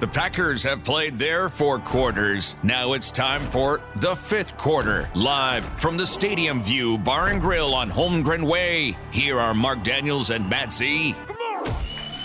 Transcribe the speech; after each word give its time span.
The 0.00 0.08
Packers 0.08 0.64
have 0.64 0.82
played 0.82 1.18
their 1.18 1.48
four 1.48 1.78
quarters. 1.78 2.56
Now 2.64 2.94
it's 2.94 3.12
time 3.12 3.42
for 3.46 3.80
the 3.96 4.16
fifth 4.16 4.56
quarter. 4.56 5.08
Live 5.14 5.64
from 5.78 5.96
the 5.96 6.06
Stadium 6.06 6.60
View 6.60 6.98
Bar 6.98 7.28
and 7.28 7.40
Grill 7.40 7.72
on 7.74 7.90
Holmgren 7.90 8.42
Way. 8.42 8.96
Here 9.12 9.38
are 9.38 9.54
Mark 9.54 9.84
Daniels 9.84 10.30
and 10.30 10.50
Matt 10.50 10.72
Z. 10.72 11.14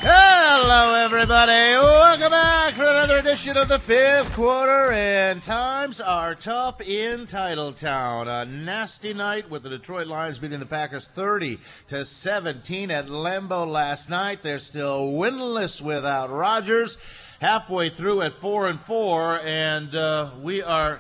Hello, 0.02 0.96
everybody. 0.96 1.52
Welcome 1.52 2.32
back 2.32 2.74
for 2.74 2.84
another 2.84 3.18
edition 3.18 3.56
of 3.56 3.68
the 3.68 3.80
fifth 3.80 4.34
quarter. 4.34 4.92
And 4.92 5.44
times 5.44 6.02
are 6.02 6.34
tough 6.34 6.82
in 6.82 7.28
Titletown. 7.28 8.28
A 8.28 8.46
nasty 8.46 9.14
night 9.14 9.48
with 9.50 9.62
the 9.62 9.70
Detroit 9.70 10.08
Lions 10.08 10.40
beating 10.40 10.60
the 10.60 10.66
Packers 10.66 11.08
30 11.10 11.60
to 11.90 12.04
17 12.04 12.90
at 12.90 13.08
Lambeau 13.08 13.68
last 13.68 14.10
night. 14.10 14.42
They're 14.42 14.58
still 14.58 15.12
winless 15.12 15.82
without 15.82 16.32
Rodgers. 16.32 16.98
Halfway 17.40 17.90
through 17.90 18.22
at 18.24 18.34
four 18.42 18.68
and 18.68 18.80
four, 18.82 19.40
and 19.44 19.96
uh, 19.96 20.32
we 20.42 20.62
are 20.62 21.00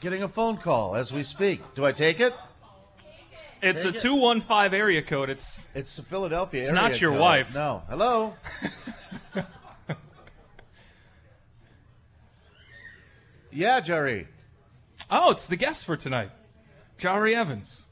getting 0.00 0.22
a 0.22 0.28
phone 0.28 0.56
call 0.56 0.94
as 0.94 1.12
we 1.12 1.24
speak. 1.24 1.74
Do 1.74 1.84
I 1.84 1.90
take 1.92 2.20
it? 2.20 2.32
It's 3.60 3.82
Take 3.82 3.94
a 3.94 3.96
it. 3.96 4.02
215 4.02 4.78
area 4.78 5.02
code. 5.02 5.28
It's 5.30 5.66
It's 5.74 5.98
Philadelphia 5.98 6.60
area. 6.60 6.70
It's 6.70 6.74
not 6.74 7.00
your 7.00 7.10
code. 7.10 7.20
wife. 7.20 7.54
No. 7.54 7.82
Hello. 7.88 8.34
yeah, 13.50 13.80
Jahri. 13.80 14.26
Oh, 15.10 15.30
it's 15.32 15.46
the 15.46 15.56
guest 15.56 15.86
for 15.86 15.96
tonight. 15.96 16.30
Jahri 17.00 17.34
Evans. 17.34 17.85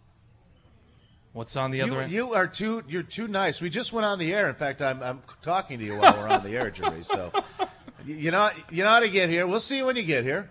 What's 1.35 1.57
on 1.57 1.73
the 1.73 1.79
You, 1.79 1.85
other 1.85 2.01
end? 2.03 2.13
you 2.13 2.33
are 2.35 2.47
too. 2.47 2.85
You're 2.89 3.03
too 3.03 3.27
nice. 3.27 3.61
We 3.61 3.69
just 3.69 3.93
went 3.93 4.07
on 4.07 4.21
the 4.21 4.33
air. 4.33 4.49
In 4.49 4.55
fact, 4.55 4.81
I'm, 4.81 5.03
I'm 5.03 5.21
talking 5.43 5.81
to 5.81 5.85
you 5.85 5.99
while 5.99 6.15
we're 6.17 6.29
on 6.29 6.45
the 6.45 6.51
air, 6.51 6.71
Jahri. 6.71 7.05
So, 7.05 7.33
you, 8.07 8.31
know, 8.31 8.51
you 8.71 8.85
know 8.85 8.91
how 8.91 9.01
to 9.01 9.09
get 9.09 9.29
here. 9.29 9.45
We'll 9.45 9.59
see 9.59 9.79
you 9.79 9.87
when 9.87 9.97
you 9.97 10.05
get 10.05 10.23
here. 10.23 10.49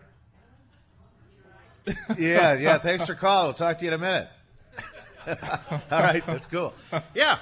Yeah, 2.17 2.53
yeah. 2.55 2.77
Thanks 2.79 3.05
for 3.05 3.15
calling. 3.15 3.47
We'll 3.47 3.53
talk 3.53 3.77
to 3.79 3.85
you 3.85 3.91
in 3.91 3.93
a 3.93 3.97
minute. 3.97 4.27
All 5.89 6.01
right, 6.01 6.21
that's 6.27 6.47
cool. 6.47 6.73
Yeah, 7.15 7.39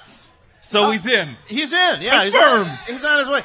so 0.60 0.84
uh, 0.84 0.90
he's 0.92 1.06
in. 1.06 1.36
He's 1.48 1.72
in. 1.72 2.00
Yeah, 2.00 2.24
he's 2.24 2.34
on, 2.36 2.78
he's 2.86 3.04
on 3.04 3.18
his 3.18 3.28
way. 3.28 3.42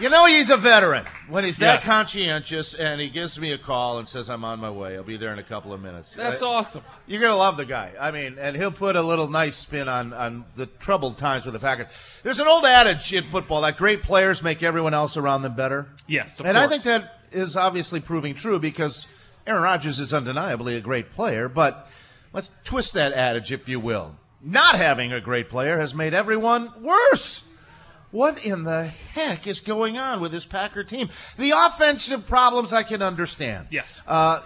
You 0.00 0.08
know 0.10 0.26
he's 0.26 0.48
a 0.48 0.56
veteran 0.56 1.04
when 1.28 1.44
he's 1.44 1.58
that 1.58 1.76
Yes. 1.80 1.84
conscientious 1.84 2.74
and 2.74 3.00
he 3.00 3.08
gives 3.08 3.38
me 3.40 3.50
a 3.52 3.58
call 3.58 3.98
and 3.98 4.06
says 4.06 4.30
I'm 4.30 4.44
on 4.44 4.60
my 4.60 4.70
way. 4.70 4.96
I'll 4.96 5.02
be 5.02 5.16
there 5.16 5.32
in 5.32 5.40
a 5.40 5.42
couple 5.42 5.72
of 5.72 5.80
minutes. 5.82 6.14
That's 6.14 6.40
I- 6.40 6.46
awesome. 6.46 6.82
You're 7.06 7.20
gonna 7.20 7.34
love 7.36 7.56
the 7.56 7.64
guy. 7.64 7.90
I 8.00 8.12
mean, 8.12 8.36
and 8.40 8.54
he'll 8.54 8.70
put 8.70 8.94
a 8.94 9.02
little 9.02 9.28
nice 9.28 9.56
spin 9.56 9.88
on 9.88 10.12
on 10.12 10.44
the 10.54 10.66
troubled 10.66 11.18
times 11.18 11.44
with 11.46 11.54
the 11.54 11.58
Packers. 11.60 11.88
There's 12.22 12.38
an 12.38 12.46
old 12.46 12.64
adage 12.64 13.12
in 13.12 13.24
football 13.24 13.62
that 13.62 13.76
great 13.76 14.02
players 14.04 14.40
make 14.42 14.62
everyone 14.62 14.94
else 14.94 15.16
around 15.16 15.42
them 15.42 15.54
better. 15.56 15.88
Yes, 16.06 16.38
of 16.38 16.46
and 16.46 16.56
I 16.56 16.68
think 16.68 16.84
that 16.84 17.18
is 17.32 17.56
obviously 17.56 17.98
proving 18.00 18.34
true 18.34 18.60
because 18.60 19.06
Aaron 19.48 19.62
Rodgers 19.62 19.98
is 19.98 20.14
undeniably 20.14 20.76
a 20.76 20.80
great 20.80 21.12
player, 21.12 21.48
but 21.48 21.88
let's 22.32 22.52
twist 22.64 22.94
that 22.94 23.12
adage, 23.14 23.50
if 23.50 23.68
you 23.68 23.80
will. 23.80 24.16
Not 24.40 24.76
having 24.76 25.12
a 25.12 25.20
great 25.20 25.48
player 25.48 25.80
has 25.80 25.92
made 25.94 26.14
everyone 26.14 26.72
worse. 26.80 27.42
What 28.10 28.44
in 28.44 28.64
the 28.64 28.86
heck 28.86 29.46
is 29.46 29.60
going 29.60 29.98
on 29.98 30.20
with 30.20 30.32
this 30.32 30.46
Packer 30.46 30.82
team? 30.82 31.10
The 31.36 31.50
offensive 31.50 32.26
problems 32.26 32.72
I 32.72 32.82
can 32.82 33.02
understand. 33.02 33.68
Yes. 33.70 34.00
Uh, 34.06 34.40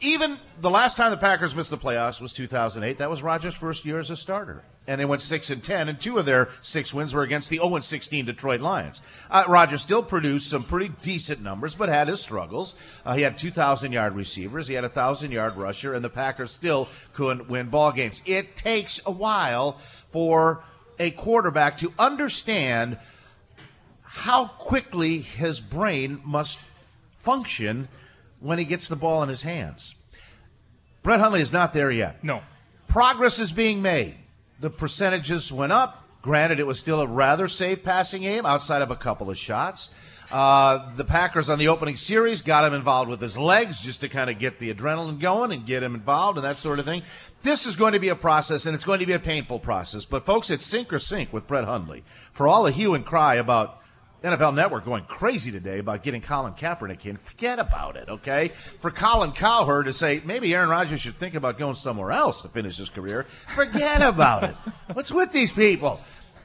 even 0.00 0.38
the 0.60 0.70
last 0.70 0.96
time 0.96 1.10
the 1.10 1.16
Packers 1.16 1.56
missed 1.56 1.70
the 1.70 1.78
playoffs 1.78 2.20
was 2.20 2.32
2008. 2.32 2.98
That 2.98 3.10
was 3.10 3.22
Rodgers' 3.22 3.54
first 3.54 3.84
year 3.84 3.98
as 3.98 4.10
a 4.10 4.16
starter, 4.16 4.62
and 4.86 5.00
they 5.00 5.04
went 5.04 5.22
six 5.22 5.50
and 5.50 5.64
ten, 5.64 5.88
and 5.88 5.98
two 5.98 6.18
of 6.18 6.26
their 6.26 6.50
six 6.60 6.94
wins 6.94 7.14
were 7.14 7.22
against 7.22 7.50
the 7.50 7.56
0 7.56 7.74
and 7.76 7.84
16 7.84 8.26
Detroit 8.26 8.60
Lions. 8.60 9.00
Uh, 9.28 9.44
Rodgers 9.48 9.80
still 9.80 10.02
produced 10.02 10.50
some 10.50 10.62
pretty 10.62 10.90
decent 11.02 11.42
numbers, 11.42 11.74
but 11.74 11.88
had 11.88 12.06
his 12.06 12.20
struggles. 12.20 12.76
Uh, 13.04 13.14
he 13.14 13.22
had 13.22 13.38
2,000 13.38 13.90
yard 13.90 14.14
receivers, 14.14 14.68
he 14.68 14.74
had 14.74 14.84
a 14.84 14.88
thousand 14.88 15.32
yard 15.32 15.56
rusher, 15.56 15.94
and 15.94 16.04
the 16.04 16.10
Packers 16.10 16.52
still 16.52 16.88
couldn't 17.12 17.48
win 17.48 17.68
ball 17.68 17.90
games. 17.90 18.22
It 18.24 18.54
takes 18.54 19.00
a 19.04 19.10
while 19.10 19.78
for 20.12 20.62
a 20.98 21.10
quarterback 21.10 21.78
to 21.78 21.92
understand 21.98 22.98
how 24.02 24.46
quickly 24.46 25.18
his 25.18 25.60
brain 25.60 26.20
must 26.24 26.58
function 27.20 27.88
when 28.40 28.58
he 28.58 28.64
gets 28.64 28.88
the 28.88 28.96
ball 28.96 29.22
in 29.22 29.28
his 29.28 29.42
hands. 29.42 29.94
Brett 31.02 31.20
Hundley 31.20 31.40
is 31.40 31.52
not 31.52 31.72
there 31.72 31.90
yet. 31.90 32.22
No. 32.22 32.42
Progress 32.86 33.38
is 33.38 33.52
being 33.52 33.82
made. 33.82 34.16
The 34.60 34.70
percentages 34.70 35.52
went 35.52 35.72
up. 35.72 36.04
Granted, 36.22 36.58
it 36.58 36.66
was 36.66 36.78
still 36.78 37.00
a 37.00 37.06
rather 37.06 37.48
safe 37.48 37.82
passing 37.84 38.22
game 38.22 38.44
outside 38.44 38.82
of 38.82 38.90
a 38.90 38.96
couple 38.96 39.30
of 39.30 39.38
shots. 39.38 39.90
Uh, 40.30 40.94
the 40.96 41.04
Packers 41.04 41.48
on 41.48 41.58
the 41.58 41.68
opening 41.68 41.96
series 41.96 42.42
got 42.42 42.64
him 42.64 42.74
involved 42.74 43.08
with 43.08 43.20
his 43.20 43.38
legs 43.38 43.80
just 43.80 44.02
to 44.02 44.08
kind 44.08 44.28
of 44.28 44.38
get 44.38 44.58
the 44.58 44.72
adrenaline 44.72 45.18
going 45.18 45.52
and 45.52 45.64
get 45.64 45.82
him 45.82 45.94
involved 45.94 46.36
and 46.36 46.44
that 46.44 46.58
sort 46.58 46.78
of 46.78 46.84
thing. 46.84 47.02
This 47.42 47.66
is 47.66 47.76
going 47.76 47.94
to 47.94 47.98
be 47.98 48.08
a 48.08 48.16
process 48.16 48.66
and 48.66 48.74
it's 48.74 48.84
going 48.84 49.00
to 49.00 49.06
be 49.06 49.14
a 49.14 49.18
painful 49.18 49.58
process. 49.58 50.04
But 50.04 50.26
folks, 50.26 50.50
it's 50.50 50.66
sink 50.66 50.92
or 50.92 50.98
sink 50.98 51.32
with 51.32 51.46
Brett 51.46 51.64
Hundley. 51.64 52.04
For 52.32 52.46
all 52.46 52.64
the 52.64 52.72
hue 52.72 52.94
and 52.94 53.06
cry 53.06 53.36
about 53.36 53.80
NFL 54.22 54.54
Network 54.54 54.84
going 54.84 55.04
crazy 55.04 55.52
today 55.52 55.78
about 55.78 56.02
getting 56.02 56.20
Colin 56.20 56.52
Kaepernick 56.54 57.06
in. 57.06 57.16
Forget 57.16 57.60
about 57.60 57.96
it, 57.96 58.08
okay? 58.08 58.48
For 58.48 58.90
Colin 58.90 59.30
Cowherd 59.30 59.86
to 59.86 59.92
say 59.92 60.20
maybe 60.24 60.52
Aaron 60.54 60.68
Rodgers 60.68 61.00
should 61.00 61.14
think 61.14 61.36
about 61.36 61.56
going 61.56 61.76
somewhere 61.76 62.10
else 62.10 62.42
to 62.42 62.48
finish 62.48 62.76
his 62.76 62.90
career. 62.90 63.26
Forget 63.54 64.02
about 64.02 64.44
it. 64.44 64.56
What's 64.92 65.12
with 65.12 65.30
these 65.30 65.52
people? 65.52 66.00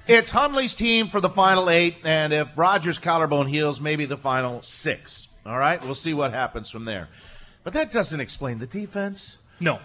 It's 0.08 0.32
Hundley's 0.32 0.76
team 0.76 1.08
for 1.08 1.22
the 1.22 1.30
final 1.30 1.70
eight, 1.70 1.96
and 2.04 2.34
if 2.34 2.50
Rodgers' 2.58 3.00
collarbone 3.00 3.48
heals, 3.48 3.80
maybe 3.80 4.06
the 4.06 4.18
final 4.18 4.62
six. 4.62 5.30
All 5.46 5.58
right, 5.58 5.82
we'll 5.84 5.96
see 5.96 6.14
what 6.14 6.34
happens 6.34 6.70
from 6.70 6.84
there. 6.86 7.08
But 7.64 7.74
that 7.74 7.92
doesn't 7.92 8.20
explain 8.20 8.60
the 8.60 8.68
defense 8.68 9.38
No. 9.62 9.80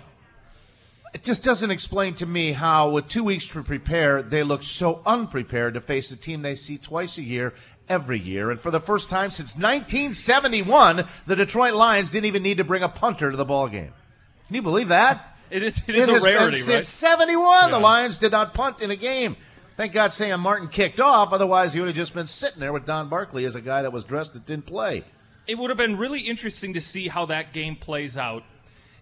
it 1.14 1.22
just 1.22 1.44
doesn't 1.44 1.70
explain 1.70 2.14
to 2.14 2.26
me 2.26 2.50
how, 2.52 2.90
with 2.90 3.06
two 3.08 3.22
weeks 3.22 3.46
to 3.48 3.62
prepare, 3.62 4.20
they 4.22 4.42
look 4.42 4.64
so 4.64 5.02
unprepared 5.06 5.74
to 5.74 5.80
face 5.80 6.10
a 6.10 6.16
team 6.16 6.42
they 6.42 6.56
see 6.56 6.78
twice 6.78 7.16
a 7.18 7.22
year, 7.22 7.54
every 7.88 8.18
year. 8.18 8.50
And 8.50 8.60
for 8.60 8.72
the 8.72 8.80
first 8.80 9.08
time 9.08 9.30
since 9.30 9.54
1971, 9.54 11.04
the 11.26 11.36
Detroit 11.36 11.74
Lions 11.74 12.10
didn't 12.10 12.26
even 12.26 12.42
need 12.42 12.56
to 12.58 12.64
bring 12.64 12.82
a 12.82 12.88
punter 12.88 13.30
to 13.30 13.36
the 13.36 13.44
ball 13.44 13.68
game. 13.68 13.92
Can 14.48 14.56
you 14.56 14.62
believe 14.62 14.88
that? 14.88 15.36
It 15.50 15.62
is, 15.62 15.80
it 15.86 15.94
is 15.94 16.08
It 16.08 16.10
a 16.10 16.14
has 16.14 16.24
been 16.24 16.34
rarity, 16.34 16.56
since 16.58 16.68
right? 16.68 16.84
71. 16.84 17.70
The 17.70 17.78
Lions 17.78 18.18
did 18.18 18.32
not 18.32 18.52
punt 18.52 18.82
in 18.82 18.90
a 18.90 18.96
game. 18.96 19.36
Thank 19.78 19.92
God 19.92 20.12
Sam 20.12 20.40
Martin 20.40 20.66
kicked 20.66 20.98
off. 20.98 21.32
Otherwise, 21.32 21.72
he 21.72 21.78
would 21.78 21.86
have 21.86 21.94
just 21.94 22.12
been 22.12 22.26
sitting 22.26 22.58
there 22.58 22.72
with 22.72 22.84
Don 22.84 23.08
Barkley 23.08 23.44
as 23.44 23.54
a 23.54 23.60
guy 23.60 23.82
that 23.82 23.92
was 23.92 24.02
dressed 24.02 24.32
that 24.32 24.44
didn't 24.44 24.66
play. 24.66 25.04
It 25.46 25.56
would 25.56 25.70
have 25.70 25.76
been 25.76 25.96
really 25.96 26.22
interesting 26.22 26.74
to 26.74 26.80
see 26.80 27.06
how 27.06 27.26
that 27.26 27.52
game 27.52 27.76
plays 27.76 28.16
out. 28.16 28.42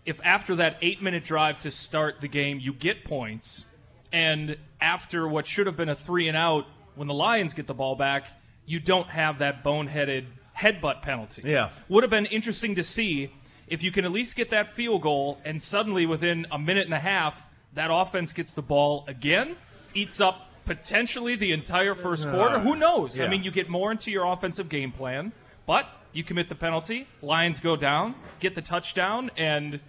If 0.04 0.20
after 0.22 0.54
that 0.56 0.76
eight 0.82 1.00
minute 1.02 1.24
drive 1.24 1.60
to 1.60 1.70
start 1.70 2.20
the 2.20 2.28
game, 2.28 2.60
you 2.60 2.74
get 2.74 3.04
points, 3.04 3.64
and 4.12 4.58
after 4.78 5.26
what 5.26 5.46
should 5.46 5.66
have 5.66 5.78
been 5.78 5.88
a 5.88 5.94
three 5.94 6.28
and 6.28 6.36
out, 6.36 6.66
when 6.94 7.08
the 7.08 7.14
Lions 7.14 7.54
get 7.54 7.66
the 7.66 7.72
ball 7.72 7.96
back, 7.96 8.26
you 8.66 8.78
don't 8.78 9.08
have 9.08 9.38
that 9.38 9.64
boneheaded 9.64 10.26
headbutt 10.58 11.00
penalty. 11.00 11.40
Yeah. 11.46 11.70
Would 11.88 12.04
have 12.04 12.10
been 12.10 12.26
interesting 12.26 12.74
to 12.74 12.82
see 12.82 13.32
if 13.66 13.82
you 13.82 13.90
can 13.90 14.04
at 14.04 14.12
least 14.12 14.36
get 14.36 14.50
that 14.50 14.74
field 14.74 15.00
goal, 15.00 15.38
and 15.42 15.62
suddenly 15.62 16.04
within 16.04 16.46
a 16.50 16.58
minute 16.58 16.84
and 16.84 16.92
a 16.92 16.98
half, 16.98 17.46
that 17.72 17.88
offense 17.90 18.34
gets 18.34 18.52
the 18.52 18.60
ball 18.60 19.06
again, 19.08 19.56
eats 19.94 20.20
up 20.20 20.45
potentially 20.66 21.36
the 21.36 21.52
entire 21.52 21.94
first 21.94 22.28
quarter. 22.28 22.58
Who 22.58 22.76
knows? 22.76 23.18
I 23.20 23.28
mean, 23.28 23.42
you 23.42 23.50
get 23.50 23.68
more 23.70 23.90
into 23.90 24.10
your 24.10 24.26
offensive 24.26 24.68
game 24.68 24.92
plan, 24.92 25.32
but 25.66 25.86
you 26.12 26.22
commit 26.24 26.48
the 26.48 26.54
penalty, 26.54 27.06
Lions 27.22 27.60
go 27.60 27.76
down, 27.76 28.14
get 28.40 28.54
the 28.54 28.62
touchdown, 28.62 29.30
and 29.36 29.80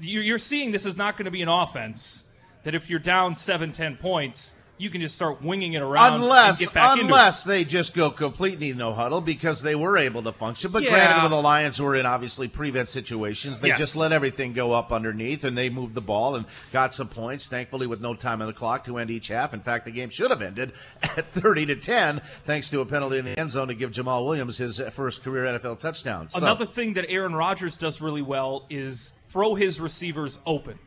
you- 0.00 0.20
you're 0.20 0.38
seeing 0.38 0.70
this 0.72 0.86
is 0.86 0.96
not 0.96 1.16
going 1.16 1.24
to 1.24 1.30
be 1.30 1.42
an 1.42 1.48
offense 1.48 2.24
that 2.64 2.74
if 2.74 2.90
you're 2.90 2.98
down 2.98 3.34
7, 3.34 3.72
10 3.72 3.96
points, 3.96 4.52
you 4.78 4.90
can 4.90 5.00
just 5.00 5.14
start 5.14 5.42
winging 5.42 5.72
it 5.72 5.80
around 5.82 6.14
Unless, 6.20 6.58
and 6.60 6.66
get 6.68 6.74
back 6.74 6.92
into 6.92 7.04
it. 7.04 7.06
unless 7.06 7.44
they 7.44 7.64
just 7.64 7.94
go 7.94 8.10
completely 8.10 8.72
no 8.74 8.92
huddle 8.92 9.20
because 9.20 9.62
they 9.62 9.74
were 9.74 9.96
able 9.96 10.22
to 10.24 10.32
function. 10.32 10.70
But 10.70 10.82
Yeah. 10.82 10.90
granted, 10.90 11.22
with 11.22 11.30
the 11.30 11.40
Lions 11.40 11.80
were 11.80 11.96
in 11.96 12.04
obviously 12.04 12.46
prevent 12.48 12.88
situations, 12.88 13.60
they 13.60 13.68
Yes. 13.68 13.78
just 13.78 13.96
let 13.96 14.12
everything 14.12 14.52
go 14.52 14.72
up 14.72 14.92
underneath 14.92 15.44
and 15.44 15.56
they 15.56 15.70
moved 15.70 15.94
the 15.94 16.00
ball 16.02 16.34
and 16.36 16.44
got 16.72 16.92
some 16.94 17.08
points. 17.08 17.46
Thankfully, 17.46 17.86
with 17.86 18.00
no 18.00 18.14
time 18.14 18.40
on 18.42 18.48
the 18.48 18.52
clock 18.52 18.84
to 18.84 18.98
end 18.98 19.10
each 19.10 19.28
half. 19.28 19.54
In 19.54 19.60
fact, 19.60 19.84
the 19.86 19.90
game 19.90 20.10
should 20.10 20.30
have 20.30 20.42
ended 20.42 20.72
at 21.02 21.32
thirty 21.32 21.64
to 21.66 21.76
ten, 21.76 22.20
thanks 22.44 22.68
to 22.70 22.80
a 22.80 22.86
penalty 22.86 23.18
in 23.18 23.24
the 23.24 23.38
end 23.38 23.50
zone 23.50 23.68
to 23.68 23.74
give 23.74 23.92
Jamaal 23.92 24.26
Williams 24.26 24.58
his 24.58 24.80
first 24.92 25.22
career 25.24 25.46
NFL 25.46 25.76
touchdown. 25.76 26.28
So- 26.30 26.38
Another 26.38 26.66
thing 26.66 26.94
that 26.94 27.06
Aaron 27.08 27.34
Rodgers 27.34 27.76
does 27.76 28.00
really 28.00 28.22
well 28.22 28.66
is 28.68 29.12
throw 29.28 29.54
his 29.54 29.80
receivers 29.80 30.38
open. 30.46 30.78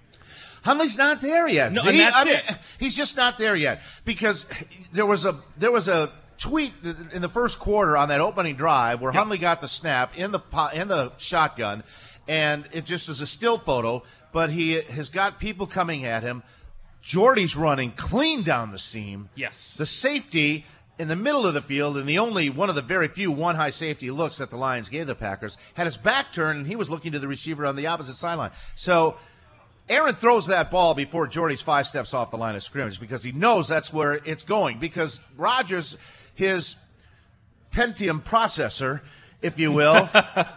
Hundley's 0.63 0.97
not 0.97 1.21
there 1.21 1.47
yet. 1.47 1.71
No, 1.71 1.83
that's 1.83 2.15
I 2.15 2.23
mean, 2.25 2.35
it. 2.35 2.43
He's 2.79 2.95
just 2.95 3.15
not 3.15 3.37
there 3.37 3.55
yet 3.55 3.81
because 4.05 4.45
there 4.91 5.05
was 5.05 5.25
a 5.25 5.39
there 5.57 5.71
was 5.71 5.87
a 5.87 6.11
tweet 6.37 6.73
in 7.13 7.21
the 7.21 7.29
first 7.29 7.59
quarter 7.59 7.97
on 7.97 8.09
that 8.09 8.21
opening 8.21 8.55
drive 8.55 9.01
where 9.01 9.11
Hundley 9.11 9.37
got 9.37 9.61
the 9.61 9.67
snap 9.67 10.17
in 10.17 10.31
the 10.31 10.41
in 10.73 10.87
the 10.87 11.11
shotgun, 11.17 11.83
and 12.27 12.67
it 12.71 12.85
just 12.85 13.09
is 13.09 13.21
a 13.21 13.27
still 13.27 13.57
photo. 13.57 14.03
But 14.31 14.51
he 14.51 14.73
has 14.73 15.09
got 15.09 15.39
people 15.39 15.65
coming 15.65 16.05
at 16.05 16.23
him. 16.23 16.43
Jordy's 17.01 17.55
running 17.55 17.91
clean 17.91 18.43
down 18.43 18.71
the 18.71 18.77
seam. 18.77 19.29
Yes. 19.35 19.75
The 19.75 19.85
safety 19.85 20.65
in 20.99 21.07
the 21.07 21.15
middle 21.15 21.47
of 21.47 21.53
the 21.53 21.61
field, 21.61 21.97
and 21.97 22.07
the 22.07 22.19
only 22.19 22.49
one 22.49 22.67
of 22.67 22.75
the 22.75 22.81
very 22.81 23.07
few 23.07 23.31
one 23.31 23.55
high 23.55 23.69
safety 23.69 24.11
looks 24.11 24.37
that 24.37 24.49
the 24.49 24.57
Lions 24.57 24.89
gave 24.89 25.07
the 25.07 25.15
Packers, 25.15 25.57
had 25.73 25.87
his 25.87 25.95
back 25.95 26.33
turned 26.33 26.59
and 26.59 26.67
he 26.67 26.75
was 26.75 26.89
looking 26.89 27.13
to 27.13 27.19
the 27.19 27.27
receiver 27.27 27.65
on 27.65 27.77
the 27.77 27.87
opposite 27.87 28.15
sideline. 28.15 28.51
So 28.75 29.15
Aaron 29.89 30.15
throws 30.15 30.47
that 30.47 30.69
ball 30.69 30.93
before 30.93 31.27
Jordy's 31.27 31.61
five 31.61 31.87
steps 31.87 32.13
off 32.13 32.29
the 32.29 32.37
line 32.37 32.55
of 32.55 32.61
scrimmage 32.61 32.99
because 32.99 33.23
he 33.23 33.31
knows 33.31 33.67
that's 33.67 33.91
where 33.91 34.15
it's 34.23 34.43
going. 34.43 34.79
Because 34.79 35.19
Rodgers, 35.35 35.97
his 36.35 36.75
Pentium 37.71 38.21
processor, 38.23 39.01
if 39.41 39.57
you 39.57 39.71
will, 39.71 40.07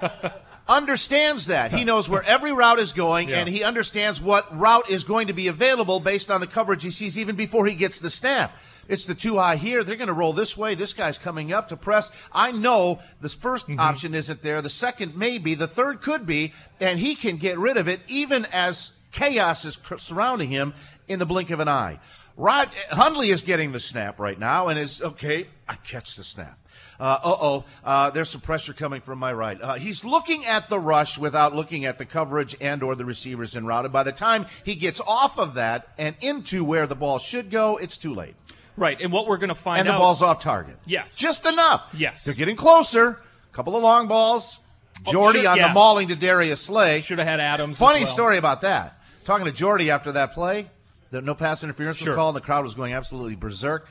understands 0.68 1.46
that. 1.46 1.72
He 1.72 1.84
knows 1.84 2.10
where 2.10 2.22
every 2.24 2.52
route 2.52 2.78
is 2.78 2.92
going, 2.92 3.30
Yeah. 3.30 3.38
and 3.38 3.48
he 3.48 3.64
understands 3.64 4.20
what 4.20 4.58
route 4.58 4.90
is 4.90 5.04
going 5.04 5.28
to 5.28 5.32
be 5.32 5.48
available 5.48 5.98
based 5.98 6.30
on 6.30 6.40
the 6.40 6.46
coverage 6.46 6.82
he 6.82 6.90
sees 6.90 7.18
even 7.18 7.34
before 7.34 7.66
he 7.66 7.74
gets 7.74 7.98
the 7.98 8.10
snap. 8.10 8.56
It's 8.88 9.06
the 9.06 9.14
too 9.14 9.38
high 9.38 9.56
here. 9.56 9.84
They're 9.84 9.96
going 9.96 10.08
to 10.08 10.12
roll 10.12 10.32
this 10.32 10.56
way. 10.56 10.74
This 10.74 10.92
guy's 10.92 11.16
coming 11.16 11.52
up 11.52 11.68
to 11.68 11.76
press. 11.76 12.10
I 12.32 12.52
know 12.52 13.00
the 13.20 13.28
1st 13.28 13.66
mm-hmm. 13.66 13.80
option 13.80 14.14
isn't 14.14 14.42
there. 14.42 14.60
The 14.60 14.70
second 14.70 15.16
may 15.16 15.38
be. 15.38 15.54
The 15.54 15.68
third 15.68 16.02
could 16.02 16.26
be. 16.26 16.52
And 16.80 16.98
he 16.98 17.14
can 17.14 17.36
get 17.36 17.58
rid 17.58 17.76
of 17.76 17.88
it 17.88 18.00
even 18.08 18.44
as 18.46 18.92
chaos 19.12 19.64
is 19.64 19.78
surrounding 19.98 20.50
him 20.50 20.74
in 21.08 21.18
the 21.18 21.26
blink 21.26 21.50
of 21.50 21.60
an 21.60 21.68
eye. 21.68 22.00
Rod 22.36 22.70
Hundley 22.90 23.30
is 23.30 23.42
getting 23.42 23.72
the 23.72 23.80
snap 23.80 24.18
right 24.18 24.38
now 24.38 24.68
and 24.68 24.78
is 24.78 25.00
okay. 25.02 25.46
I 25.68 25.74
catch 25.76 26.16
the 26.16 26.24
snap. 26.24 26.58
Uh 26.98 27.18
oh, 27.24 27.64
uh, 27.84 28.10
there's 28.10 28.30
some 28.30 28.40
pressure 28.40 28.72
coming 28.72 29.00
from 29.00 29.18
my 29.18 29.32
right. 29.32 29.58
Uh, 29.60 29.74
he's 29.74 30.04
looking 30.04 30.44
at 30.44 30.68
the 30.68 30.78
rush 30.78 31.18
without 31.18 31.54
looking 31.54 31.84
at 31.84 31.98
the 31.98 32.04
coverage 32.06 32.56
and 32.60 32.82
or 32.82 32.94
the 32.94 33.04
receivers 33.04 33.56
in 33.56 33.66
route. 33.66 33.84
And 33.84 33.92
by 33.92 34.02
the 34.04 34.12
time 34.12 34.46
he 34.64 34.74
gets 34.76 35.00
off 35.06 35.38
of 35.38 35.54
that 35.54 35.88
and 35.98 36.14
into 36.20 36.64
where 36.64 36.86
the 36.86 36.94
ball 36.94 37.18
should 37.18 37.50
go, 37.50 37.76
it's 37.76 37.98
too 37.98 38.14
late. 38.14 38.34
Right, 38.76 38.98
and 39.00 39.12
what 39.12 39.26
we're 39.26 39.36
going 39.36 39.48
to 39.50 39.54
find 39.54 39.80
And 39.80 39.88
the 39.88 39.92
out. 39.94 39.98
ball's 39.98 40.22
off 40.22 40.40
target. 40.40 40.76
Yes. 40.86 41.16
Just 41.16 41.44
enough. 41.44 41.82
Yes. 41.92 42.24
They're 42.24 42.34
getting 42.34 42.56
closer. 42.56 43.08
A 43.08 43.54
Couple 43.54 43.76
of 43.76 43.82
long 43.82 44.06
balls. 44.08 44.60
Jordy 45.04 45.40
should- 45.40 45.46
on 45.46 45.56
yeah. 45.58 45.68
the 45.68 45.74
mauling 45.74 46.08
to 46.08 46.16
Darius 46.16 46.60
Slay. 46.62 47.00
should 47.02 47.18
have 47.18 47.26
had 47.28 47.40
Adams. 47.40 47.78
Funny 47.78 48.04
well. 48.04 48.12
story 48.12 48.38
about 48.38 48.60
that. 48.62 48.98
Talking 49.24 49.46
to 49.46 49.52
Jordy 49.52 49.90
after 49.90 50.12
that 50.12 50.32
play, 50.32 50.68
that 51.10 51.24
no 51.24 51.34
pass 51.34 51.62
interference 51.62 51.98
Sure. 51.98 52.08
was 52.10 52.16
called. 52.16 52.36
and 52.36 52.42
The 52.42 52.46
crowd 52.46 52.64
was 52.64 52.74
going 52.74 52.92
absolutely 52.92 53.36
berserk. 53.36 53.88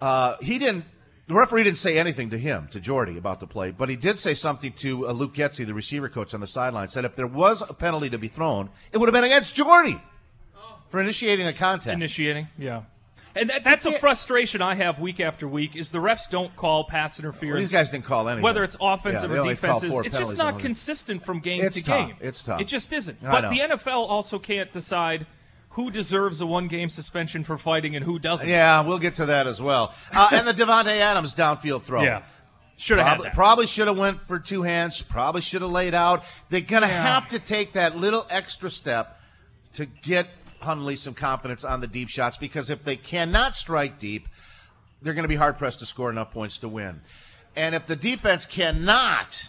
Uh, 0.00 0.36
he 0.40 0.58
didn't. 0.58 0.84
The 1.26 1.34
referee 1.34 1.62
didn't 1.64 1.78
say 1.78 1.96
anything 1.98 2.30
to 2.30 2.38
him, 2.38 2.68
to 2.72 2.80
Jordy, 2.80 3.16
about 3.16 3.40
the 3.40 3.46
play, 3.46 3.70
but 3.70 3.88
he 3.88 3.96
did 3.96 4.18
say 4.18 4.34
something 4.34 4.72
to 4.74 5.08
uh, 5.08 5.12
Luke 5.12 5.34
Getsy, 5.34 5.64
the 5.64 5.72
receiver 5.72 6.10
coach 6.10 6.34
on 6.34 6.40
the 6.40 6.46
sideline. 6.46 6.88
Said 6.88 7.06
if 7.06 7.16
there 7.16 7.26
was 7.26 7.62
a 7.62 7.72
penalty 7.72 8.10
to 8.10 8.18
be 8.18 8.28
thrown, 8.28 8.68
it 8.92 8.98
would 8.98 9.08
have 9.08 9.14
been 9.14 9.24
against 9.24 9.54
Jordy 9.54 9.98
for 10.90 11.00
initiating 11.00 11.46
the 11.46 11.54
contact. 11.54 11.94
Initiating, 11.96 12.48
yeah. 12.58 12.82
And 13.36 13.50
that, 13.50 13.64
that's 13.64 13.84
a 13.84 13.92
frustration 13.98 14.62
I 14.62 14.76
have 14.76 15.00
week 15.00 15.18
after 15.18 15.48
week 15.48 15.74
is 15.74 15.90
the 15.90 15.98
refs 15.98 16.30
don't 16.30 16.54
call 16.54 16.84
pass 16.84 17.18
interference. 17.18 17.54
Well, 17.54 17.60
these 17.62 17.72
guys 17.72 17.90
didn't 17.90 18.04
call 18.04 18.28
anything. 18.28 18.44
Whether 18.44 18.62
it's 18.62 18.76
offensive 18.80 19.30
Yeah, 19.32 19.38
or 19.38 19.44
defensive, 19.44 19.92
it's 20.04 20.16
just 20.16 20.36
not 20.38 20.60
consistent 20.60 21.24
from 21.24 21.40
game 21.40 21.64
It's 21.64 21.76
to 21.76 21.82
tough. 21.82 22.08
game. 22.08 22.16
It's 22.20 22.42
tough. 22.42 22.60
It 22.60 22.68
just 22.68 22.92
isn't. 22.92 23.24
I 23.24 23.30
But 23.32 23.40
know. 23.42 23.50
the 23.50 23.58
NFL 23.76 24.08
also 24.08 24.38
can't 24.38 24.70
decide 24.72 25.26
who 25.70 25.90
deserves 25.90 26.40
a 26.40 26.46
one-game 26.46 26.88
suspension 26.88 27.42
for 27.42 27.58
fighting 27.58 27.96
and 27.96 28.04
who 28.04 28.20
doesn't. 28.20 28.48
Yeah, 28.48 28.82
we'll 28.82 29.00
get 29.00 29.16
to 29.16 29.26
that 29.26 29.48
as 29.48 29.60
well. 29.60 29.92
Uh, 30.12 30.28
and 30.30 30.46
the 30.46 30.54
Davante 30.54 30.96
Adams 30.98 31.34
downfield 31.34 31.82
throw. 31.82 32.02
Yeah. 32.02 32.22
Should 32.76 32.98
have 32.98 33.06
Probably, 33.18 33.30
probably 33.30 33.66
should 33.66 33.88
have 33.88 33.98
went 33.98 34.26
for 34.28 34.38
two 34.38 34.62
hands. 34.62 35.02
Probably 35.02 35.40
should 35.40 35.62
have 35.62 35.70
laid 35.72 35.94
out. 35.94 36.24
They're 36.50 36.60
gonna 36.60 36.86
Yeah. 36.88 37.02
have 37.14 37.28
to 37.30 37.38
take 37.40 37.72
that 37.72 37.96
little 37.96 38.26
extra 38.30 38.70
step 38.70 39.20
to 39.74 39.86
get 39.86 40.26
Hundley 40.64 40.96
some 40.96 41.14
confidence 41.14 41.64
on 41.64 41.80
the 41.80 41.86
deep 41.86 42.08
shots 42.08 42.36
because 42.36 42.68
if 42.70 42.84
they 42.84 42.96
cannot 42.96 43.56
strike 43.56 43.98
deep, 43.98 44.28
they're 45.02 45.14
going 45.14 45.22
to 45.24 45.28
be 45.28 45.36
hard 45.36 45.56
pressed 45.58 45.78
to 45.78 45.86
score 45.86 46.10
enough 46.10 46.32
points 46.32 46.58
to 46.58 46.68
win. 46.68 47.00
And 47.56 47.74
if 47.74 47.86
the 47.86 47.96
defense 47.96 48.46
cannot 48.46 49.48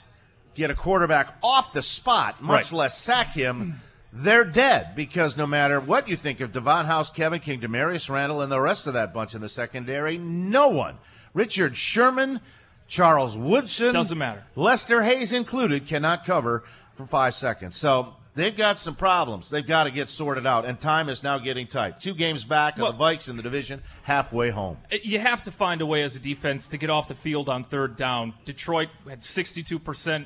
get 0.53 0.69
a 0.69 0.75
quarterback 0.75 1.35
off 1.41 1.73
the 1.73 1.81
spot, 1.81 2.41
much 2.41 2.71
Right. 2.71 2.77
less 2.77 2.97
sack 2.97 3.33
him, 3.33 3.81
they're 4.13 4.45
dead 4.45 4.95
because 4.95 5.35
no 5.35 5.45
matter 5.47 5.79
what 5.79 6.07
you 6.07 6.15
think 6.15 6.39
of 6.39 6.51
Davon 6.53 6.85
House, 6.85 7.09
Kevin 7.09 7.39
King, 7.39 7.59
Damarious 7.59 8.09
Randall, 8.09 8.41
and 8.41 8.51
the 8.51 8.61
rest 8.61 8.87
of 8.87 8.93
that 8.93 9.13
bunch 9.13 9.33
in 9.35 9.41
the 9.41 9.49
secondary, 9.49 10.17
no 10.17 10.67
one, 10.69 10.97
Richard 11.33 11.75
Sherman, 11.75 12.39
Charles 12.87 13.35
Woodson, 13.35 13.93
Doesn't 13.93 14.17
matter. 14.17 14.43
Lester 14.55 15.01
Hayes 15.03 15.33
included, 15.33 15.87
cannot 15.87 16.25
cover 16.25 16.63
for 16.93 17.05
five 17.07 17.33
seconds. 17.35 17.75
So 17.75 18.13
they've 18.35 18.55
got 18.55 18.77
some 18.77 18.95
problems. 18.95 19.49
They've 19.49 19.65
got 19.65 19.85
to 19.85 19.91
get 19.91 20.09
sorted 20.09 20.45
out, 20.45 20.65
and 20.65 20.79
time 20.79 21.09
is 21.09 21.23
now 21.23 21.39
getting 21.39 21.65
tight. 21.67 21.99
Two 21.99 22.13
games 22.13 22.45
back 22.45 22.77
Well- 22.77 22.87
of 22.89 22.97
the 22.97 23.03
Vikes 23.03 23.29
in 23.29 23.37
the 23.37 23.43
division, 23.43 23.81
halfway 24.03 24.51
home. 24.51 24.77
Uh, 24.91 24.97
you 25.03 25.19
have 25.19 25.41
to 25.43 25.51
find 25.51 25.81
a 25.81 25.85
way 25.85 26.03
as 26.03 26.15
a 26.15 26.19
defense 26.19 26.67
to 26.69 26.77
get 26.77 26.89
off 26.89 27.07
the 27.07 27.15
field 27.15 27.49
on 27.49 27.63
third 27.63 27.95
down. 27.95 28.33
Detroit 28.45 28.89
had 29.09 29.19
62% 29.19 30.25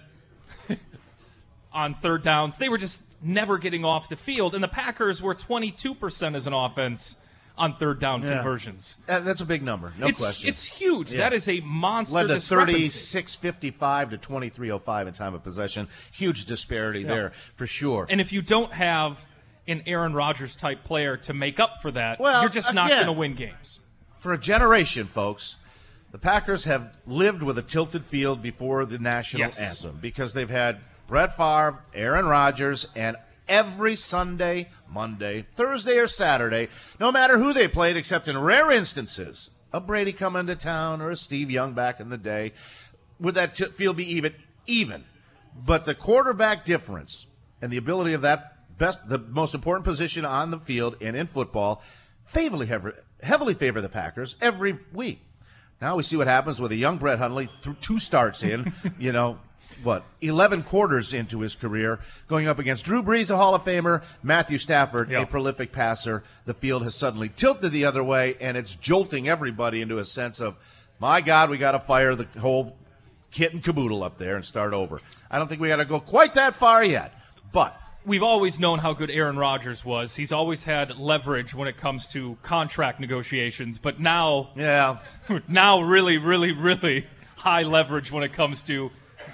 on 1.73 1.95
third 1.95 2.23
downs. 2.23 2.57
They 2.57 2.69
were 2.69 2.77
just 2.77 3.01
never 3.21 3.57
getting 3.57 3.85
off 3.85 4.09
the 4.09 4.15
field, 4.15 4.55
and 4.55 4.63
the 4.63 4.67
Packers 4.67 5.21
were 5.21 5.35
22% 5.35 6.35
as 6.35 6.47
an 6.47 6.53
offense 6.53 7.15
on 7.59 7.75
third 7.75 7.99
down 7.99 8.21
conversions. 8.21 8.97
Uh, 9.07 9.19
That's 9.19 9.41
a 9.41 9.45
big 9.45 9.61
number, 9.61 9.93
no 9.99 10.07
it's, 10.07 10.19
question. 10.21 10.49
it's 10.49 10.65
huge. 10.65 11.11
Yeah. 11.11 11.19
That 11.19 11.33
is 11.33 11.47
a 11.47 11.59
monster 11.59 12.15
led 12.15 12.27
to 12.29 12.33
discrepancy. 12.35 12.87
36-55 12.87 14.09
to 14.11 14.17
23-05 14.17 15.07
in 15.07 15.13
time 15.13 15.33
of 15.35 15.43
possession. 15.43 15.87
Huge 16.11 16.45
disparity 16.45 17.03
there 17.03 17.33
for 17.55 17.67
sure. 17.67 18.07
And 18.09 18.19
if 18.21 18.31
you 18.31 18.41
don't 18.41 18.71
have 18.73 19.19
an 19.67 19.83
Aaron 19.85 20.13
Rodgers 20.13 20.55
type 20.55 20.83
player 20.83 21.17
to 21.17 21.33
make 21.33 21.59
up 21.59 21.81
for 21.81 21.91
that, 21.91 22.19
Well, 22.19 22.41
you're 22.41 22.49
just 22.49 22.73
not 22.73 22.89
going 22.89 23.05
to 23.05 23.11
win 23.11 23.35
games. 23.35 23.79
for 24.17 24.33
a 24.33 24.37
generation, 24.37 25.05
folks, 25.07 25.57
the 26.11 26.17
Packers 26.17 26.63
have 26.63 26.95
lived 27.05 27.43
with 27.43 27.57
a 27.57 27.61
tilted 27.61 28.03
field 28.03 28.41
before 28.41 28.85
the 28.85 28.97
national 28.97 29.41
Yes. 29.41 29.59
anthem 29.59 29.99
because 30.01 30.33
they've 30.33 30.49
had 30.49 30.79
Brett 31.07 31.37
Favre, 31.37 31.79
Aaron 31.93 32.25
Rodgers, 32.25 32.87
and 32.95 33.15
every 33.49 33.95
Sunday, 33.95 34.69
Monday, 34.87 35.45
Thursday, 35.55 35.97
or 35.97 36.07
Saturday, 36.07 36.69
no 36.99 37.11
matter 37.11 37.37
who 37.37 37.51
they 37.51 37.67
played, 37.67 37.97
except 37.97 38.27
in 38.27 38.37
rare 38.37 38.71
instances, 38.71 39.51
a 39.73 39.81
Brady 39.81 40.13
coming 40.13 40.47
to 40.47 40.55
town 40.55 41.01
or 41.01 41.09
a 41.09 41.15
Steve 41.15 41.51
Young 41.51 41.73
back 41.73 41.99
in 41.99 42.09
the 42.09 42.17
day, 42.17 42.53
would 43.19 43.35
that 43.35 43.55
t- 43.55 43.65
field 43.65 43.97
be 43.97 44.13
even? 44.13 44.33
Even. 44.65 45.03
But 45.53 45.85
the 45.85 45.95
quarterback 45.95 46.63
difference 46.63 47.25
and 47.61 47.71
the 47.71 47.77
ability 47.77 48.13
of 48.13 48.21
that 48.21 48.77
best, 48.77 49.07
the 49.09 49.19
most 49.19 49.53
important 49.53 49.83
position 49.83 50.23
on 50.23 50.51
the 50.51 50.59
field 50.59 50.95
and 51.01 51.15
in 51.15 51.27
football, 51.27 51.83
heavily 52.25 52.67
heavily, 53.21 53.53
favor 53.53 53.81
the 53.81 53.89
Packers 53.89 54.35
every 54.41 54.79
week. 54.93 55.21
Now 55.81 55.95
we 55.95 56.03
see 56.03 56.15
what 56.15 56.27
happens 56.27 56.59
with 56.59 56.71
a 56.71 56.77
young 56.77 56.97
Brett 56.97 57.19
Hundley, 57.19 57.49
th- 57.61 57.79
two 57.79 57.99
starts 57.99 58.43
in, 58.43 58.73
you 58.99 59.11
know, 59.11 59.39
what, 59.83 60.03
11 60.21 60.63
quarters 60.63 61.13
into 61.13 61.39
his 61.41 61.55
career, 61.55 61.99
going 62.27 62.47
up 62.47 62.59
against 62.59 62.85
Drew 62.85 63.01
Brees, 63.03 63.31
a 63.31 63.37
Hall 63.37 63.55
of 63.55 63.63
Famer, 63.63 64.03
Matthew 64.23 64.57
Stafford, 64.57 65.09
Yeah. 65.09 65.21
a 65.21 65.25
prolific 65.25 65.71
passer. 65.71 66.23
The 66.45 66.53
field 66.53 66.83
has 66.83 66.95
suddenly 66.95 67.29
tilted 67.29 67.71
the 67.71 67.85
other 67.85 68.03
way, 68.03 68.35
and 68.39 68.57
it's 68.57 68.75
jolting 68.75 69.27
everybody 69.29 69.81
into 69.81 69.97
a 69.97 70.05
sense 70.05 70.39
of, 70.39 70.55
my 70.99 71.21
God, 71.21 71.49
we 71.49 71.57
got 71.57 71.71
to 71.71 71.79
fire 71.79 72.15
the 72.15 72.27
whole 72.39 72.75
kit 73.31 73.53
and 73.53 73.63
caboodle 73.63 74.03
up 74.03 74.17
there 74.17 74.35
and 74.35 74.43
start 74.43 74.73
over. 74.73 75.01
I 75.29 75.37
don't 75.37 75.47
think 75.47 75.61
we 75.61 75.67
got 75.67 75.77
to 75.77 75.85
go 75.85 75.99
quite 75.99 76.33
that 76.33 76.55
far 76.55 76.83
yet, 76.83 77.13
but 77.51 77.79
we've 78.05 78.23
always 78.23 78.59
known 78.59 78.79
how 78.79 78.93
good 78.93 79.11
Aaron 79.11 79.37
Rodgers 79.37 79.85
was. 79.85 80.15
He's 80.15 80.31
always 80.31 80.63
had 80.63 80.97
leverage 80.97 81.53
when 81.53 81.67
it 81.67 81.77
comes 81.77 82.07
to 82.09 82.37
contract 82.41 82.99
negotiations, 82.99 83.77
but 83.77 83.99
now, 83.99 84.49
yeah, 84.55 84.97
now 85.47 85.81
really, 85.81 86.17
really, 86.17 86.51
really 86.51 87.05
high 87.35 87.63
leverage 87.63 88.11
when 88.11 88.23
it 88.23 88.33
comes 88.33 88.63
to 88.63 88.89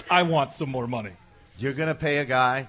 I 0.09 0.23
want 0.23 0.51
some 0.51 0.69
more 0.69 0.87
money. 0.87 1.11
you're 1.57 1.73
going 1.73 1.87
to 1.89 1.95
pay 1.95 2.17
a 2.17 2.25
guy 2.25 2.67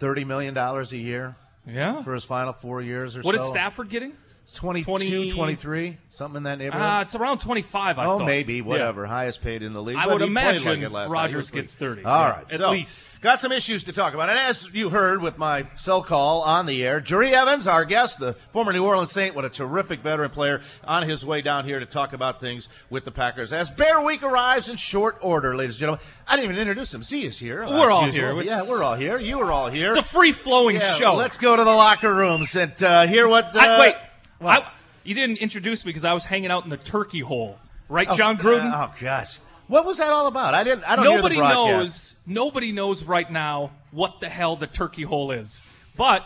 $30 0.00 0.26
million 0.26 0.56
a 0.56 0.82
year 0.96 1.36
Yeah. 1.66 2.02
for 2.02 2.14
his 2.14 2.24
final 2.24 2.52
four 2.52 2.80
years 2.82 3.16
or 3.16 3.20
What 3.22 3.36
so. 3.36 3.42
is 3.42 3.48
Stafford 3.48 3.88
getting? 3.90 4.12
22, 4.54 4.84
20 4.84 5.30
23, 5.30 5.98
something 6.08 6.36
in 6.38 6.42
that 6.44 6.58
neighborhood. 6.58 6.82
Uh, 6.82 7.00
it's 7.02 7.14
around 7.14 7.38
25, 7.38 7.98
I 7.98 8.04
oh, 8.06 8.18
thought. 8.18 8.26
maybe, 8.26 8.54
Yeah. 8.56 8.62
whatever. 8.62 9.06
Highest 9.06 9.42
paid 9.42 9.62
in 9.62 9.72
the 9.72 9.82
league. 9.82 9.96
I 9.96 10.04
but 10.04 10.14
would 10.14 10.22
imagine 10.22 10.64
like 10.64 10.78
it 10.80 10.90
last 10.90 11.10
night. 11.10 11.16
He 11.30 11.34
Rodgers 11.34 11.50
gets 11.50 11.74
30. 11.74 12.04
All 12.04 12.20
Yeah, 12.20 12.30
right, 12.30 12.52
at 12.52 12.58
so, 12.58 12.70
least. 12.70 13.20
Got 13.20 13.40
some 13.40 13.52
issues 13.52 13.84
to 13.84 13.92
talk 13.92 14.14
about. 14.14 14.28
And 14.30 14.38
as 14.38 14.70
you 14.72 14.90
heard 14.90 15.22
with 15.22 15.38
my 15.38 15.66
cell 15.74 16.02
call 16.02 16.42
on 16.42 16.66
the 16.66 16.84
air, 16.84 17.00
Jahri 17.00 17.32
Evans, 17.32 17.66
our 17.66 17.84
guest, 17.84 18.18
the 18.20 18.34
former 18.52 18.72
New 18.72 18.84
Orleans 18.84 19.10
Saint, 19.12 19.34
what 19.34 19.44
a 19.44 19.50
terrific 19.50 20.00
veteran 20.00 20.30
player, 20.30 20.60
on 20.84 21.08
his 21.08 21.24
way 21.24 21.42
down 21.42 21.64
here 21.64 21.80
to 21.80 21.86
talk 21.86 22.12
about 22.12 22.40
things 22.40 22.68
with 22.90 23.04
the 23.04 23.12
Packers. 23.12 23.52
As 23.52 23.70
Bear 23.70 24.00
Week 24.00 24.22
arrives 24.22 24.68
in 24.68 24.76
short 24.76 25.18
order, 25.20 25.56
ladies 25.56 25.76
and 25.76 25.80
gentlemen. 25.80 26.04
I 26.26 26.36
didn't 26.36 26.50
even 26.52 26.58
introduce 26.60 26.92
him. 26.94 27.02
Z 27.02 27.24
is 27.26 27.38
here. 27.38 27.64
We're 27.66 27.84
as 27.86 27.90
all 27.90 28.04
here. 28.04 28.42
Yeah, 28.42 28.62
we're 28.68 28.82
all 28.82 28.96
here. 28.96 29.18
You 29.18 29.38
were 29.38 29.50
all 29.50 29.68
here. 29.68 29.90
It's 29.90 29.98
a 29.98 30.02
free 30.02 30.32
flowing 30.32 30.76
Yeah, 30.76 30.94
show. 30.94 31.14
Let's 31.14 31.36
go 31.36 31.56
to 31.56 31.64
the 31.64 31.72
locker 31.72 32.14
rooms 32.14 32.54
and 32.56 32.80
uh, 32.82 33.06
hear 33.06 33.28
what. 33.28 33.54
Uh, 33.56 33.60
I, 33.60 33.80
wait, 33.80 33.94
what? 34.42 34.62
I, 34.64 34.70
you 35.04 35.14
didn't 35.14 35.38
introduce 35.38 35.84
me 35.84 35.90
because 35.90 36.04
I 36.04 36.12
was 36.12 36.24
hanging 36.24 36.50
out 36.50 36.64
in 36.64 36.70
the 36.70 36.76
turkey 36.76 37.20
hole, 37.20 37.58
right, 37.88 38.06
Oh, 38.10 38.16
Jon 38.16 38.36
st- 38.38 38.46
Gruden? 38.46 38.72
Oh 38.74 38.92
gosh, 39.00 39.38
what 39.68 39.84
was 39.86 39.98
that 39.98 40.10
all 40.10 40.26
about? 40.26 40.54
I 40.54 40.64
didn't. 40.64 40.84
I 40.84 40.96
don't. 40.96 41.04
nobody 41.04 41.36
the 41.36 41.48
knows. 41.48 42.16
Nobody 42.26 42.72
knows 42.72 43.04
right 43.04 43.30
now 43.30 43.72
what 43.90 44.20
the 44.20 44.28
hell 44.28 44.56
the 44.56 44.66
turkey 44.66 45.02
hole 45.02 45.30
is. 45.30 45.62
But 45.96 46.24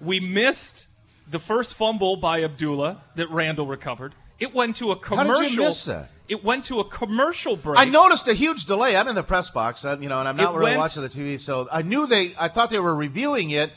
we 0.00 0.20
missed 0.20 0.86
the 1.30 1.38
first 1.38 1.74
fumble 1.74 2.16
by 2.16 2.42
Abdullah 2.44 3.02
that 3.16 3.30
Randall 3.30 3.66
recovered. 3.66 4.14
It 4.38 4.54
went 4.54 4.76
to 4.76 4.92
a 4.92 4.96
commercial. 4.96 5.34
How 5.34 5.42
did 5.42 5.52
you 5.52 5.60
miss 5.62 5.84
that? 5.86 6.10
It 6.28 6.44
went 6.44 6.66
to 6.66 6.78
a 6.80 6.84
commercial 6.84 7.56
break. 7.56 7.78
I 7.78 7.86
noticed 7.86 8.28
a 8.28 8.34
huge 8.34 8.66
delay. 8.66 8.96
I'm 8.96 9.08
in 9.08 9.14
the 9.14 9.22
press 9.22 9.48
box, 9.50 9.84
uh, 9.84 9.96
you 9.98 10.08
know, 10.10 10.18
and 10.20 10.28
I'm 10.28 10.36
not 10.36 10.54
It 10.54 10.58
really 10.58 10.70
went- 10.72 10.78
watching 10.80 11.02
the 11.02 11.08
TV, 11.08 11.40
so 11.40 11.68
I 11.72 11.82
knew 11.82 12.06
they. 12.06 12.34
I 12.38 12.48
thought 12.48 12.70
they 12.70 12.78
were 12.78 12.94
reviewing 12.94 13.50
it, 13.50 13.72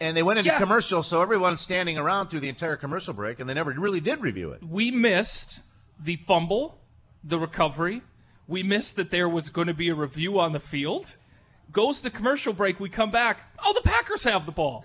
and 0.00 0.16
they 0.16 0.22
went 0.22 0.38
into 0.38 0.50
Yeah. 0.50 0.58
commercial, 0.58 1.02
so 1.02 1.22
everyone's 1.22 1.60
standing 1.60 1.96
around 1.98 2.28
through 2.28 2.40
the 2.40 2.48
entire 2.48 2.76
commercial 2.76 3.14
break, 3.14 3.40
and 3.40 3.48
they 3.48 3.54
never 3.54 3.70
really 3.72 4.00
did 4.00 4.20
review 4.20 4.50
it. 4.50 4.62
we 4.62 4.90
missed 4.90 5.60
the 5.98 6.16
fumble, 6.16 6.78
the 7.22 7.38
recovery. 7.38 8.02
We 8.46 8.62
missed 8.62 8.96
that 8.96 9.10
there 9.10 9.28
was 9.28 9.48
going 9.48 9.68
to 9.68 9.74
be 9.74 9.88
a 9.88 9.94
review 9.94 10.38
on 10.38 10.52
the 10.52 10.60
field. 10.60 11.16
Goes 11.72 12.02
to 12.02 12.10
commercial 12.10 12.52
break. 12.52 12.78
We 12.78 12.88
come 12.90 13.10
back. 13.10 13.54
Oh, 13.64 13.72
the 13.72 13.80
Packers 13.80 14.24
have 14.24 14.44
the 14.46 14.52
ball. 14.52 14.84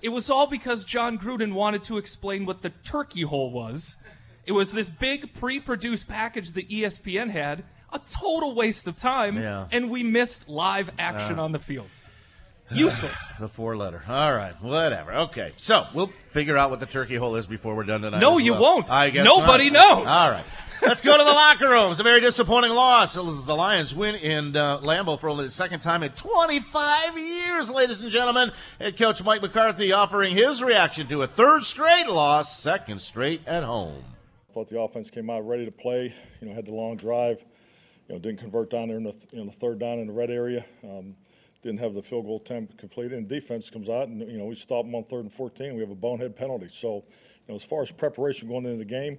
It 0.00 0.10
was 0.10 0.30
all 0.30 0.46
because 0.46 0.84
Jon 0.84 1.18
Gruden 1.18 1.52
wanted 1.52 1.82
to 1.84 1.98
explain 1.98 2.46
what 2.46 2.62
the 2.62 2.70
turkey 2.70 3.22
hole 3.22 3.50
was. 3.50 3.96
It 4.46 4.52
was 4.52 4.72
this 4.72 4.88
big 4.88 5.34
pre-produced 5.34 6.08
package 6.08 6.52
that 6.52 6.70
ESPN 6.70 7.30
had. 7.30 7.64
A 7.92 7.98
total 7.98 8.54
waste 8.54 8.86
of 8.86 8.94
time, 8.96 9.36
Yeah. 9.36 9.66
and 9.72 9.90
we 9.90 10.04
missed 10.04 10.48
live 10.48 10.92
action 10.98 11.40
on 11.40 11.50
the 11.50 11.58
field. 11.58 11.88
Useless. 12.72 13.32
The 13.40 13.48
four 13.48 13.76
letter. 13.76 14.02
All 14.08 14.34
right, 14.34 14.52
whatever. 14.62 15.12
Okay, 15.12 15.52
so 15.56 15.86
we'll 15.94 16.12
figure 16.30 16.56
out 16.56 16.70
what 16.70 16.80
the 16.80 16.86
turkey 16.86 17.14
hole 17.16 17.36
is 17.36 17.46
before 17.46 17.74
we're 17.74 17.84
done 17.84 18.02
tonight. 18.02 18.20
No, 18.20 18.38
as 18.38 18.44
you 18.44 18.54
won't. 18.54 18.90
I 18.92 19.10
guess 19.10 19.24
Nobody 19.24 19.70
not. 19.70 19.98
knows. 19.98 20.06
All 20.10 20.30
right. 20.30 20.44
Let's 20.82 21.02
go 21.02 21.16
to 21.16 21.22
the 21.24 21.30
locker 21.30 21.68
rooms. 21.68 22.00
A 22.00 22.02
very 22.02 22.20
disappointing 22.20 22.70
loss. 22.70 23.12
This 23.14 23.24
is 23.24 23.44
The 23.44 23.54
Lions 23.54 23.94
win 23.94 24.14
in 24.14 24.56
uh, 24.56 24.78
Lambeau 24.80 25.20
for 25.20 25.28
only 25.28 25.44
the 25.44 25.50
second 25.50 25.80
time 25.80 26.02
in 26.02 26.10
25 26.12 27.18
years, 27.18 27.70
ladies 27.70 28.00
and 28.02 28.10
gentlemen. 28.10 28.50
Head 28.78 28.96
coach 28.96 29.22
Mike 29.22 29.42
McCarthy 29.42 29.92
offering 29.92 30.34
his 30.34 30.62
reaction 30.62 31.06
to 31.08 31.22
a 31.22 31.26
third 31.26 31.64
straight 31.64 32.06
loss, 32.08 32.58
second 32.58 32.98
straight 33.00 33.42
at 33.46 33.62
home. 33.62 34.02
Thought 34.54 34.68
the 34.68 34.80
offense 34.80 35.10
came 35.10 35.28
out 35.28 35.46
ready 35.46 35.66
to 35.66 35.70
play. 35.72 36.14
You 36.40 36.48
know, 36.48 36.54
had 36.54 36.64
the 36.66 36.72
long 36.72 36.96
drive. 36.96 37.44
You 38.08 38.14
know, 38.14 38.18
didn't 38.20 38.40
convert 38.40 38.70
down 38.70 38.88
there 38.88 38.96
in 38.96 39.04
the 39.04 39.14
you 39.32 39.38
know 39.38 39.44
the 39.46 39.52
third 39.56 39.78
down 39.78 39.98
in 39.98 40.06
the 40.06 40.12
red 40.14 40.30
area. 40.30 40.64
Um, 40.82 41.14
didn't 41.62 41.80
have 41.80 41.94
the 41.94 42.02
field 42.02 42.24
goal 42.24 42.36
attempt 42.36 42.78
completed. 42.78 43.18
And 43.18 43.28
defense 43.28 43.70
comes 43.70 43.88
out 43.88 44.08
and 44.08 44.20
you 44.20 44.38
know 44.38 44.46
we 44.46 44.54
stop 44.54 44.84
them 44.84 44.94
on 44.94 45.04
third 45.04 45.20
and 45.20 45.32
14. 45.32 45.74
We 45.74 45.80
have 45.80 45.90
a 45.90 45.94
bonehead 45.94 46.36
penalty. 46.36 46.68
So, 46.70 46.96
you 46.96 47.48
know, 47.48 47.54
as 47.54 47.64
far 47.64 47.82
as 47.82 47.90
preparation 47.90 48.48
going 48.48 48.64
into 48.64 48.78
the 48.78 48.84
game, 48.84 49.18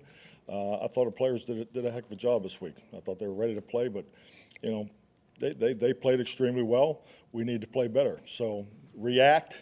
uh, 0.50 0.84
I 0.84 0.88
thought 0.88 1.06
our 1.06 1.12
players 1.12 1.46
did 1.46 1.60
a, 1.60 1.66
did 1.66 1.86
a 1.86 1.92
heck 1.92 2.06
of 2.06 2.12
a 2.12 2.16
job 2.16 2.44
this 2.44 2.60
week. 2.60 2.76
I 2.96 3.00
thought 3.00 3.20
they 3.20 3.28
were 3.28 3.34
ready 3.34 3.56
to 3.56 3.62
play, 3.62 3.88
but 3.88 4.06
you 4.62 4.72
know, 4.72 4.90
they 5.40 5.54
they, 5.54 5.74
they 5.74 5.94
played 5.94 6.20
extremely 6.20 6.64
well. 6.64 7.04
We 7.32 7.44
need 7.44 7.62
to 7.62 7.68
play 7.68 7.88
better. 7.88 8.20
So 8.26 8.68
react. 8.96 9.62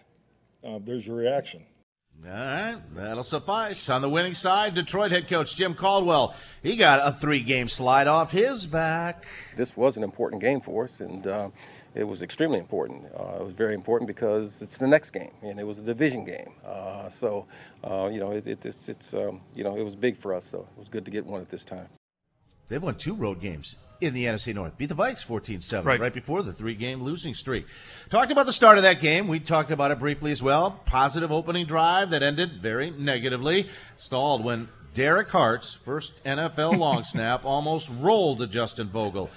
Uh, 0.63 0.79
there's 0.83 1.07
your 1.07 1.15
reaction. 1.15 1.65
All 2.25 2.31
right, 2.31 2.77
that'll 2.95 3.23
suffice. 3.23 3.89
On 3.89 4.01
the 4.01 4.09
winning 4.09 4.33
side, 4.33 4.75
Detroit 4.75 5.11
head 5.11 5.29
coach 5.29 5.55
Jim 5.55 5.73
Caldwell, 5.73 6.35
he 6.61 6.75
got 6.75 6.99
a 7.01 7.13
three 7.13 7.41
game 7.41 7.69
slide 7.69 8.07
off 8.07 8.31
his 8.31 8.65
back. 8.65 9.25
this 9.55 9.77
was 9.77 9.95
an 9.95 10.03
important 10.03 10.41
game 10.41 10.59
for 10.59 10.83
us, 10.83 10.99
and 10.99 11.25
uh, 11.25 11.49
it 11.95 12.03
was 12.03 12.21
extremely 12.21 12.59
important. 12.59 13.05
Uh, 13.17 13.37
it 13.39 13.43
was 13.43 13.53
very 13.53 13.73
important 13.73 14.07
because 14.07 14.61
it's 14.61 14.77
the 14.77 14.87
next 14.87 15.09
game, 15.11 15.31
and 15.41 15.59
it 15.59 15.65
was 15.65 15.79
a 15.79 15.83
division 15.83 16.23
game. 16.25 16.51
Uh, 16.65 17.09
so, 17.09 17.45
uh, 17.83 18.09
you 18.11 18.19
know, 18.19 18.31
it, 18.31 18.47
it, 18.47 18.65
it's, 18.65 18.89
it's 18.89 19.13
um, 19.13 19.41
you 19.55 19.63
know, 19.63 19.75
it 19.75 19.83
was 19.83 19.95
big 19.95 20.15
for 20.17 20.33
us. 20.33 20.45
So 20.45 20.59
it 20.59 20.79
was 20.79 20.89
good 20.89 21.05
to 21.05 21.11
get 21.11 21.25
one 21.25 21.41
at 21.41 21.49
this 21.49 21.65
time. 21.65 21.87
They've 22.67 22.81
won 22.81 22.95
two 22.95 23.15
road 23.15 23.41
games 23.41 23.77
in 23.99 24.13
the 24.13 24.25
NFC 24.25 24.53
North. 24.53 24.77
Beat 24.77 24.89
the 24.89 24.95
Vikes 24.95 25.23
14 25.23 25.59
7 25.59 25.85
Right. 25.85 25.99
right. 25.99 26.13
before 26.13 26.43
the 26.43 26.53
three 26.53 26.75
game 26.75 27.01
losing 27.01 27.33
streak. 27.33 27.65
Talked 28.09 28.31
about 28.31 28.45
the 28.45 28.53
start 28.53 28.77
of 28.77 28.83
that 28.83 29.01
game. 29.01 29.27
We 29.27 29.39
talked 29.39 29.71
about 29.71 29.89
it 29.91 29.97
briefly 29.99 30.31
as 30.31 30.43
well. 30.43 30.79
Positive 30.85 31.31
opening 31.31 31.65
drive 31.65 32.11
that 32.11 32.21
ended 32.21 32.61
very 32.61 32.91
negatively. 32.91 33.67
Stalled 33.97 34.43
when 34.43 34.69
Derek 34.93 35.29
Hart's 35.29 35.73
first 35.73 36.23
NFL 36.23 36.77
long 36.77 37.03
snap 37.03 37.43
almost 37.43 37.89
rolled 37.99 38.37
to 38.39 38.47
Justin 38.47 38.87
Vogel. 38.89 39.29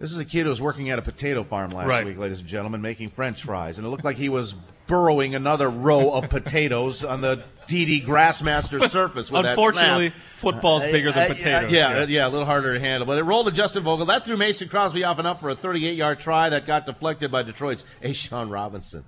This 0.00 0.12
is 0.12 0.18
a 0.18 0.24
kid 0.24 0.44
who 0.44 0.48
was 0.48 0.62
working 0.62 0.88
at 0.90 0.98
a 0.98 1.02
potato 1.02 1.42
farm 1.44 1.70
last 1.70 1.86
Right. 1.88 2.04
week, 2.06 2.16
ladies 2.18 2.40
and 2.40 2.48
gentlemen, 2.48 2.80
making 2.80 3.10
French 3.10 3.42
fries, 3.42 3.76
and 3.78 3.86
it 3.86 3.90
looked 3.90 4.04
like 4.04 4.16
he 4.16 4.28
was 4.30 4.54
burrowing 4.86 5.34
another 5.34 5.68
row 5.70 6.10
of 6.12 6.28
potatoes 6.30 7.04
on 7.04 7.20
the 7.20 7.42
Desso 7.68 8.04
Grassmaster 8.04 8.88
surface 8.88 9.30
with 9.30 9.42
that 9.42 9.54
snap. 9.54 9.58
Unfortunately, 9.58 10.08
football's 10.36 10.84
bigger 10.86 11.12
than 11.12 11.30
Uh, 11.30 11.34
potatoes. 11.34 11.70
Yeah, 11.70 11.98
yeah, 11.98 12.04
yeah, 12.06 12.26
a 12.26 12.30
little 12.30 12.46
harder 12.46 12.72
to 12.74 12.80
handle. 12.80 13.06
But 13.06 13.18
it 13.18 13.22
rolled 13.24 13.46
to 13.46 13.52
Justin 13.52 13.82
Vogel. 13.84 14.06
That 14.06 14.24
threw 14.24 14.36
Mason 14.38 14.68
Crosby 14.68 15.04
off 15.04 15.18
and 15.18 15.28
up 15.28 15.38
for 15.38 15.50
a 15.50 15.54
38-yard 15.54 16.18
try 16.18 16.48
that 16.48 16.66
got 16.66 16.86
deflected 16.86 17.30
by 17.30 17.42
Detroit's 17.42 17.84
A'Shawn 18.02 18.50
Robinson. 18.50 19.04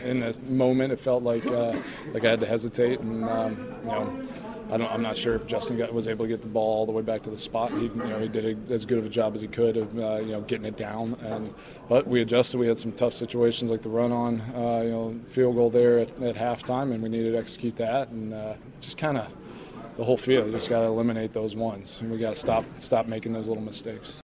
in 0.00 0.20
that 0.20 0.40
moment, 0.48 0.92
it 0.92 1.00
felt 1.00 1.24
like 1.24 1.44
uh, 1.46 1.74
like 2.14 2.24
I 2.24 2.30
had 2.30 2.40
to 2.40 2.46
hesitate, 2.46 3.00
and 3.00 3.24
um, 3.28 3.74
you 3.82 3.86
know, 3.88 4.22
I 4.70 4.76
don't, 4.76 4.90
I'm 4.92 5.02
not 5.02 5.16
sure 5.16 5.34
if 5.34 5.46
Justin 5.46 5.78
got, 5.78 5.92
was 5.94 6.06
able 6.06 6.26
to 6.26 6.28
get 6.28 6.42
the 6.42 6.48
ball 6.48 6.78
all 6.78 6.86
the 6.86 6.92
way 6.92 7.02
back 7.02 7.22
to 7.22 7.30
the 7.30 7.38
spot. 7.38 7.70
He, 7.72 7.84
you 7.84 7.94
know, 7.94 8.18
he 8.18 8.28
did 8.28 8.44
a, 8.44 8.72
as 8.72 8.84
good 8.84 8.98
of 8.98 9.06
a 9.06 9.08
job 9.08 9.34
as 9.34 9.40
he 9.40 9.48
could 9.48 9.76
of 9.76 9.98
uh, 9.98 10.16
you 10.16 10.32
know 10.32 10.42
getting 10.42 10.66
it 10.66 10.76
down, 10.76 11.16
and 11.22 11.54
but 11.88 12.06
we 12.06 12.20
adjusted. 12.20 12.58
We 12.58 12.66
had 12.66 12.76
some 12.76 12.92
tough 12.92 13.14
situations 13.14 13.70
like 13.70 13.82
the 13.82 13.88
run 13.88 14.12
on, 14.12 14.40
uh, 14.54 14.82
you 14.84 14.90
know, 14.90 15.20
field 15.28 15.56
goal 15.56 15.70
there 15.70 15.98
at, 15.98 16.10
at 16.22 16.36
halftime, 16.36 16.92
and 16.92 17.02
we 17.02 17.08
needed 17.08 17.32
to 17.32 17.38
execute 17.38 17.76
that, 17.76 18.08
and 18.08 18.34
uh, 18.34 18.54
just 18.80 18.98
kind 18.98 19.16
of 19.16 19.32
the 19.96 20.04
whole 20.04 20.18
field. 20.18 20.46
You 20.46 20.52
just 20.52 20.68
got 20.68 20.80
to 20.80 20.86
eliminate 20.86 21.32
those 21.32 21.56
ones, 21.56 21.98
and 22.00 22.10
we 22.10 22.18
got 22.18 22.30
to 22.30 22.36
stop 22.36 22.64
stop 22.76 23.06
making 23.06 23.32
those 23.32 23.48
little 23.48 23.62
mistakes. 23.62 24.20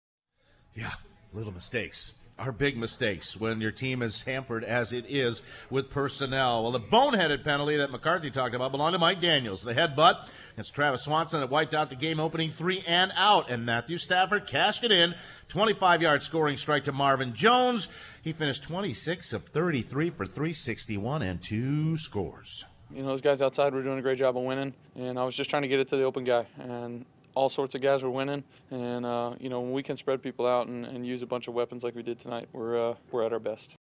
Yeah, 0.73 0.93
little 1.33 1.53
mistakes 1.53 2.13
are 2.39 2.51
big 2.51 2.77
mistakes 2.77 3.37
when 3.37 3.59
your 3.61 3.71
team 3.71 4.01
is 4.01 4.21
hampered 4.21 4.63
as 4.63 4.93
it 4.93 5.05
is 5.07 5.41
with 5.69 5.89
personnel. 5.89 6.63
Well, 6.63 6.71
the 6.71 6.79
boneheaded 6.79 7.43
penalty 7.43 7.77
that 7.77 7.91
McCarthy 7.91 8.31
talked 8.31 8.55
about 8.55 8.71
belonged 8.71 8.93
to 8.93 8.99
Mike 8.99 9.19
Daniels. 9.19 9.61
The 9.61 9.73
headbutt 9.73 10.27
against 10.53 10.73
Travis 10.73 11.03
Swanson 11.03 11.41
that 11.41 11.49
wiped 11.49 11.73
out 11.73 11.89
the 11.89 11.95
game 11.95 12.19
opening 12.19 12.49
three 12.49 12.83
and 12.87 13.11
out, 13.15 13.49
and 13.49 13.65
Matthew 13.65 13.97
Stafford 13.97 14.47
cashed 14.47 14.83
it 14.83 14.91
in. 14.91 15.13
25 15.49 16.01
yard 16.01 16.23
scoring 16.23 16.57
strike 16.57 16.85
to 16.85 16.91
Marvin 16.91 17.33
Jones. 17.33 17.89
He 18.21 18.33
finished 18.33 18.63
26 18.63 19.33
of 19.33 19.43
33 19.45 20.09
for 20.11 20.25
361 20.25 21.21
and 21.21 21.41
two 21.41 21.97
scores. 21.97 22.65
You 22.93 23.03
know, 23.03 23.09
those 23.09 23.21
guys 23.21 23.41
outside 23.41 23.73
were 23.73 23.83
doing 23.83 23.99
a 23.99 24.01
great 24.01 24.17
job 24.17 24.35
of 24.35 24.43
winning, 24.43 24.73
and 24.95 25.19
I 25.19 25.23
was 25.23 25.35
just 25.35 25.49
trying 25.49 25.61
to 25.61 25.67
get 25.67 25.79
it 25.79 25.89
to 25.89 25.97
the 25.97 26.03
open 26.03 26.23
guy. 26.23 26.47
And 26.57 27.05
all 27.35 27.49
sorts 27.49 27.75
of 27.75 27.81
guys 27.81 28.03
were 28.03 28.09
winning, 28.09 28.43
and 28.71 29.05
uh, 29.05 29.33
you 29.39 29.49
know, 29.49 29.61
when 29.61 29.71
we 29.71 29.83
can 29.83 29.97
spread 29.97 30.21
people 30.21 30.45
out 30.47 30.67
and, 30.67 30.85
and 30.85 31.05
use 31.05 31.21
a 31.21 31.27
bunch 31.27 31.47
of 31.47 31.53
weapons 31.53 31.83
like 31.83 31.95
we 31.95 32.03
did 32.03 32.19
tonight, 32.19 32.49
we're 32.53 32.91
uh, 32.91 32.95
we're 33.11 33.23
at 33.23 33.33
our 33.33 33.39
best. 33.39 33.75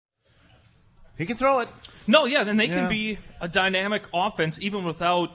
He 1.18 1.26
can 1.26 1.36
throw 1.38 1.60
it. 1.62 1.70
No, 2.06 2.26
yeah, 2.26 2.44
then 2.44 2.58
they 2.58 2.66
Yeah. 2.68 2.76
can 2.82 2.90
be 2.90 3.18
a 3.42 3.48
dynamic 3.48 4.04
offense 4.14 4.62
even 4.62 4.86
without 4.86 5.32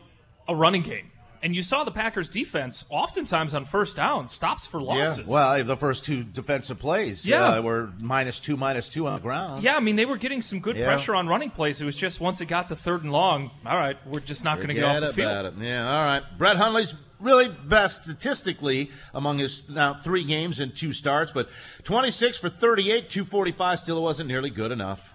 a 0.46 0.54
running 0.54 0.82
game. 0.82 1.10
And 1.44 1.56
you 1.56 1.62
saw 1.62 1.82
the 1.82 1.90
Packers 1.90 2.28
defense 2.28 2.84
oftentimes 2.88 3.52
on 3.52 3.64
first 3.64 3.96
down 3.96 4.28
stops 4.28 4.64
for 4.64 4.80
losses. 4.80 5.26
Yeah, 5.26 5.32
well, 5.32 5.64
the 5.64 5.76
first 5.76 6.04
two 6.04 6.22
defensive 6.22 6.78
plays 6.78 7.26
Yeah. 7.26 7.54
uh, 7.56 7.62
were 7.62 7.90
minus 7.98 8.38
two, 8.38 8.56
minus 8.56 8.88
two 8.88 9.08
on 9.08 9.14
the 9.14 9.20
ground. 9.20 9.64
Yeah, 9.64 9.74
I 9.76 9.80
mean 9.80 9.96
they 9.96 10.04
were 10.04 10.16
getting 10.18 10.40
some 10.40 10.60
good 10.60 10.76
Yeah. 10.76 10.84
pressure 10.86 11.16
on 11.16 11.26
running 11.26 11.50
plays. 11.50 11.80
It 11.80 11.84
was 11.84 11.96
just 11.96 12.20
once 12.20 12.40
it 12.40 12.46
got 12.46 12.68
to 12.68 12.76
third 12.76 13.02
and 13.02 13.10
long, 13.12 13.50
all 13.66 13.76
right, 13.76 13.96
we're 14.06 14.20
just 14.20 14.44
not 14.44 14.56
going 14.58 14.68
to 14.68 14.74
get 14.74 14.84
off 14.84 14.96
Forget 14.98 15.08
the 15.08 15.14
field. 15.22 15.46
it. 15.46 15.64
Yeah, 15.66 15.84
all 15.88 16.04
right. 16.04 16.22
Brett 16.38 16.56
Hundley's 16.56 16.94
really 17.18 17.48
best 17.48 18.04
statistically 18.04 18.90
among 19.12 19.38
his 19.38 19.68
now 19.68 19.94
three 19.94 20.22
games 20.24 20.60
and 20.60 20.74
two 20.76 20.92
starts, 20.92 21.32
but 21.32 21.48
26 21.82 22.38
for 22.38 22.48
38, 22.50 23.10
245 23.10 23.78
still 23.80 24.00
wasn't 24.02 24.28
nearly 24.28 24.50
good 24.50 24.70
enough. 24.70 25.12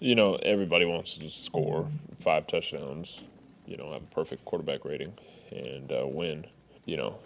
you 0.00 0.14
know, 0.16 0.34
everybody 0.34 0.84
wants 0.84 1.16
to 1.16 1.30
score 1.30 1.86
five 2.20 2.44
touchdowns, 2.48 3.22
you 3.66 3.76
know, 3.76 3.92
have 3.92 4.02
a 4.02 4.06
perfect 4.06 4.44
quarterback 4.44 4.84
rating 4.84 5.12
and 5.52 5.92
uh, 5.92 6.06
win. 6.06 6.46
You 6.84 6.96
know, 6.96 7.18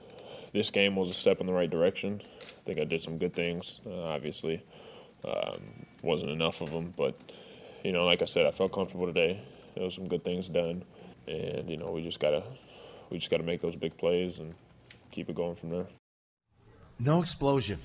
this 0.53 0.71
game 0.71 0.97
was 0.97 1.09
a 1.09 1.15
step 1.15 1.41
in 1.41 1.47
the 1.47 1.53
right 1.53 1.71
direction. 1.71 2.21
I 2.25 2.61
think 2.65 2.79
I 2.79 2.85
did 2.85 3.03
some 3.03 3.19
good 3.19 3.35
things, 3.35 3.81
uh, 3.87 4.03
obviously. 4.03 4.63
Um, 5.25 5.87
wasn't 6.03 6.31
enough 6.31 6.61
of 6.61 6.71
them, 6.71 6.93
but, 6.97 7.19
you 7.83 7.93
know, 7.93 8.05
like 8.05 8.23
I 8.23 8.27
said, 8.27 8.47
I 8.47 8.51
felt 8.51 8.73
comfortable 8.73 9.07
today. 9.07 9.41
There 9.75 9.85
was 9.85 9.95
some 9.95 10.09
good 10.09 10.25
things 10.25 10.49
done. 10.49 10.85
And, 11.27 11.69
you 11.69 11.77
know, 11.77 11.91
we 11.91 12.03
just 12.03 12.21
got 12.21 12.31
to 12.31 12.43
we 13.11 13.19
just 13.19 13.31
got 13.31 13.39
to 13.39 13.43
make 13.43 13.61
those 13.61 13.77
big 13.77 13.97
plays 13.97 14.39
and 14.39 14.55
keep 15.11 15.29
it 15.29 15.37
going 15.37 15.57
from 15.57 15.71
there. 15.71 15.87
No 16.99 17.21
explosion. 17.21 17.79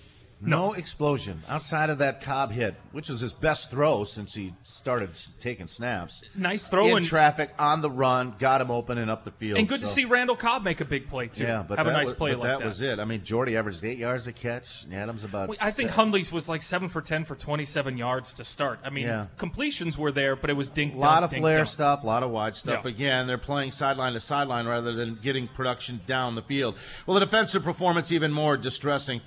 No. 0.50 0.74
explosion 0.74 1.41
outside 1.48 1.89
of 1.89 2.00
that 2.00 2.21
Cobb 2.21 2.51
hit, 2.51 2.75
which 2.91 3.10
was 3.10 3.21
his 3.21 3.33
best 3.33 3.69
throw 3.69 4.03
since 4.03 4.33
he 4.33 4.53
started 4.63 5.10
taking 5.39 5.67
snaps. 5.67 6.24
Nice 6.36 6.67
throw 6.67 6.88
in 6.88 6.98
and, 6.98 7.05
traffic 7.05 7.53
on 7.60 7.81
the 7.81 7.89
run, 7.89 8.36
got 8.39 8.62
him 8.62 8.71
open 8.71 8.98
and 8.98 9.12
up 9.12 9.24
the 9.24 9.31
field. 9.31 9.57
and 9.60 9.67
good 9.67 9.81
to 9.81 9.88
see 9.88 10.05
Randall 10.05 10.36
Cobb 10.36 10.63
make 10.63 10.81
a 10.81 10.86
big 10.86 11.07
play 11.10 11.27
too. 11.27 11.43
Yeah, 11.43 11.63
but 11.67 11.77
have 11.77 11.88
a 11.88 11.91
nice 11.91 12.07
was, 12.07 12.15
play 12.15 12.33
like 12.36 12.43
that, 12.43 12.60
that. 12.60 12.65
was 12.65 12.81
it. 12.81 13.00
I 13.00 13.05
mean, 13.05 13.24
Jordy 13.24 13.55
averaged 13.55 13.83
eight 13.83 13.98
yards 13.98 14.27
a 14.27 14.33
catch. 14.33 14.86
Adams 14.91 15.24
about. 15.24 15.50
Well, 15.50 15.57
I 15.62 15.65
think 15.71 15.89
seven. 15.89 15.93
Hundley's 15.93 16.31
was 16.31 16.50
like 16.50 16.62
seven 16.62 16.89
for 16.89 17.01
ten 17.01 17.25
for 17.25 17.36
twenty-seven 17.36 17.98
yards 17.98 18.33
to 18.36 18.43
start. 18.43 18.79
I 18.83 18.89
mean, 18.89 19.05
Yeah. 19.05 19.27
completions 19.38 19.98
were 19.98 20.12
there, 20.12 20.36
but 20.36 20.50
it 20.50 20.53
was 20.53 20.69
dink. 20.69 20.95
A 20.95 20.98
lot 20.98 21.21
dunk, 21.21 21.33
of 21.33 21.39
flare 21.39 21.57
dunk. 21.57 21.67
stuff, 21.69 22.03
a 22.03 22.07
lot 22.07 22.24
of 22.24 22.31
wide 22.31 22.55
stuff. 22.55 22.81
Yeah. 22.83 22.89
Again, 22.89 23.27
they're 23.27 23.38
playing 23.38 23.71
sideline 23.71 24.13
to 24.13 24.19
sideline 24.19 24.67
rather 24.67 24.93
than 24.93 25.19
getting 25.21 25.48
production 25.48 26.01
down 26.07 26.36
the 26.36 26.41
field. 26.41 26.75
Well, 27.05 27.15
the 27.19 27.25
defensive 27.25 27.63
performance 27.63 28.12
even 28.12 28.31
more 28.31 28.57
distressing. 28.57 29.21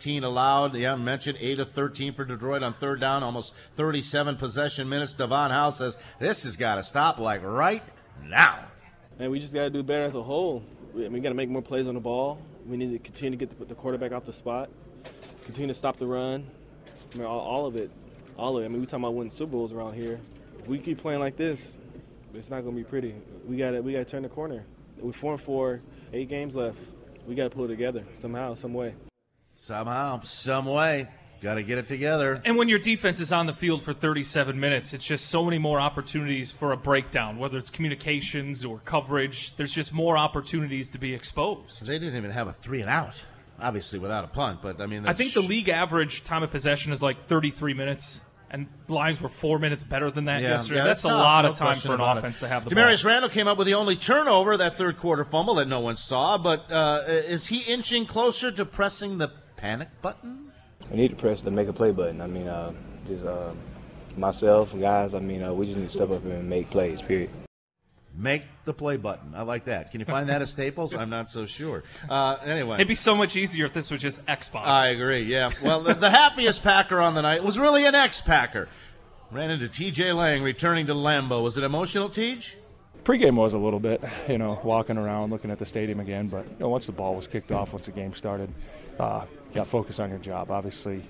417 0.00 0.24
allowed. 0.24 0.74
Yeah, 0.76 0.96
mentioned 0.96 1.38
8 1.40 1.58
of 1.58 1.72
13 1.72 2.14
for 2.14 2.24
Detroit 2.24 2.62
on 2.62 2.72
third 2.74 3.00
down, 3.00 3.22
almost 3.22 3.54
37 3.76 4.36
possession 4.36 4.88
minutes. 4.88 5.12
Davon 5.12 5.50
House 5.50 5.78
says 5.78 5.98
this 6.18 6.44
has 6.44 6.56
got 6.56 6.76
to 6.76 6.82
stop 6.82 7.18
like 7.18 7.42
right 7.44 7.82
now. 8.24 8.64
Man, 9.18 9.30
we 9.30 9.38
just 9.38 9.52
got 9.52 9.64
to 9.64 9.70
do 9.70 9.82
better 9.82 10.04
as 10.04 10.14
a 10.14 10.22
whole. 10.22 10.62
We, 10.94 11.06
we 11.08 11.20
got 11.20 11.28
to 11.28 11.34
make 11.34 11.50
more 11.50 11.60
plays 11.60 11.86
on 11.86 11.94
the 11.94 12.00
ball. 12.00 12.38
We 12.66 12.76
need 12.78 12.92
to 12.92 12.98
continue 12.98 13.38
to 13.38 13.46
get 13.46 13.58
the, 13.58 13.64
the 13.66 13.74
quarterback 13.74 14.12
off 14.12 14.24
the 14.24 14.32
spot, 14.32 14.70
continue 15.44 15.68
to 15.68 15.74
stop 15.74 15.96
the 15.96 16.06
run. 16.06 16.46
I 17.14 17.18
mean, 17.18 17.26
all, 17.26 17.40
all 17.40 17.66
of 17.66 17.76
it, 17.76 17.90
all 18.38 18.56
of 18.56 18.62
it. 18.62 18.66
I 18.66 18.68
mean, 18.68 18.80
we 18.80 18.86
talking 18.86 19.04
about 19.04 19.14
winning 19.14 19.30
Super 19.30 19.52
Bowls 19.52 19.72
around 19.72 19.94
here. 19.94 20.18
If 20.58 20.66
we 20.66 20.78
keep 20.78 20.98
playing 20.98 21.20
like 21.20 21.36
this, 21.36 21.78
it's 22.34 22.48
not 22.48 22.62
going 22.62 22.74
to 22.74 22.82
be 22.82 22.88
pretty. 22.88 23.14
We 23.46 23.58
got 23.58 23.72
to 23.72 23.80
we 23.80 23.92
got 23.92 23.98
to 23.98 24.04
turn 24.04 24.22
the 24.22 24.28
corner. 24.28 24.64
We're 24.98 25.12
four 25.12 25.32
and 25.32 25.40
four, 25.40 25.80
eight 26.12 26.28
games 26.28 26.54
left. 26.54 26.78
We 27.26 27.34
got 27.34 27.44
to 27.44 27.50
pull 27.50 27.66
it 27.66 27.68
together 27.68 28.04
somehow, 28.14 28.54
some 28.54 28.72
way. 28.72 28.94
Somehow, 29.60 30.20
some 30.22 30.64
way. 30.64 31.06
Got 31.42 31.54
to 31.56 31.62
get 31.62 31.76
it 31.76 31.86
together. 31.86 32.40
And 32.46 32.56
when 32.56 32.70
your 32.70 32.78
defense 32.78 33.20
is 33.20 33.30
on 33.30 33.44
the 33.44 33.52
field 33.52 33.82
for 33.82 33.92
37 33.92 34.58
minutes, 34.58 34.94
it's 34.94 35.04
just 35.04 35.26
so 35.26 35.44
many 35.44 35.58
more 35.58 35.78
opportunities 35.78 36.50
for 36.50 36.72
a 36.72 36.78
breakdown, 36.78 37.36
whether 37.38 37.58
it's 37.58 37.68
communications 37.68 38.64
or 38.64 38.78
coverage. 38.86 39.54
There's 39.56 39.70
just 39.72 39.92
more 39.92 40.16
opportunities 40.16 40.88
to 40.90 40.98
be 40.98 41.12
exposed. 41.12 41.84
They 41.84 41.98
didn't 41.98 42.16
even 42.16 42.30
have 42.30 42.48
a 42.48 42.54
three 42.54 42.80
and 42.80 42.88
out, 42.88 43.22
obviously 43.60 43.98
without 43.98 44.24
a 44.24 44.28
punt. 44.28 44.60
But 44.62 44.80
I 44.80 44.86
mean, 44.86 45.06
I 45.06 45.12
think 45.12 45.34
the 45.34 45.42
league 45.42 45.68
average 45.68 46.24
time 46.24 46.42
of 46.42 46.50
possession 46.50 46.90
is 46.90 47.02
like 47.02 47.26
33 47.26 47.74
minutes, 47.74 48.22
and 48.50 48.66
Lions 48.88 49.20
were 49.20 49.28
four 49.28 49.58
minutes 49.58 49.84
better 49.84 50.10
than 50.10 50.24
that 50.24 50.40
Yeah, 50.40 50.52
yesterday. 50.52 50.76
yeah, 50.80 50.84
that's 50.84 51.04
a 51.04 51.08
tough, 51.08 51.18
lot 51.22 51.44
no 51.44 51.50
of 51.50 51.56
time 51.58 51.76
for 51.76 51.88
an 51.88 51.94
about 51.96 52.16
it. 52.16 52.20
offense 52.20 52.38
to 52.40 52.48
have 52.48 52.64
the 52.64 52.74
Damarious 52.74 53.02
ball. 53.02 53.12
Randall 53.12 53.30
came 53.30 53.46
up 53.46 53.58
with 53.58 53.66
the 53.66 53.74
only 53.74 53.96
turnover 53.96 54.56
that 54.56 54.76
third 54.76 54.96
quarter 54.96 55.26
fumble 55.26 55.56
that 55.56 55.68
no 55.68 55.80
one 55.80 55.98
saw. 55.98 56.38
But 56.38 56.72
uh, 56.72 57.04
is 57.06 57.46
he 57.48 57.60
inching 57.70 58.06
closer 58.06 58.50
to 58.52 58.64
pressing 58.64 59.18
the 59.18 59.30
panic 59.60 59.88
button? 60.02 60.50
We 60.90 60.96
need 60.96 61.08
to 61.10 61.16
press 61.16 61.40
the 61.42 61.50
make 61.50 61.68
a 61.68 61.72
play 61.72 61.90
button. 61.92 62.20
I 62.20 62.26
mean, 62.26 62.48
uh, 62.48 62.72
just 63.06 63.24
uh, 63.24 63.52
myself, 64.16 64.78
guys. 64.78 65.14
I 65.14 65.20
mean, 65.20 65.42
uh, 65.42 65.52
we 65.52 65.66
just 65.66 65.78
need 65.78 65.90
to 65.90 65.94
step 65.94 66.10
up 66.10 66.24
and 66.24 66.48
make 66.48 66.70
plays. 66.70 67.02
Period. 67.02 67.30
Make 68.16 68.42
the 68.64 68.74
play 68.74 68.96
button. 68.96 69.34
I 69.36 69.42
like 69.42 69.66
that. 69.66 69.92
Can 69.92 70.00
you 70.00 70.06
find 70.06 70.28
that 70.30 70.42
at 70.42 70.48
Staples? 70.48 70.94
I'm 70.94 71.10
not 71.10 71.30
so 71.30 71.46
sure. 71.46 71.84
Uh, 72.08 72.36
anyway, 72.44 72.74
It'd 72.74 72.88
be 72.88 72.96
so 72.96 73.14
much 73.14 73.36
easier 73.36 73.66
if 73.66 73.72
this 73.72 73.90
was 73.90 74.00
just 74.02 74.24
Xbox. 74.26 74.64
I 74.64 74.88
agree. 74.88 75.22
Yeah. 75.22 75.52
Well, 75.62 75.80
the, 75.80 75.94
the 75.94 76.10
happiest 76.10 76.62
Packer 76.62 77.00
on 77.00 77.14
the 77.14 77.22
night 77.22 77.44
was 77.44 77.56
really 77.56 77.86
an 77.86 77.94
ex-Packer. 77.94 78.68
Ran 79.30 79.50
into 79.50 79.68
T.J. 79.68 80.12
Lang 80.12 80.42
returning 80.42 80.86
to 80.86 80.94
Lambeau. 80.94 81.42
Was 81.42 81.56
it 81.56 81.62
emotional, 81.62 82.08
Tej? 82.08 82.56
Pregame 83.04 83.34
was 83.34 83.54
a 83.54 83.58
little 83.58 83.80
bit, 83.80 84.04
you 84.28 84.38
know, 84.38 84.60
walking 84.62 84.98
around, 84.98 85.30
looking 85.30 85.50
at 85.50 85.58
the 85.58 85.66
stadium 85.66 86.00
again. 86.00 86.28
But 86.28 86.44
you 86.44 86.56
know, 86.60 86.68
once 86.68 86.86
the 86.86 86.92
ball 86.92 87.14
was 87.14 87.26
kicked 87.26 87.50
off, 87.52 87.72
once 87.72 87.86
the 87.86 87.92
game 87.92 88.14
started, 88.14 88.52
uh, 88.98 89.24
you 89.48 89.54
got 89.54 89.66
focused 89.66 90.00
on 90.00 90.10
your 90.10 90.18
job. 90.18 90.50
Obviously, 90.50 91.02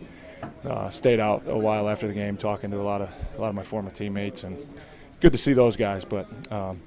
uh, 0.65 0.91
stayed 0.91 1.21
out 1.21 1.43
a 1.47 1.57
while 1.57 1.89
after 1.89 2.07
the 2.07 2.15
game, 2.15 2.37
talking 2.37 2.71
to 2.71 2.81
a 2.81 2.83
lot 2.83 3.01
of 3.03 3.11
a 3.37 3.41
lot 3.41 3.49
of 3.49 3.55
my 3.55 3.63
former 3.63 3.91
teammates, 3.91 4.45
and 4.45 4.57
good 5.21 5.33
to 5.33 5.39
see 5.39 5.53
those 5.53 5.77
guys. 5.77 6.05
But 6.05 6.27
um, 6.53 6.81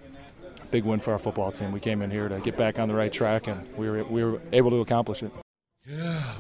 big 0.71 0.85
win 0.85 0.99
for 0.99 1.13
our 1.13 1.19
football 1.19 1.51
team. 1.51 1.71
We 1.71 1.79
came 1.79 2.01
in 2.01 2.09
here 2.09 2.29
to 2.29 2.39
get 2.39 2.57
back 2.57 2.79
on 2.79 2.87
the 2.87 2.95
right 2.95 3.11
track, 3.11 3.47
and 3.47 3.75
we 3.77 3.89
were 3.89 4.03
we 4.05 4.23
were 4.23 4.41
able 4.51 4.71
to 4.71 4.81
accomplish 4.81 5.21
it. 5.21 5.31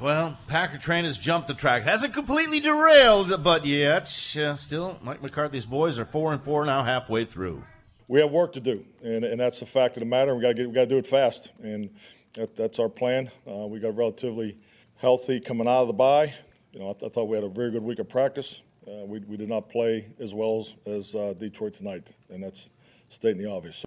Well, 0.01 0.37
Packer 0.47 0.77
train 0.77 1.03
has 1.03 1.17
jumped 1.17 1.49
the 1.49 1.53
track. 1.53 1.83
Hasn't 1.83 2.13
completely 2.13 2.61
derailed, 2.61 3.43
but 3.43 3.65
yet 3.65 4.03
uh, 4.37 4.55
still, 4.55 4.97
Mike 5.03 5.21
McCarthy's 5.21 5.65
boys 5.65 5.99
are 5.99 6.05
four 6.05 6.31
and 6.31 6.41
four 6.41 6.65
now, 6.65 6.83
halfway 6.83 7.25
through. 7.25 7.61
We 8.07 8.19
have 8.19 8.31
work 8.31 8.53
to 8.53 8.59
do, 8.59 8.85
and, 9.03 9.23
and 9.23 9.39
that's 9.39 9.59
the 9.59 9.65
fact 9.65 9.97
of 9.97 10.01
the 10.01 10.05
matter. 10.05 10.35
We 10.35 10.41
got 10.41 10.49
to 10.49 10.53
get, 10.53 10.67
we 10.67 10.73
got 10.73 10.81
to 10.81 10.87
do 10.87 10.97
it 10.97 11.07
fast, 11.07 11.51
and 11.61 11.89
that, 12.33 12.55
that's 12.55 12.79
our 12.79 12.89
plan. 12.89 13.31
Uh, 13.47 13.67
we 13.67 13.79
got 13.79 13.95
relatively 13.95 14.57
healthy 14.95 15.39
coming 15.39 15.67
out 15.67 15.81
of 15.81 15.87
the 15.87 15.93
bye. 15.93 16.33
You 16.71 16.79
know, 16.79 16.89
I, 16.89 16.93
th- 16.93 17.11
I 17.11 17.13
thought 17.13 17.25
we 17.25 17.35
had 17.35 17.43
a 17.43 17.49
very 17.49 17.71
good 17.71 17.83
week 17.83 17.99
of 17.99 18.09
practice. 18.09 18.61
Uh, 18.87 19.05
we, 19.05 19.19
we 19.19 19.37
did 19.37 19.49
not 19.49 19.69
play 19.69 20.07
as 20.19 20.33
well 20.33 20.67
as, 20.85 20.93
as 20.93 21.15
uh, 21.15 21.33
Detroit 21.37 21.73
tonight, 21.73 22.13
and 22.29 22.43
that's 22.43 22.69
stating 23.09 23.41
the 23.41 23.49
obvious. 23.49 23.85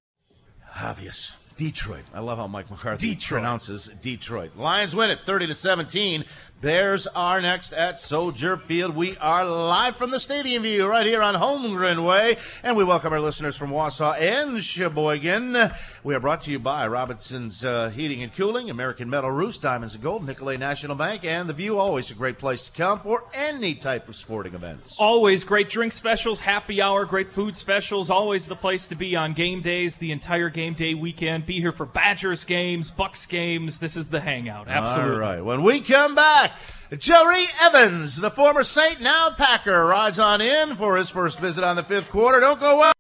Obvious. 0.81 1.37
Detroit. 1.57 2.05
I 2.13 2.21
love 2.21 2.37
how 2.37 2.47
Mike 2.47 2.71
McCarthy 2.71 3.15
Detroit. 3.15 3.41
pronounces 3.41 3.89
Detroit. 4.03 4.57
Lions 4.57 4.95
win 4.95 5.11
it 5.11 5.21
30 5.25 5.47
to 5.47 5.55
17. 5.55 6.25
Bears 6.63 7.07
are 7.09 7.43
next 7.43 7.75
at 7.75 8.01
Soldier 8.01 8.57
Field. 8.57 8.97
We 8.97 9.15
are 9.19 9.45
live 9.45 9.97
from 9.97 10.11
the 10.11 10.19
stadium 10.19 10.63
view 10.63 10.87
right 10.89 11.05
here 11.05 11.21
on 11.21 11.35
Holmgren 11.35 12.03
Way, 12.03 12.39
and 12.63 12.79
we 12.79 12.83
welcome 12.83 13.13
our 13.13 13.21
listeners 13.21 13.59
from 13.59 13.71
Wausau 13.71 14.19
and 14.19 14.65
Sheboygan. 14.65 15.71
We 16.03 16.15
are 16.15 16.21
brought 16.21 16.41
to 16.43 16.51
you 16.51 16.59
by 16.59 16.87
Robinson's 16.89 17.63
uh, 17.63 17.91
Heating 17.91 18.23
and 18.23 18.35
Cooling, 18.35 18.71
American 18.71 19.11
Metal 19.11 19.31
Roofs, 19.31 19.59
Diamonds 19.59 19.95
and 19.97 20.03
Gold, 20.03 20.27
Nicolet 20.27 20.59
National 20.59 20.97
Bank, 20.97 21.27
and 21.27 21.47
the 21.47 21.53
View. 21.53 21.79
Always 21.79 22.11
a 22.11 22.15
great 22.15 22.39
place 22.39 22.71
to 22.71 22.73
come 22.73 23.01
for 23.01 23.25
any 23.35 23.75
type 23.75 24.09
of 24.09 24.17
sporting 24.17 24.55
events. 24.55 24.97
Always 24.99 25.45
great 25.45 25.69
drink 25.69 25.93
specials, 25.93 26.41
happy 26.41 26.81
hour, 26.81 27.05
great 27.05 27.29
food 27.29 27.55
specials. 27.59 28.09
Always 28.09 28.47
the 28.47 28.57
place 28.57 28.89
to 28.89 28.95
be 28.95 29.15
on 29.15 29.35
game 29.35 29.61
days, 29.61 29.99
the 29.99 30.11
entire 30.11 30.49
game 30.49 30.73
day 30.73 30.95
weekend. 30.95 31.45
Be 31.45 31.61
here 31.61 31.73
for 31.73 31.85
Badgers 31.85 32.45
games, 32.45 32.91
Bucks 32.91 33.27
games. 33.27 33.79
This 33.79 33.95
is 33.95 34.09
the 34.09 34.21
hangout. 34.21 34.69
Absolutely. 34.69 35.15
All 35.15 35.21
right. 35.21 35.45
When 35.45 35.63
we 35.63 35.81
come 35.81 36.15
back, 36.15 36.46
Jahri 36.91 37.47
Evans, 37.63 38.17
the 38.17 38.31
former 38.31 38.63
Saint, 38.63 39.01
now 39.01 39.31
Packer, 39.31 39.87
rides 39.87 40.19
on 40.19 40.41
in 40.41 40.77
for 40.77 40.97
his 40.97 41.11
first 41.11 41.39
visit 41.39 41.65
on 41.65 41.77
the 41.77 41.83
fifth 41.83 42.09
quarter. 42.11 42.41
Don't 42.41 42.61
go 42.61 42.79
away. 42.79 42.93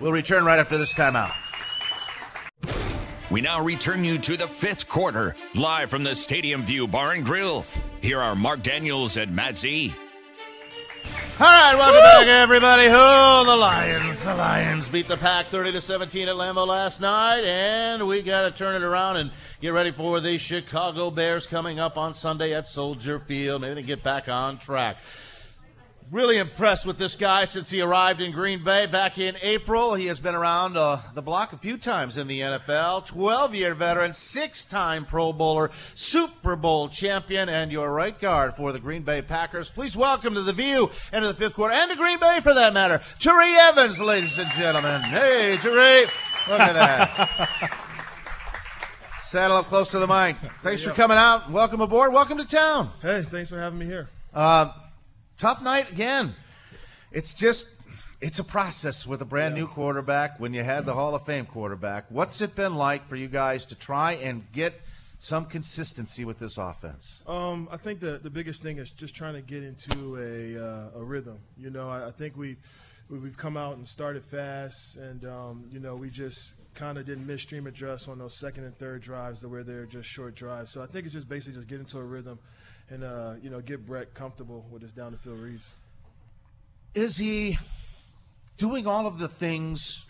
We'll 0.00 0.12
return 0.12 0.44
right 0.44 0.58
after 0.58 0.76
this 0.78 0.92
timeout. 0.92 1.32
We 3.30 3.40
now 3.40 3.62
return 3.62 4.04
you 4.04 4.18
to 4.18 4.36
the 4.36 4.46
fifth 4.46 4.88
quarter, 4.88 5.34
live 5.54 5.88
from 5.88 6.04
the 6.04 6.14
Stadium 6.14 6.64
View 6.64 6.86
Bar 6.86 7.12
and 7.12 7.24
Grill. 7.24 7.64
Here 8.02 8.20
are 8.20 8.34
Mark 8.34 8.62
Daniels 8.62 9.16
and 9.16 9.34
Matt 9.34 9.56
Z. 9.56 9.94
All 11.40 11.46
right, 11.46 11.74
welcome 11.74 12.00
back, 12.02 12.26
everybody. 12.26 12.84
Who 12.84 12.90
the 12.90 13.56
Lions? 13.56 14.22
The 14.22 14.34
Lions 14.34 14.90
beat 14.90 15.08
the 15.08 15.16
Pack 15.16 15.48
30 15.48 15.72
to 15.72 15.80
17 15.80 16.28
at 16.28 16.34
Lambeau 16.34 16.66
last 16.66 17.00
night, 17.00 17.40
and 17.40 18.06
we 18.06 18.20
got 18.20 18.42
to 18.42 18.50
turn 18.50 18.76
it 18.80 18.84
around 18.84 19.16
and 19.16 19.30
get 19.62 19.70
ready 19.70 19.92
for 19.92 20.20
the 20.20 20.36
Chicago 20.36 21.10
Bears 21.10 21.46
coming 21.46 21.80
up 21.80 21.96
on 21.96 22.12
Sunday 22.12 22.52
at 22.52 22.68
Soldier 22.68 23.18
Field. 23.18 23.62
Maybe 23.62 23.74
they 23.76 23.82
get 23.82 24.02
back 24.02 24.28
on 24.28 24.58
track. 24.58 24.98
Really 26.12 26.36
impressed 26.36 26.84
with 26.84 26.98
this 26.98 27.16
guy 27.16 27.46
since 27.46 27.70
he 27.70 27.80
arrived 27.80 28.20
in 28.20 28.32
Green 28.32 28.62
Bay 28.62 28.84
back 28.84 29.16
in 29.16 29.34
April. 29.40 29.94
He 29.94 30.08
has 30.08 30.20
been 30.20 30.34
around 30.34 30.76
uh, 30.76 31.00
the 31.14 31.22
block 31.22 31.54
a 31.54 31.56
few 31.56 31.78
times 31.78 32.18
in 32.18 32.26
the 32.26 32.40
NFL. 32.40 33.06
12 33.06 33.54
year 33.54 33.74
veteran, 33.74 34.12
six 34.12 34.66
time 34.66 35.06
Pro 35.06 35.32
Bowler, 35.32 35.70
Super 35.94 36.54
Bowl 36.54 36.90
champion, 36.90 37.48
and 37.48 37.72
your 37.72 37.90
right 37.90 38.20
guard 38.20 38.56
for 38.56 38.72
the 38.72 38.78
Green 38.78 39.04
Bay 39.04 39.22
Packers. 39.22 39.70
Please 39.70 39.96
welcome 39.96 40.34
to 40.34 40.42
the 40.42 40.52
view 40.52 40.90
and 41.12 41.22
to 41.22 41.28
the 41.28 41.34
fifth 41.34 41.54
quarter, 41.54 41.72
and 41.72 41.90
to 41.90 41.96
Green 41.96 42.20
Bay 42.20 42.40
for 42.42 42.52
that 42.52 42.74
matter, 42.74 42.98
Jahri 43.18 43.56
Evans, 43.70 43.98
ladies 43.98 44.36
and 44.36 44.50
gentlemen. 44.50 45.00
Hey, 45.00 45.56
Jahri, 45.60 46.02
look 46.46 46.60
at 46.60 46.74
that. 46.74 47.88
Saddle 49.18 49.56
up 49.56 49.64
close 49.64 49.90
to 49.92 49.98
the 49.98 50.06
mic. 50.06 50.36
Thanks 50.60 50.84
for 50.84 50.90
coming 50.90 51.16
out. 51.16 51.50
Welcome 51.50 51.80
aboard. 51.80 52.12
Welcome 52.12 52.36
to 52.36 52.44
town. 52.44 52.90
Hey, 53.00 53.22
thanks 53.22 53.48
for 53.48 53.58
having 53.58 53.78
me 53.78 53.86
here. 53.86 54.10
Uh, 54.34 54.72
tough 55.42 55.60
night 55.60 55.90
again. 55.90 56.32
It's 57.10 57.34
just 57.34 57.68
it's 58.20 58.38
a 58.38 58.44
process 58.44 59.08
with 59.08 59.20
a 59.22 59.24
brand 59.24 59.56
new 59.56 59.66
quarterback 59.66 60.38
when 60.38 60.54
you 60.54 60.62
had 60.62 60.84
the 60.86 60.94
Hall 60.94 61.16
of 61.16 61.26
Fame 61.26 61.46
quarterback. 61.46 62.04
What's 62.10 62.40
it 62.40 62.54
been 62.54 62.76
like 62.76 63.08
for 63.08 63.16
you 63.16 63.26
guys 63.26 63.64
to 63.66 63.74
try 63.74 64.12
and 64.12 64.44
get 64.52 64.80
some 65.18 65.46
consistency 65.46 66.24
with 66.24 66.38
this 66.38 66.58
offense? 66.58 67.24
Um, 67.26 67.68
I 67.72 67.76
think 67.76 67.98
the 67.98 68.18
the 68.22 68.30
biggest 68.30 68.62
thing 68.62 68.78
is 68.78 68.90
just 68.92 69.16
trying 69.16 69.34
to 69.34 69.40
get 69.42 69.64
into 69.64 70.16
a 70.16 70.64
uh, 70.64 71.00
a 71.00 71.02
rhythm. 71.02 71.38
You 71.58 71.70
know, 71.70 71.90
I, 71.90 72.06
I 72.06 72.10
think 72.12 72.36
we 72.36 72.56
we- 73.10 73.18
we've 73.18 73.36
come 73.36 73.56
out 73.56 73.76
and 73.76 73.86
started 73.88 74.24
fast, 74.24 74.96
and 74.96 75.24
um, 75.24 75.64
you 75.72 75.80
know 75.80 75.96
we 75.96 76.08
just 76.08 76.54
kind 76.76 76.98
of 76.98 77.04
didn't 77.04 77.26
miss 77.26 77.42
stream 77.42 77.66
address 77.66 78.06
on 78.06 78.16
those 78.20 78.32
second 78.34 78.62
and 78.64 78.74
third 78.76 79.02
drives 79.02 79.40
that 79.40 79.48
where 79.48 79.64
they're 79.64 79.86
just 79.86 80.08
short 80.08 80.36
drives. 80.36 80.70
So 80.70 80.82
I 80.82 80.86
think 80.86 81.04
it's 81.04 81.12
just 81.14 81.28
basically 81.28 81.56
just 81.56 81.68
get 81.68 81.80
into 81.80 81.98
a 81.98 82.04
rhythm, 82.04 82.38
and 82.92 83.02
uh, 83.02 83.34
you 83.42 83.50
know 83.50 83.60
get 83.60 83.84
Brett 83.86 84.14
comfortable 84.14 84.66
with 84.70 84.82
his 84.82 84.92
down 84.92 85.12
the 85.12 85.18
field 85.18 85.40
reads. 85.40 85.72
Is 86.94 87.16
he 87.16 87.58
doing 88.58 88.86
all 88.86 89.06
of 89.06 89.18
the 89.18 89.28
things 89.28 90.04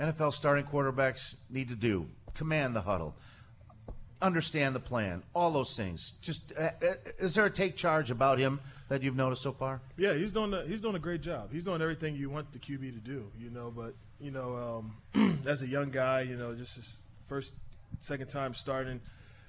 NFL 0.00 0.32
starting 0.32 0.64
quarterbacks 0.64 1.34
need 1.50 1.68
to 1.68 1.74
do? 1.74 2.06
Command 2.34 2.74
the 2.74 2.80
huddle, 2.80 3.14
understand 4.22 4.74
the 4.74 4.80
plan, 4.80 5.22
all 5.34 5.50
those 5.50 5.76
things. 5.76 6.14
Just 6.22 6.52
uh, 6.58 6.70
uh, 6.82 6.94
is 7.18 7.34
there 7.34 7.44
a 7.44 7.50
take 7.50 7.76
charge 7.76 8.10
about 8.10 8.38
him 8.38 8.60
that 8.88 9.02
you've 9.02 9.16
noticed 9.16 9.42
so 9.42 9.52
far? 9.52 9.80
Yeah, 9.98 10.14
he's 10.14 10.32
doing 10.32 10.54
a, 10.54 10.64
he's 10.64 10.80
doing 10.80 10.96
a 10.96 11.00
great 11.00 11.20
job. 11.20 11.50
He's 11.52 11.64
doing 11.64 11.82
everything 11.82 12.16
you 12.16 12.30
want 12.30 12.50
the 12.52 12.58
QB 12.58 12.94
to 12.94 13.00
do, 13.00 13.30
you 13.38 13.50
know. 13.50 13.70
But 13.74 13.94
you 14.20 14.30
know, 14.30 14.82
um, 15.14 15.42
as 15.46 15.60
a 15.60 15.66
young 15.66 15.90
guy, 15.90 16.22
you 16.22 16.36
know, 16.36 16.54
just 16.54 16.76
his 16.76 16.98
first, 17.26 17.54
second 18.00 18.28
time 18.28 18.54
starting, 18.54 19.00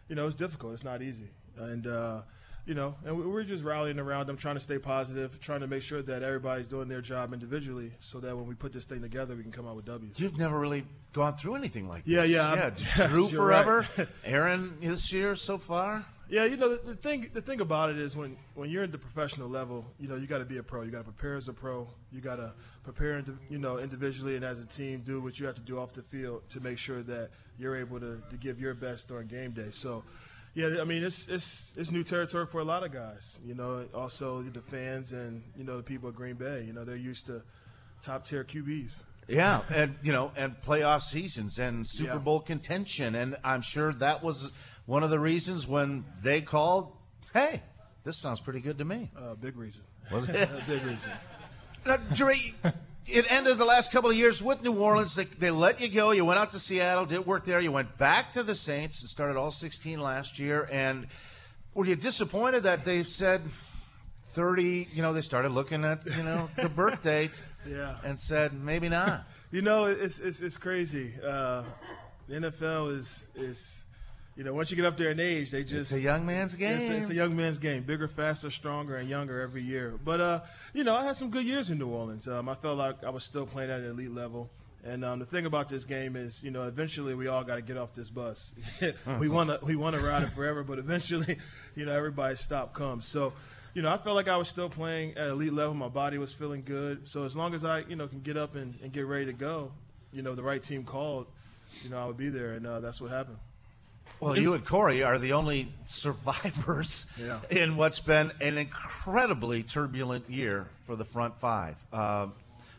you 0.10 0.15
know, 0.15 0.25
it's 0.25 0.36
difficult. 0.36 0.73
It's 0.73 0.84
not 0.84 1.01
easy, 1.01 1.30
and 1.58 1.88
uh, 1.88 2.21
you 2.67 2.75
know, 2.75 2.93
and 3.06 3.17
we- 3.17 3.25
we're 3.25 3.43
just 3.43 3.63
rallying 3.63 3.97
around 3.97 4.27
them, 4.27 4.38
trying 4.38 4.56
to 4.56 4.60
stay 4.60 4.77
positive, 4.77 5.39
trying 5.39 5.62
to 5.62 5.67
make 5.67 5.82
sure 5.82 6.01
that 6.03 6.21
everybody's 6.21 6.67
doing 6.67 6.88
their 6.88 7.01
job 7.01 7.34
individually, 7.34 7.91
so 8.01 8.19
that 8.19 8.36
when 8.38 8.45
we 8.45 8.53
put 8.53 8.73
this 8.73 8.86
thing 8.86 9.01
together, 9.01 9.36
we 9.36 9.41
can 9.41 9.51
come 9.51 9.65
out 9.67 9.75
with 9.75 9.86
W's. 9.86 10.19
You've 10.19 10.38
never 10.38 10.60
really 10.60 10.86
gone 11.13 11.36
through 11.38 11.56
anything 11.56 11.88
like 11.88 12.03
Yeah, 12.06 12.21
this. 12.23 12.32
yeah, 12.32 12.53
yeah. 12.56 12.63
I'm- 13.01 13.10
Drew 13.10 13.27
you're 13.30 13.43
right. 13.45 13.63
forever. 13.65 14.10
Aaron 14.25 14.77
this 14.82 15.12
year 15.12 15.36
so 15.36 15.58
far. 15.58 16.06
Yeah, 16.30 16.43
you 16.43 16.58
know 16.58 16.75
the, 16.75 16.88
the 16.89 16.95
thing. 16.95 17.30
The 17.34 17.41
thing 17.41 17.62
about 17.62 17.89
it 17.89 17.97
is 17.97 18.13
when 18.13 18.36
when 18.53 18.69
you're 18.69 18.84
at 18.84 18.91
the 18.91 18.97
professional 18.97 19.47
level, 19.47 19.86
you 19.97 20.10
know 20.10 20.17
you 20.17 20.27
got 20.27 20.39
to 20.39 20.45
be 20.45 20.58
a 20.58 20.63
pro. 20.63 20.82
You 20.82 20.91
got 20.91 20.97
to 20.97 21.03
prepare 21.06 21.36
as 21.38 21.47
a 21.47 21.53
pro. 21.53 21.88
You 22.12 22.19
got 22.19 22.36
to 22.36 22.51
prepare, 22.84 23.23
you 23.49 23.58
know, 23.58 23.77
individually 23.77 24.36
and 24.36 24.43
as 24.43 24.60
a 24.60 24.65
team, 24.65 25.03
do 25.06 25.21
what 25.21 25.39
you 25.39 25.45
have 25.45 25.56
to 25.56 25.62
do 25.62 25.80
off 25.80 25.93
the 25.93 26.01
field 26.01 26.41
to 26.49 26.60
make 26.60 26.77
sure 26.80 27.01
that 27.03 27.30
you're 27.58 27.77
able 27.77 28.01
to, 28.01 28.21
to 28.30 28.36
give 28.36 28.60
your 28.60 28.73
best 28.73 29.08
during 29.08 29.27
game 29.27 29.51
day. 29.51 29.67
So, 29.71 30.03
Yeah, 30.58 30.82
I 30.82 30.86
mean 30.86 31.04
it's 31.04 31.28
it's 31.28 31.72
it's 31.78 31.91
new 31.91 32.04
territory 32.04 32.48
for 32.48 32.62
a 32.62 32.63
lot 32.63 32.84
of 32.84 32.91
guys. 32.91 33.38
You 33.46 33.54
know, 33.54 33.86
also 33.93 34.41
the 34.41 34.60
fans 34.62 35.12
and 35.13 35.43
you 35.56 35.63
know 35.63 35.78
the 35.78 35.84
people 35.84 36.10
of 36.10 36.15
Green 36.15 36.34
Bay. 36.34 36.63
You 36.65 36.74
know, 36.74 36.84
they're 36.84 36.96
used 36.96 37.28
to 37.28 37.43
top 38.02 38.26
tier 38.26 38.43
QBs. 38.43 38.98
Yeah, 39.28 39.62
and 39.70 39.96
you 40.02 40.12
know, 40.12 40.32
and 40.36 40.60
playoff 40.62 41.02
seasons 41.04 41.60
and 41.60 41.88
Super 41.88 42.13
Yeah. 42.13 42.17
Bowl 42.17 42.39
contention, 42.39 43.13
and 43.13 43.38
I'm 43.43 43.62
sure 43.62 43.93
that 43.93 44.24
was 44.24 44.50
one 44.88 45.04
of 45.04 45.12
the 45.12 45.20
reasons 45.20 45.67
when 45.67 46.06
they 46.24 46.41
called. 46.41 46.91
Hey, 47.34 47.62
this 48.04 48.17
sounds 48.17 48.39
pretty 48.39 48.62
good 48.62 48.80
to 48.80 48.86
me. 48.86 49.12
Uh, 49.15 49.36
big 49.36 49.58
reason. 49.58 49.84
Was 50.12 50.28
it? 50.30 50.50
a 50.50 50.63
big 50.67 50.84
reason. 50.84 51.12
Now, 51.86 51.98
Jerry, 52.13 52.56
it 53.08 53.26
ended 53.32 53.58
the 53.58 53.65
last 53.65 53.91
couple 53.91 54.10
of 54.10 54.15
years 54.15 54.43
with 54.43 54.62
New 54.63 54.74
Orleans. 54.74 55.15
They, 55.15 55.24
they 55.26 55.52
let 55.52 55.80
you 55.82 55.88
go. 55.88 56.12
You 56.12 56.26
went 56.26 56.39
out 56.39 56.52
to 56.52 56.60
Seattle, 56.60 57.06
did 57.06 57.26
work 57.26 57.46
there. 57.46 57.60
You 57.60 57.72
went 57.72 57.98
back 57.98 58.34
to 58.34 58.43
the 58.43 58.54
Saints 58.56 59.02
and 59.02 59.10
started 59.10 59.38
all 59.38 59.52
16 59.52 60.00
last 60.00 60.38
year. 60.39 60.67
And 60.72 61.08
were 61.74 61.86
you 61.86 61.96
disappointed 61.96 62.63
that 62.63 62.84
they 62.86 63.04
said 63.04 63.41
30? 64.34 64.88
You 64.93 65.02
know, 65.02 65.13
they 65.13 65.22
started 65.22 65.52
looking 65.52 65.84
at 65.86 66.06
you 66.06 66.24
know 66.24 66.50
the 66.62 66.70
birth 66.70 67.02
date 67.04 67.43
Yeah. 67.67 67.96
and 68.04 68.20
said 68.20 68.54
maybe 68.54 68.89
not. 68.89 69.24
You 69.50 69.62
know, 69.62 69.86
it's 69.86 70.20
it's, 70.20 70.41
it's 70.41 70.58
crazy. 70.58 71.13
Uh, 71.26 71.63
the 72.28 72.36
NFL 72.36 72.93
is 72.93 73.28
is 73.34 73.80
you 74.38 74.43
know 74.43 74.54
once 74.54 74.69
you 74.69 74.78
get 74.78 74.86
up 74.86 74.97
there 74.97 75.10
in 75.10 75.19
age, 75.19 75.50
they 75.50 75.63
just 75.63 75.91
It's 75.91 75.93
a 75.93 76.00
young 76.00 76.26
man's 76.26 76.54
game. 76.54 76.80
It's, 76.80 76.89
it's 76.89 77.10
a 77.10 77.15
young 77.15 77.36
man's 77.36 77.58
game. 77.58 77.84
Bigger, 77.84 78.08
faster, 78.08 78.52
stronger, 78.52 78.95
and 78.95 79.10
younger 79.10 79.41
every 79.41 79.63
year. 79.63 79.95
But 80.04 80.21
uh, 80.21 80.41
you 80.73 80.84
know, 80.84 80.95
I 80.95 81.06
had 81.06 81.15
some 81.15 81.32
good 81.32 81.45
years 81.45 81.71
in 81.71 81.80
New 81.80 81.88
Orleans. 81.88 82.28
Um, 82.28 82.47
I 82.47 82.54
felt 82.54 82.78
like 82.78 83.04
I 83.04 83.10
was 83.10 83.23
still 83.23 83.47
playing 83.47 83.71
at 83.71 83.80
an 83.80 83.89
elite 83.89 84.13
level. 84.13 84.50
And 84.84 85.04
um, 85.04 85.19
the 85.19 85.26
thing 85.26 85.45
about 85.45 85.67
this 85.67 85.84
game 85.84 86.15
is, 86.15 86.41
you 86.43 86.52
know, 86.52 86.63
eventually 86.63 87.13
we 87.13 87.28
all 87.28 87.43
got 87.43 87.56
to 87.56 87.62
get 87.62 87.78
off 87.78 87.93
this 87.93 88.10
bus. 88.10 88.54
we 89.19 89.28
want 89.28 89.50
to 89.50 89.60
we 89.65 89.76
want 89.76 89.95
to 89.95 90.02
ride 90.02 90.23
it 90.23 90.30
forever, 90.34 90.63
but 90.63 90.78
eventually, 90.78 91.38
you 91.76 91.86
know, 91.86 91.91
everybody's 91.91 92.39
stop 92.39 92.73
comes. 92.73 93.08
So, 93.08 93.34
you 93.73 93.82
know, 93.82 93.91
I 93.91 93.97
felt 93.97 94.15
like 94.15 94.28
I 94.28 94.38
was 94.38 94.47
still 94.47 94.69
playing 94.69 95.17
at 95.17 95.28
elite 95.28 95.52
level. 95.52 95.73
My 95.73 95.89
body 95.89 96.19
was 96.19 96.32
feeling 96.32 96.62
good. 96.63 97.08
So 97.08 97.23
as 97.23 97.36
long 97.36 97.54
as 97.56 97.65
I, 97.65 97.80
you 97.89 97.95
know, 97.95 98.08
can 98.08 98.21
get 98.21 98.38
up 98.38 98.56
and, 98.56 98.76
and 98.82 98.93
get 98.93 99.08
ready 99.08 99.26
to 99.26 99.34
go, 99.34 99.71
you 100.13 100.21
know, 100.21 100.36
the 100.36 100.43
right 100.43 100.62
team 100.62 100.84
called, 100.84 101.26
you 101.84 101.89
know, 101.89 101.97
I 101.97 102.06
would 102.06 102.17
be 102.17 102.30
there, 102.30 102.54
and 102.54 102.65
uh, 102.65 102.80
that's 102.80 103.02
what 103.02 103.12
happened. 103.12 103.38
Well, 104.19 104.38
you 104.38 104.53
and 104.56 104.65
Corey 104.65 105.03
are 105.03 105.19
the 105.19 105.34
only 105.34 105.71
survivors 105.86 107.06
Yeah. 107.19 107.39
in 107.49 107.77
what's 107.77 107.99
been 107.99 108.32
an 108.41 108.58
incredibly 108.58 109.63
turbulent 109.63 110.30
year 110.30 110.67
for 110.86 110.95
the 110.95 111.06
front 111.06 111.39
five. 111.39 111.75
Um, 111.93 112.34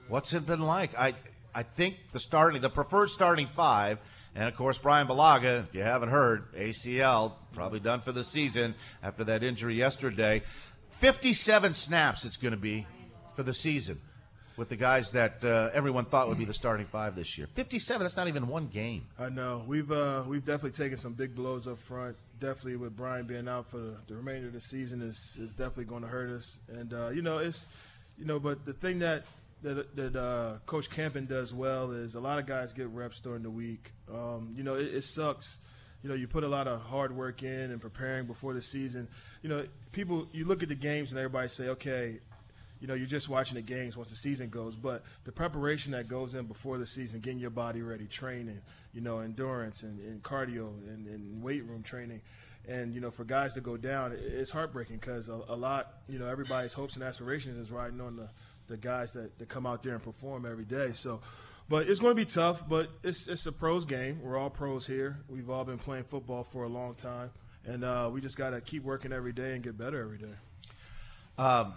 what's 0.09 0.33
it 0.33 0.47
been 0.47 0.61
like? 0.63 0.97
I 0.99 1.15
I 1.55 1.63
think 1.63 1.97
the 2.13 2.21
starting, 2.21 2.61
the 2.61 2.71
preferred 2.71 3.09
starting 3.11 3.47
five, 3.49 3.99
and 4.35 4.49
of 4.49 4.57
course 4.57 4.79
Bryan 4.79 5.07
Bulaga. 5.07 5.65
If 5.69 5.75
you 5.75 5.83
haven't 5.83 6.09
heard, 6.09 6.53
ACL 6.55 7.33
probably 7.53 7.81
done 7.81 8.01
for 8.01 8.13
the 8.13 8.25
season 8.25 8.75
after 9.03 9.25
that 9.25 9.43
injury 9.45 9.75
yesterday. 9.75 10.43
Fifty-seven 10.91 11.73
snaps 11.75 12.25
it's 12.25 12.37
going 12.37 12.51
to 12.53 12.59
be 12.59 12.87
for 13.37 13.45
the 13.45 13.55
season 13.55 14.01
with 14.59 14.69
the 14.69 14.77
guys 14.77 15.13
that 15.13 15.43
uh, 15.45 15.71
everyone 15.73 16.05
thought 16.05 16.29
would 16.29 16.37
be 16.37 16.45
the 16.45 16.53
starting 16.53 16.85
five 16.85 17.15
this 17.17 17.39
year. 17.39 17.47
Fifty-seven. 17.55 18.03
That's 18.03 18.17
not 18.17 18.29
even 18.29 18.49
one 18.49 18.67
game. 18.67 19.07
I 19.19 19.31
know 19.31 19.63
we've 19.67 19.91
uh, 19.91 20.25
we've 20.27 20.45
definitely 20.45 20.73
taken 20.73 20.99
some 20.99 21.15
big 21.15 21.35
blows 21.35 21.67
up 21.67 21.79
front. 21.79 22.17
Definitely 22.41 22.77
with 22.77 22.97
Brian 22.97 23.27
being 23.27 23.49
out 23.49 23.71
for 23.71 23.79
the, 23.79 23.97
the 24.09 24.17
remainder 24.17 24.49
of 24.49 24.53
the 24.53 24.61
season 24.61 25.01
is 25.01 25.39
is 25.41 25.55
definitely 25.55 25.87
going 25.87 26.03
to 26.03 26.09
hurt 26.09 26.31
us. 26.31 26.59
And 26.69 26.93
uh, 26.93 27.09
you 27.09 27.23
know 27.23 27.39
it's 27.39 27.67
you 28.19 28.25
know, 28.25 28.41
but 28.41 28.67
the 28.67 28.73
thing 28.73 28.99
that 28.99 29.25
that, 29.63 29.97
that 29.97 30.17
uh, 30.17 30.59
Coach 30.67 30.91
Campen 30.91 31.27
does 31.27 31.55
well 31.55 31.93
is 31.93 32.15
a 32.15 32.21
lot 32.21 32.39
of 32.39 32.47
guys 32.47 32.73
get 32.73 32.89
reps 32.89 33.21
during 33.21 33.43
the 33.43 33.51
week. 33.51 33.93
Um, 34.13 34.55
you 34.57 34.63
know, 34.63 34.75
it, 34.75 34.95
it 34.95 35.05
sucks. 35.05 35.59
You 36.03 36.09
know, 36.09 36.15
you 36.15 36.29
put 36.29 36.45
a 36.45 36.49
lot 36.49 36.69
of 36.69 36.81
hard 36.81 37.15
work 37.17 37.43
in 37.43 37.73
and 37.73 37.81
preparing 37.81 38.27
before 38.27 38.55
the 38.55 38.63
season. 38.63 39.09
You 39.43 39.49
know, 39.49 39.67
people 39.91 40.29
you 40.33 40.45
look 40.45 40.63
at 40.63 40.69
the 40.69 40.77
games 40.77 41.11
and 41.11 41.19
everybody 41.19 41.49
say, 41.49 41.69
okay, 41.71 42.21
you 42.81 42.87
know, 42.87 42.95
you're 42.95 43.07
just 43.07 43.29
watching 43.29 43.57
the 43.57 43.63
games 43.63 43.97
once 43.97 44.11
the 44.11 44.17
season 44.17 44.49
goes, 44.49 44.77
but 44.77 45.03
the 45.25 45.33
preparation 45.33 45.93
that 45.93 46.09
goes 46.09 46.35
in 46.35 46.47
before 46.47 46.79
the 46.79 46.87
season, 46.87 47.21
getting 47.21 47.41
your 47.41 47.51
body 47.51 47.83
ready, 47.83 48.07
training, 48.07 48.61
you 48.93 49.01
know, 49.01 49.19
endurance 49.19 49.83
and, 49.83 49.99
and 50.01 50.23
cardio 50.23 50.69
and, 50.89 51.07
and 51.07 51.43
weight 51.43 51.65
room 51.65 51.83
training. 51.83 52.21
And, 52.69 52.95
you 52.95 53.01
know, 53.01 53.11
for 53.11 53.25
guys 53.25 53.55
to 53.55 53.61
go 53.61 53.77
down, 53.77 54.17
it's 54.17 54.51
heartbreaking 54.51 54.97
because 54.97 55.29
a, 55.29 55.41
a 55.49 55.57
lot, 55.57 55.95
you 56.09 56.19
know, 56.19 56.27
everybody's 56.27 56.75
hopes 56.75 56.95
and 56.95 57.03
aspirations 57.03 57.57
is 57.57 57.71
riding 57.71 58.01
on 58.01 58.17
the, 58.17 58.29
the 58.67 58.77
guys 58.77 59.13
that, 59.15 59.39
that 59.39 59.49
come 59.49 59.67
out 59.67 59.83
there 59.83 59.95
and 59.95 60.03
perform 60.03 60.45
every 60.45 60.67
day. 60.67 60.93
So, 60.93 61.21
but 61.69 61.89
it's 61.89 62.01
going 62.01 62.13
to 62.13 62.23
be 62.23 62.27
tough, 62.27 62.69
but 62.69 62.91
it's, 63.03 63.27
it's 63.27 63.47
a 63.47 63.53
pros 63.53 63.85
game. 63.87 64.21
We're 64.23 64.39
all 64.39 64.51
pros 64.51 64.87
here. 64.87 65.19
We've 65.29 65.51
all 65.51 65.65
been 65.65 65.79
playing 65.79 66.05
football 66.05 66.45
for 66.45 66.65
a 66.65 66.69
long 66.69 66.95
time. 66.95 67.31
And 67.67 67.85
uh, 67.85 68.11
we 68.13 68.21
just 68.21 68.37
got 68.37 68.51
to 68.51 68.61
keep 68.61 68.85
working 68.85 69.13
every 69.13 69.33
day 69.33 69.55
and 69.55 69.63
get 69.63 69.77
better 69.77 70.01
every 70.01 70.19
day. 70.19 70.35
Um, 71.39 71.75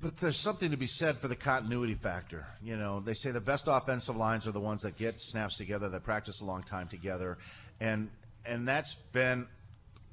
but 0.00 0.16
there's 0.18 0.36
something 0.36 0.70
to 0.70 0.76
be 0.76 0.86
said 0.86 1.16
for 1.18 1.28
the 1.28 1.36
continuity 1.36 1.94
factor. 1.94 2.46
You 2.62 2.76
know, 2.76 3.00
they 3.00 3.14
say 3.14 3.30
the 3.30 3.40
best 3.40 3.66
offensive 3.68 4.16
lines 4.16 4.46
are 4.46 4.52
the 4.52 4.60
ones 4.60 4.82
that 4.82 4.96
get 4.96 5.20
snaps 5.20 5.56
together, 5.56 5.88
that 5.88 6.02
practice 6.02 6.40
a 6.40 6.44
long 6.44 6.62
time 6.62 6.88
together, 6.88 7.38
and 7.80 8.10
and 8.44 8.68
that's 8.68 8.94
been 8.94 9.46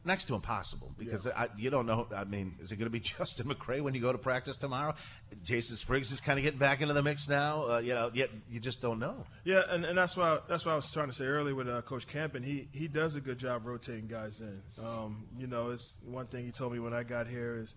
next 0.05 0.25
to 0.25 0.35
impossible 0.35 0.91
because 0.97 1.27
I, 1.27 1.47
you 1.57 1.69
don't 1.69 1.85
know. 1.85 2.07
I 2.15 2.23
mean, 2.23 2.55
is 2.59 2.71
it 2.71 2.77
going 2.77 2.85
to 2.85 2.91
be 2.91 2.99
Justin 3.17 3.47
McCray 3.47 3.81
when 3.81 3.93
you 3.93 4.01
go 4.01 4.11
to 4.11 4.17
practice 4.17 4.57
tomorrow? 4.57 4.95
Jason 5.43 5.75
Spriggs 5.75 6.11
is 6.11 6.21
kind 6.21 6.37
of 6.37 6.43
getting 6.43 6.59
back 6.59 6.81
into 6.81 6.93
the 6.93 7.03
mix 7.03 7.27
now. 7.27 7.69
Uh, 7.69 7.79
you 7.79 7.93
know, 7.93 8.11
yet 8.13 8.29
you 8.49 8.59
just 8.59 8.81
don't 8.81 8.99
know. 8.99 9.25
Yeah, 9.43 9.61
and, 9.69 9.85
and 9.85 9.97
that's 9.97 10.15
why 10.15 10.39
that's 10.47 10.65
what 10.65 10.73
I 10.73 10.75
was 10.75 10.91
trying 10.91 11.07
to 11.07 11.13
say 11.13 11.25
earlier 11.25 11.55
with 11.55 11.69
uh, 11.69 11.81
Coach 11.81 12.07
Camp, 12.07 12.35
and 12.35 12.45
he 12.45 12.67
he 12.71 12.87
does 12.87 13.15
a 13.15 13.21
good 13.21 13.37
job 13.37 13.65
rotating 13.65 14.07
guys 14.07 14.41
in. 14.41 14.61
Um, 14.83 15.25
you 15.37 15.47
know, 15.47 15.71
it's 15.71 15.97
one 16.05 16.27
thing 16.27 16.45
he 16.45 16.51
told 16.51 16.73
me 16.73 16.79
when 16.79 16.93
I 16.93 17.03
got 17.03 17.27
here 17.27 17.57
is, 17.57 17.75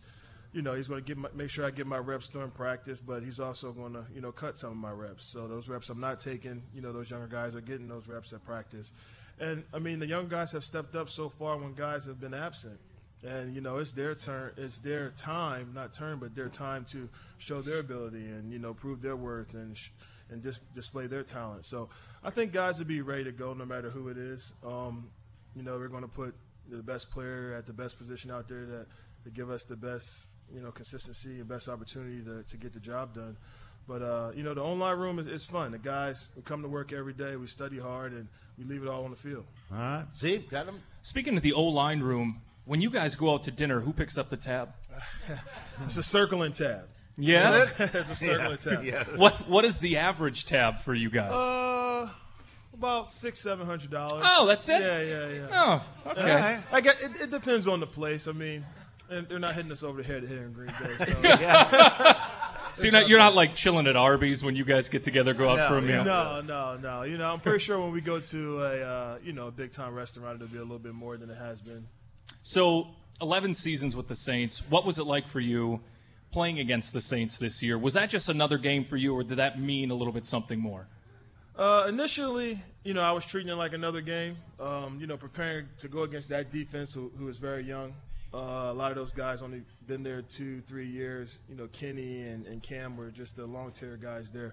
you 0.56 0.62
know, 0.62 0.72
he's 0.72 0.88
going 0.88 1.04
to 1.04 1.14
my, 1.14 1.28
make 1.34 1.50
sure 1.50 1.66
I 1.66 1.70
get 1.70 1.86
my 1.86 1.98
reps 1.98 2.30
during 2.30 2.50
practice, 2.50 2.98
but 2.98 3.22
he's 3.22 3.38
also 3.40 3.72
going 3.72 3.92
to 3.92 4.06
you 4.14 4.22
know 4.22 4.32
cut 4.32 4.56
some 4.56 4.70
of 4.70 4.76
my 4.78 4.90
reps. 4.90 5.26
So 5.26 5.46
those 5.46 5.68
reps 5.68 5.90
I'm 5.90 6.00
not 6.00 6.18
taking, 6.18 6.62
you 6.74 6.80
know, 6.80 6.94
those 6.94 7.10
younger 7.10 7.26
guys 7.26 7.54
are 7.54 7.60
getting 7.60 7.86
those 7.86 8.08
reps 8.08 8.32
at 8.32 8.42
practice. 8.42 8.94
And 9.38 9.64
I 9.74 9.78
mean, 9.78 9.98
the 9.98 10.06
young 10.06 10.28
guys 10.28 10.52
have 10.52 10.64
stepped 10.64 10.96
up 10.96 11.10
so 11.10 11.28
far 11.28 11.58
when 11.58 11.74
guys 11.74 12.06
have 12.06 12.18
been 12.18 12.32
absent. 12.32 12.80
And 13.22 13.54
you 13.54 13.60
know, 13.60 13.76
it's 13.76 13.92
their 13.92 14.14
turn. 14.14 14.52
It's 14.56 14.78
their 14.78 15.10
time, 15.10 15.72
not 15.74 15.92
turn, 15.92 16.20
but 16.20 16.34
their 16.34 16.48
time 16.48 16.86
to 16.86 17.06
show 17.36 17.60
their 17.60 17.80
ability 17.80 18.24
and 18.24 18.50
you 18.50 18.58
know 18.58 18.72
prove 18.72 19.02
their 19.02 19.16
worth 19.16 19.52
and 19.52 19.76
sh- 19.76 19.90
and 20.30 20.42
just 20.42 20.60
display 20.74 21.06
their 21.06 21.22
talent. 21.22 21.66
So 21.66 21.90
I 22.24 22.30
think 22.30 22.54
guys 22.54 22.78
will 22.78 22.86
be 22.86 23.02
ready 23.02 23.24
to 23.24 23.32
go 23.32 23.52
no 23.52 23.66
matter 23.66 23.90
who 23.90 24.08
it 24.08 24.16
is. 24.16 24.54
Um, 24.66 25.10
you 25.54 25.62
know, 25.62 25.76
we're 25.76 25.88
going 25.88 26.02
to 26.02 26.08
put 26.08 26.34
the 26.66 26.82
best 26.82 27.10
player 27.10 27.54
at 27.58 27.66
the 27.66 27.74
best 27.74 27.98
position 27.98 28.30
out 28.30 28.48
there 28.48 28.64
that 28.64 28.86
to 29.24 29.30
give 29.30 29.50
us 29.50 29.64
the 29.64 29.76
best 29.76 30.35
you 30.54 30.60
know 30.60 30.70
consistency 30.70 31.40
and 31.40 31.48
best 31.48 31.68
opportunity 31.68 32.22
to, 32.22 32.42
to 32.42 32.56
get 32.56 32.72
the 32.72 32.80
job 32.80 33.14
done. 33.14 33.36
But 33.88 34.02
uh, 34.02 34.32
you 34.34 34.42
know, 34.42 34.54
the 34.54 34.62
O 34.62 34.72
line 34.72 34.98
room 34.98 35.18
is, 35.18 35.26
is 35.26 35.44
fun. 35.44 35.70
The 35.72 35.78
guys 35.78 36.28
we 36.36 36.42
come 36.42 36.62
to 36.62 36.68
work 36.68 36.92
every 36.92 37.12
day. 37.12 37.36
We 37.36 37.46
study 37.46 37.78
hard 37.78 38.12
and 38.12 38.26
we 38.58 38.64
leave 38.64 38.82
it 38.82 38.88
all 38.88 39.04
on 39.04 39.10
the 39.10 39.16
field. 39.16 39.44
All 39.72 39.78
right, 39.78 40.04
see, 40.12 40.38
got 40.38 40.66
them. 40.66 40.80
Speaking 41.00 41.36
of 41.36 41.42
the 41.42 41.52
O 41.52 41.64
line 41.64 42.00
room, 42.00 42.40
when 42.64 42.80
you 42.80 42.90
guys 42.90 43.14
go 43.14 43.32
out 43.32 43.44
to 43.44 43.50
dinner, 43.50 43.80
who 43.80 43.92
picks 43.92 44.18
up 44.18 44.28
the 44.28 44.36
tab? 44.36 44.70
It's 45.84 45.98
a 45.98 46.02
circling 46.02 46.52
tab. 46.54 46.88
Yeah? 47.18 47.66
it's 47.78 48.10
a 48.10 48.16
circling 48.16 48.58
tab. 48.58 49.06
What 49.16 49.48
What 49.48 49.64
is 49.64 49.78
the 49.78 49.98
average 49.98 50.46
tab 50.46 50.80
for 50.80 50.94
you 50.94 51.10
guys? 51.10 51.32
Uh, 51.32 52.08
about 52.74 53.10
six, 53.10 53.40
seven 53.40 53.66
hundred 53.66 53.90
dollars. 53.90 54.24
Oh, 54.26 54.46
that's 54.46 54.68
it? 54.68 54.80
Yeah, 54.80 55.00
yeah, 55.00 55.28
yeah. 55.28 55.46
Oh, 56.04 56.10
okay. 56.10 56.26
Yeah, 56.26 56.62
I 56.72 56.80
guess 56.80 57.00
it, 57.00 57.12
it 57.22 57.30
depends 57.30 57.68
on 57.68 57.80
the 57.80 57.86
place. 57.86 58.26
I 58.26 58.32
mean, 58.32 58.64
and 59.10 59.28
they're 59.28 59.38
not 59.38 59.54
hitting 59.54 59.72
us 59.72 59.82
over 59.82 60.02
the 60.02 60.08
head 60.08 60.26
here 60.26 60.44
in 60.44 60.52
Green 60.52 60.72
Bay. 60.80 60.94
So, 60.98 61.04
so 62.74 62.82
you're 62.84 62.92
not, 62.92 63.08
you're 63.08 63.18
not 63.18 63.34
like 63.34 63.54
chilling 63.54 63.86
at 63.86 63.96
Arby's 63.96 64.42
when 64.42 64.56
you 64.56 64.64
guys 64.64 64.88
get 64.88 65.04
together, 65.04 65.34
go 65.34 65.50
out 65.50 65.68
for 65.68 65.78
a 65.78 65.82
meal. 65.82 66.04
No, 66.04 66.40
no, 66.40 66.76
no. 66.76 67.02
You 67.02 67.18
know, 67.18 67.30
I'm 67.30 67.40
pretty 67.40 67.60
sure 67.60 67.80
when 67.80 67.92
we 67.92 68.00
go 68.00 68.20
to 68.20 68.62
a 68.62 68.82
uh, 68.82 69.18
you 69.22 69.32
know 69.32 69.48
a 69.48 69.52
big 69.52 69.72
time 69.72 69.94
restaurant, 69.94 70.36
it'll 70.36 70.52
be 70.52 70.58
a 70.58 70.62
little 70.62 70.78
bit 70.78 70.94
more 70.94 71.16
than 71.16 71.30
it 71.30 71.38
has 71.38 71.60
been. 71.60 71.86
So, 72.42 72.88
11 73.20 73.54
seasons 73.54 73.96
with 73.96 74.08
the 74.08 74.14
Saints. 74.14 74.62
What 74.68 74.84
was 74.84 74.98
it 74.98 75.04
like 75.04 75.26
for 75.26 75.40
you 75.40 75.80
playing 76.30 76.58
against 76.58 76.92
the 76.92 77.00
Saints 77.00 77.38
this 77.38 77.62
year? 77.62 77.78
Was 77.78 77.94
that 77.94 78.10
just 78.10 78.28
another 78.28 78.58
game 78.58 78.84
for 78.84 78.96
you, 78.96 79.14
or 79.14 79.22
did 79.24 79.38
that 79.38 79.60
mean 79.60 79.90
a 79.90 79.94
little 79.94 80.12
bit 80.12 80.26
something 80.26 80.58
more? 80.58 80.86
Uh, 81.56 81.86
initially, 81.88 82.62
you 82.84 82.92
know, 82.92 83.00
I 83.00 83.12
was 83.12 83.24
treating 83.24 83.50
it 83.50 83.56
like 83.56 83.72
another 83.72 84.02
game. 84.02 84.36
Um, 84.60 84.98
you 85.00 85.06
know, 85.06 85.16
preparing 85.16 85.66
to 85.78 85.88
go 85.88 86.02
against 86.02 86.28
that 86.28 86.52
defense 86.52 86.92
who, 86.92 87.10
who 87.18 87.28
is 87.28 87.38
very 87.38 87.64
young. 87.64 87.94
Uh, 88.36 88.70
a 88.70 88.74
lot 88.74 88.90
of 88.90 88.96
those 88.96 89.12
guys 89.12 89.40
only 89.40 89.62
been 89.86 90.02
there 90.02 90.20
two, 90.20 90.60
three 90.62 90.86
years. 90.86 91.38
You 91.48 91.56
know, 91.56 91.68
Kenny 91.68 92.22
and, 92.24 92.46
and 92.46 92.62
Cam 92.62 92.96
were 92.96 93.10
just 93.10 93.36
the 93.36 93.46
long 93.46 93.72
tier 93.72 93.96
guys 93.96 94.30
there. 94.30 94.52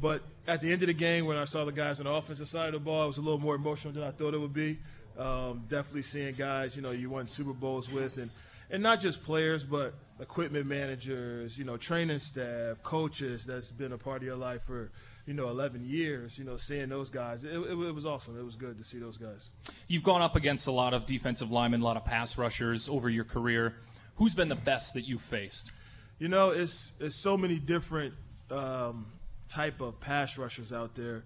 But 0.00 0.22
at 0.46 0.62
the 0.62 0.72
end 0.72 0.82
of 0.82 0.86
the 0.86 0.94
game, 0.94 1.26
when 1.26 1.36
I 1.36 1.44
saw 1.44 1.66
the 1.66 1.72
guys 1.72 2.00
on 2.00 2.06
the 2.06 2.12
offensive 2.12 2.48
side 2.48 2.68
of 2.68 2.72
the 2.72 2.80
ball, 2.80 3.04
it 3.04 3.08
was 3.08 3.18
a 3.18 3.20
little 3.20 3.38
more 3.38 3.54
emotional 3.54 3.92
than 3.92 4.02
I 4.02 4.12
thought 4.12 4.32
it 4.32 4.38
would 4.38 4.54
be. 4.54 4.78
Um, 5.18 5.64
definitely 5.68 6.02
seeing 6.02 6.34
guys, 6.36 6.74
you 6.74 6.80
know, 6.80 6.92
you 6.92 7.10
won 7.10 7.26
Super 7.26 7.52
Bowls 7.52 7.90
with, 7.90 8.16
and 8.16 8.30
and 8.70 8.82
not 8.82 9.00
just 9.00 9.22
players, 9.24 9.64
but 9.64 9.94
equipment 10.20 10.66
managers, 10.66 11.58
you 11.58 11.64
know, 11.64 11.76
training 11.76 12.18
staff, 12.20 12.82
coaches 12.82 13.44
that's 13.44 13.70
been 13.70 13.92
a 13.92 13.98
part 13.98 14.18
of 14.18 14.22
your 14.24 14.36
life 14.36 14.62
for 14.62 14.90
you 15.28 15.34
know, 15.34 15.50
11 15.50 15.84
years, 15.84 16.38
you 16.38 16.44
know, 16.44 16.56
seeing 16.56 16.88
those 16.88 17.10
guys, 17.10 17.44
it, 17.44 17.52
it, 17.52 17.70
it 17.70 17.94
was 17.94 18.06
awesome. 18.06 18.38
It 18.38 18.42
was 18.42 18.56
good 18.56 18.78
to 18.78 18.84
see 18.84 18.98
those 18.98 19.18
guys. 19.18 19.50
You've 19.86 20.02
gone 20.02 20.22
up 20.22 20.36
against 20.36 20.66
a 20.68 20.72
lot 20.72 20.94
of 20.94 21.04
defensive 21.04 21.52
linemen, 21.52 21.82
a 21.82 21.84
lot 21.84 21.98
of 21.98 22.04
pass 22.06 22.38
rushers 22.38 22.88
over 22.88 23.10
your 23.10 23.24
career. 23.24 23.74
Who's 24.16 24.34
been 24.34 24.48
the 24.48 24.54
best 24.54 24.94
that 24.94 25.02
you've 25.02 25.20
faced? 25.20 25.70
You 26.18 26.28
know, 26.28 26.48
it's 26.48 26.92
it's 26.98 27.14
so 27.14 27.36
many 27.36 27.58
different 27.58 28.14
um, 28.50 29.04
type 29.50 29.82
of 29.82 30.00
pass 30.00 30.38
rushers 30.38 30.72
out 30.72 30.94
there. 30.94 31.24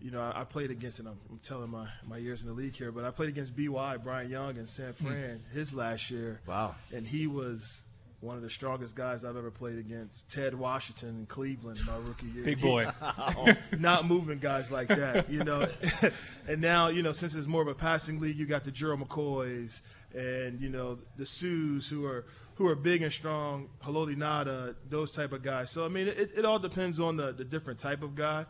You 0.00 0.10
know, 0.10 0.20
I, 0.20 0.40
I 0.40 0.44
played 0.44 0.72
against, 0.72 0.98
and 0.98 1.06
I'm, 1.06 1.18
I'm, 1.30 1.38
telling 1.38 1.70
my, 1.70 1.86
my 2.04 2.18
years 2.18 2.42
in 2.42 2.48
the 2.48 2.52
league 2.52 2.74
here, 2.74 2.90
but 2.90 3.04
I 3.04 3.12
played 3.12 3.28
against 3.28 3.56
BY, 3.56 3.98
Bryant 3.98 4.28
Young, 4.28 4.58
and 4.58 4.68
San 4.68 4.92
Fran 4.92 5.38
mm. 5.38 5.54
his 5.54 5.72
last 5.72 6.10
year. 6.10 6.40
Wow. 6.46 6.74
And 6.92 7.06
he 7.06 7.28
was 7.28 7.80
one 8.26 8.36
of 8.36 8.42
the 8.42 8.50
strongest 8.50 8.96
guys 8.96 9.24
I've 9.24 9.36
ever 9.36 9.52
played 9.52 9.78
against. 9.78 10.28
Ted 10.28 10.52
Washington 10.52 11.10
in 11.20 11.26
Cleveland, 11.26 11.78
my 11.86 11.96
rookie 11.96 12.26
year. 12.26 12.44
Big 12.44 12.60
boy. 12.60 12.86
Oh. 13.18 13.52
not 13.78 14.06
moving 14.06 14.38
guys 14.38 14.70
like 14.70 14.88
that, 14.88 15.30
you 15.30 15.44
know. 15.44 15.68
and 16.48 16.60
now, 16.60 16.88
you 16.88 17.02
know, 17.02 17.12
since 17.12 17.34
it's 17.34 17.46
more 17.46 17.62
of 17.62 17.68
a 17.68 17.74
passing 17.74 18.18
league, 18.18 18.36
you 18.36 18.46
got 18.46 18.64
the 18.64 18.70
Gerald 18.70 19.00
McCoys 19.00 19.80
and, 20.14 20.60
you 20.60 20.68
know, 20.68 20.98
the 21.16 21.24
Suhs 21.24 21.88
who 21.88 22.04
are 22.04 22.26
who 22.56 22.66
are 22.66 22.74
big 22.74 23.02
and 23.02 23.12
strong, 23.12 23.68
Haloti 23.84 24.16
Ngata, 24.16 24.74
those 24.88 25.12
type 25.12 25.32
of 25.32 25.42
guys. 25.42 25.70
So, 25.70 25.84
I 25.84 25.88
mean, 25.88 26.08
it, 26.08 26.32
it 26.36 26.44
all 26.44 26.58
depends 26.58 26.98
on 26.98 27.16
the, 27.16 27.32
the 27.32 27.44
different 27.44 27.78
type 27.78 28.02
of 28.02 28.14
guy. 28.14 28.46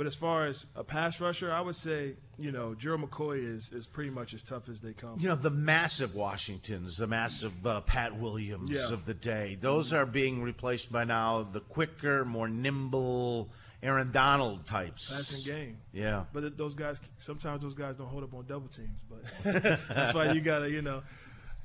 But 0.00 0.06
as 0.06 0.14
far 0.14 0.46
as 0.46 0.64
a 0.74 0.82
pass 0.82 1.20
rusher, 1.20 1.52
I 1.52 1.60
would 1.60 1.76
say, 1.76 2.14
you 2.38 2.52
know, 2.52 2.74
Gerald 2.74 3.02
McCoy 3.02 3.44
is, 3.44 3.70
is 3.70 3.86
pretty 3.86 4.08
much 4.08 4.32
as 4.32 4.42
tough 4.42 4.70
as 4.70 4.80
they 4.80 4.94
come. 4.94 5.18
You 5.20 5.28
know, 5.28 5.34
the 5.34 5.50
massive 5.50 6.14
Washingtons, 6.14 6.96
the 6.96 7.06
massive 7.06 7.66
uh, 7.66 7.82
Pat 7.82 8.18
Williams 8.18 8.70
yeah. 8.70 8.90
of 8.90 9.04
the 9.04 9.12
day, 9.12 9.58
those 9.60 9.92
are 9.92 10.06
being 10.06 10.42
replaced 10.42 10.90
by 10.90 11.04
now 11.04 11.42
the 11.42 11.60
quicker, 11.60 12.24
more 12.24 12.48
nimble 12.48 13.50
Aaron 13.82 14.10
Donald 14.10 14.64
types. 14.64 15.14
Passing 15.14 15.54
game. 15.54 15.76
Yeah. 15.92 16.24
But 16.32 16.56
those 16.56 16.72
guys, 16.72 16.98
sometimes 17.18 17.60
those 17.60 17.74
guys 17.74 17.96
don't 17.96 18.08
hold 18.08 18.24
up 18.24 18.32
on 18.32 18.46
double 18.46 18.68
teams. 18.68 19.00
But 19.06 19.80
that's 19.86 20.14
why 20.14 20.32
you 20.32 20.40
got 20.40 20.60
to, 20.60 20.70
you 20.70 20.80
know, 20.80 21.02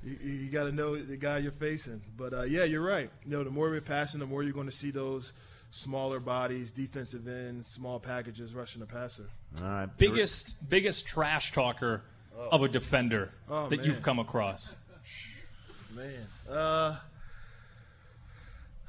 you, 0.03 0.17
you 0.21 0.49
got 0.49 0.65
to 0.65 0.73
know 0.73 1.01
the 1.01 1.15
guy 1.15 1.37
you're 1.37 1.53
facing. 1.53 2.01
But 2.17 2.33
uh, 2.33 2.43
yeah, 2.43 2.65
you're 2.65 2.85
right. 2.85 3.09
You 3.23 3.31
know, 3.31 3.45
the 3.45 3.49
more 3.49 3.69
we're 3.69 3.79
passing, 3.79 4.19
the 4.19 4.25
more 4.25 4.43
you're 4.43 4.51
going 4.51 4.67
to 4.69 4.75
see 4.75 4.91
those– 4.91 5.31
smaller 5.71 6.19
bodies, 6.19 6.71
defensive 6.71 7.27
ends, 7.27 7.67
small 7.67 7.99
packages 7.99 8.53
rushing 8.53 8.79
the 8.79 8.85
passer. 8.85 9.29
All 9.61 9.67
right. 9.67 9.97
Biggest 9.97 10.69
biggest 10.69 11.07
trash 11.07 11.51
talker 11.51 12.03
oh. 12.37 12.49
of 12.51 12.63
a 12.63 12.67
defender 12.67 13.31
oh, 13.49 13.69
that 13.69 13.79
man. 13.79 13.85
you've 13.85 14.01
come 14.01 14.19
across. 14.19 14.75
Man, 15.95 16.27
uh, 16.49 16.97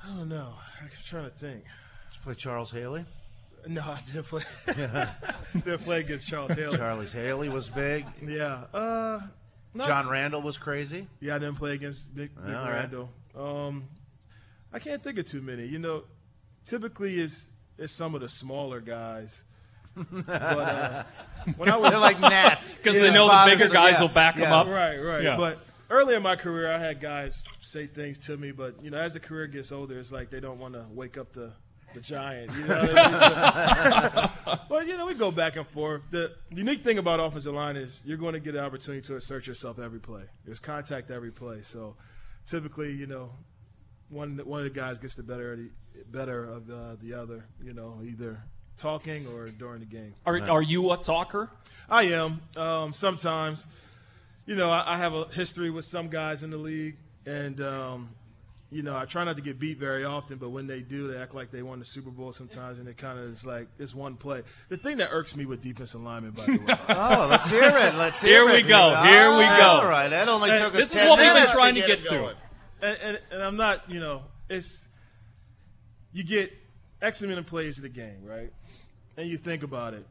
I 0.05 0.17
don't 0.17 0.29
know. 0.29 0.55
I'm 0.81 0.91
trying 1.05 1.25
to 1.25 1.31
think. 1.31 1.63
Did 1.63 2.17
you 2.17 2.21
play 2.23 2.35
Charles 2.35 2.73
Haley? 2.73 3.05
No, 3.69 3.83
I 3.83 4.01
didn't 4.07 4.25
play. 4.25 4.43
didn't 4.67 5.85
play 5.85 6.01
against 6.01 6.29
Charles 6.29 6.53
Haley. 6.53 6.77
Charles 6.77 7.13
Haley 7.13 7.49
was 7.49 7.69
big. 7.69 8.07
Yeah. 8.25 8.65
Uh, 8.75 9.21
John 9.85 10.09
Randle 10.09 10.43
was 10.43 10.57
crazy. 10.57 11.07
Yeah, 11.21 11.37
I 11.37 11.39
didn't 11.39 11.57
play 11.57 11.73
against 11.75 12.15
Big, 12.15 12.35
big 12.35 12.55
Randle. 12.55 13.11
Right. 13.35 13.67
Um, 13.67 13.85
I 14.73 14.79
can't 14.79 15.03
think 15.03 15.19
of 15.19 15.27
too 15.27 15.43
many. 15.43 15.67
You 15.67 15.79
know, 15.79 16.05
typically 16.67 17.19
is 17.19 17.49
is 17.79 17.93
some 17.93 18.15
of 18.15 18.21
the 18.21 18.29
smaller 18.29 18.81
guys. 18.81 19.45
but 20.27 20.29
uh, 20.29 21.05
when 21.57 21.71
I 21.71 21.77
was 21.77 21.91
They're 21.91 21.99
like 21.99 22.21
gnats 22.21 22.75
because 22.75 22.95
they 23.01 23.11
know 23.13 23.29
the 23.29 23.57
bigger 23.57 23.73
guys 23.73 23.95
yeah. 23.95 24.01
will 24.03 24.09
back 24.09 24.37
yeah. 24.37 24.43
them 24.43 24.53
up. 24.53 24.67
Right, 24.67 24.99
right. 24.99 25.23
Yeah. 25.23 25.37
But 25.39 25.59
early 25.89 26.15
in 26.15 26.23
my 26.23 26.37
career, 26.37 26.71
I 26.71 26.79
had 26.79 27.01
guys 27.01 27.43
say 27.61 27.87
things 27.87 28.19
to 28.27 28.37
me, 28.37 28.51
but 28.51 28.83
you 28.83 28.91
know, 28.91 28.99
as 28.99 29.15
the 29.15 29.21
career 29.21 29.47
gets 29.47 29.73
older, 29.73 29.99
it's 29.99 30.13
like 30.13 30.29
they 30.29 30.41
don't 30.41 30.59
want 30.59 30.75
to 30.75 30.85
wake 30.93 31.17
up 31.17 31.33
the 31.33 31.53
the 31.95 32.01
giant. 32.01 32.53
You 32.53 32.67
know 32.67 32.93
I 32.95 34.59
but 34.69 34.87
you 34.87 34.99
know, 34.99 35.07
we 35.07 35.15
go 35.15 35.31
back 35.31 35.57
and 35.57 35.67
forth. 35.67 36.03
The 36.11 36.35
unique 36.51 36.85
thing 36.85 36.99
about 36.99 37.21
offensive 37.21 37.55
line 37.55 37.77
is 37.77 38.03
you're 38.05 38.19
going 38.19 38.35
to 38.35 38.41
get 38.41 38.55
an 38.55 38.65
opportunity 38.65 39.07
to 39.07 39.17
assert 39.17 39.47
yourself 39.47 39.79
every 39.79 40.01
play. 40.01 40.25
There's 40.45 40.61
contact 40.61 41.11
every 41.11 41.31
play. 41.31 41.63
So 41.63 41.97
typically, 42.47 42.93
you 42.93 43.07
know, 43.07 43.31
one 44.11 44.39
one 44.45 44.61
of 44.61 44.65
the 44.65 44.79
guys 44.79 44.99
gets 44.99 45.15
the 45.15 45.23
better 45.23 45.59
better 46.11 46.45
of 46.45 46.71
uh, 46.71 46.97
the 47.03 47.15
other. 47.15 47.45
You 47.63 47.73
know, 47.73 48.01
either 48.05 48.43
talking 48.77 49.27
or 49.29 49.49
during 49.51 49.81
the 49.81 49.87
game. 49.87 50.15
Are 50.25 50.41
are 50.41 50.63
you 50.63 50.93
a 50.93 50.97
talker? 50.97 51.51
I 51.89 52.05
am. 52.05 52.41
Um, 52.57 52.93
sometimes, 52.93 53.67
you 54.45 54.57
know, 54.57 54.69
I, 54.69 54.95
I, 54.95 54.97
have 54.99 55.15
a 55.15 55.27
history 55.27 55.71
with 55.71 55.85
some 55.85 56.09
guys 56.09 56.43
in 56.43 56.51
the 56.51 56.57
league, 56.57 56.97
and 57.25 57.61
um, 57.61 58.11
you 58.71 58.83
know, 58.83 58.97
I 58.97 59.05
try 59.05 59.23
not 59.25 59.37
to 59.37 59.43
get 59.43 59.59
beat 59.59 59.79
very 59.79 60.05
often, 60.05 60.39
but 60.39 60.51
when 60.51 60.67
they 60.67 60.81
do, 60.81 61.13
they 61.13 61.19
act 61.19 61.35
like 61.35 61.53
they 61.53 61.63
won 61.63 61.79
the 61.79 61.85
Super 61.85 62.11
Bowl 62.11 62.33
sometimes, 62.33 62.79
and 62.79 62.89
it 62.89 62.97
kind 62.97 63.19
of 63.19 63.33
is 63.33 63.47
like 63.47 63.69
it's 63.79 63.95
one 63.95 64.17
play. 64.17 64.43
The 64.69 64.77
thing 64.77 64.97
that 64.97 65.11
irks 65.13 65.37
me 65.37 65.47
with 65.47 65.63
defensive 65.63 66.03
linemen, 66.03 66.33
by 66.33 66.47
the 66.47 66.59
way. 66.59 66.75
oh, 66.89 67.29
let's 67.31 67.49
hear 67.49 67.63
it. 67.63 67.95
Let's 67.95 68.21
hear 68.21 68.49
Here 68.49 68.57
it. 68.57 68.57
Here 68.57 68.65
we 68.65 68.69
go. 68.69 69.03
Here 69.03 69.31
we 69.31 69.45
go. 69.59 69.81
All 69.83 69.89
right, 69.89 70.09
that 70.09 70.29
only 70.29 70.51
And 70.51 70.59
took 70.59 70.75
us 70.75 70.81
this 70.81 70.89
is 70.89 70.95
10 70.95 71.09
what 71.09 71.19
we've 71.19 71.27
been 71.27 71.35
minutes 71.35 71.53
trying 71.53 71.75
to 71.77 71.81
get, 71.81 72.03
get 72.03 72.05
to. 72.07 72.15
going. 72.19 72.37
and, 72.83 72.99
and, 73.03 73.19
and 73.31 73.43
I'm 73.43 73.57
not, 73.57 73.89
you 73.89 74.01
know, 74.01 74.23
it's 74.49 74.86
you 76.17 76.25
get 76.25 76.51
X 77.03 77.21
amount 77.21 77.39
of 77.39 77.47
plays 77.47 77.77
of 77.77 77.83
the 77.83 77.91
game, 77.91 78.25
right? 78.25 78.51
And 79.19 79.29
you 79.29 79.37
think 79.37 79.63
about 79.63 79.93
it, 79.93 80.07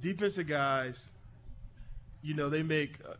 defensive 0.00 0.46
guys, 0.46 1.10
you 2.22 2.34
know, 2.34 2.50
they 2.50 2.62
make. 2.62 2.98
Uh, 3.08 3.14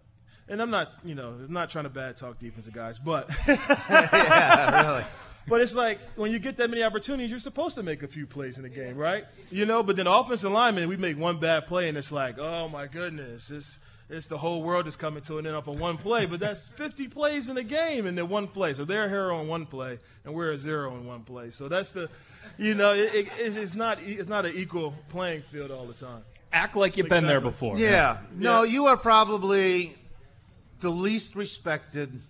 and 0.49 0.61
I'm 0.61 0.71
not, 0.71 0.93
you 1.03 1.15
know, 1.15 1.29
I'm 1.29 1.53
not 1.53 1.71
trying 1.71 1.85
to 1.85 1.91
bad 1.91 2.19
talk 2.19 2.39
defensive 2.39 2.75
guys, 2.75 2.99
but 2.99 3.31
yeah, 3.49 4.87
really. 4.87 5.05
But 5.49 5.63
it's 5.63 5.75
like 5.75 5.99
when 6.17 6.31
you 6.31 6.39
get 6.39 6.59
that 6.59 6.69
many 6.69 6.83
opportunities, 6.83 7.31
you're 7.31 7.41
supposed 7.41 7.75
to 7.77 7.83
make 7.83 8.03
a 8.03 8.09
few 8.09 8.27
plays 8.27 8.59
in 8.59 8.65
the 8.65 8.69
game, 8.69 8.97
right? 8.97 9.25
You 9.51 9.65
know, 9.65 9.83
but 9.83 9.97
then 9.97 10.07
offensive 10.07 10.53
lineman, 10.53 10.89
we 10.89 10.97
make 10.99 11.19
one 11.19 11.39
bad 11.39 11.67
play 11.67 11.89
and 11.89 11.97
it's 11.97 12.13
like, 12.13 12.39
oh 12.39 12.69
my 12.69 12.87
goodness, 12.87 13.51
it's 13.51 13.79
it's 14.09 14.29
the 14.29 14.39
whole 14.39 14.63
world 14.63 14.87
is 14.87 14.95
coming 14.95 15.23
to 15.25 15.39
an 15.39 15.47
end 15.47 15.57
off 15.57 15.67
of 15.67 15.81
one 15.81 15.97
play. 15.97 16.27
But 16.27 16.41
that's 16.41 16.69
50 16.69 17.09
plays 17.09 17.49
in 17.49 17.57
the 17.57 17.63
game 17.65 18.07
and 18.07 18.17
they're 18.17 18.25
one 18.25 18.47
play. 18.47 18.73
So 18.73 18.85
they're 18.85 19.07
a 19.07 19.09
hero 19.09 19.39
on 19.39 19.49
one 19.49 19.67
play 19.67 19.99
and 20.25 20.35
we're 20.35 20.53
a 20.53 20.57
zero 20.59 20.95
in 20.95 21.07
one 21.07 21.23
play. 21.23 21.51
So 21.51 21.69
that's 21.69 21.93
the, 21.93 22.09
you 22.57 22.75
know, 22.75 22.95
it, 22.95 23.15
it, 23.15 23.29
it's 23.39 23.75
not 23.75 24.01
it's 24.03 24.29
not 24.29 24.47
an 24.47 24.53
equal 24.55 24.95
playing 25.09 25.43
field 25.51 25.71
all 25.71 25.87
the 25.87 25.95
time. 25.95 26.23
Act 26.53 26.77
like 26.77 26.97
you've 26.97 27.09
been 27.09 27.27
there 27.27 27.41
before. 27.41 27.77
Yeah. 27.79 28.19
No, 28.35 28.63
you 28.63 28.87
are 28.87 28.97
probably 28.97 29.97
the 30.81 30.91
least 30.91 31.35
respected 31.35 32.21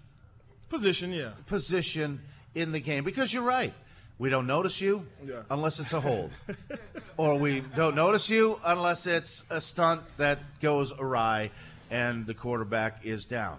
Position, 0.68 1.12
yeah. 1.12 1.30
position 1.46 2.20
in 2.54 2.72
the 2.72 2.80
game 2.80 3.04
because 3.04 3.32
you're 3.32 3.44
right. 3.44 3.72
We 4.18 4.30
don't 4.30 4.46
notice 4.46 4.80
you 4.80 5.06
Yeah. 5.26 5.42
unless 5.50 5.78
it's 5.78 5.92
a 5.92 6.00
hold, 6.00 6.30
or 7.18 7.38
we 7.38 7.60
don't 7.74 7.94
notice 7.94 8.30
you 8.30 8.58
unless 8.64 9.06
it's 9.06 9.44
a 9.50 9.60
stunt 9.60 10.00
that 10.16 10.38
goes 10.60 10.92
awry 10.98 11.50
and 11.90 12.26
the 12.26 12.32
quarterback 12.34 13.04
is 13.04 13.26
down. 13.26 13.58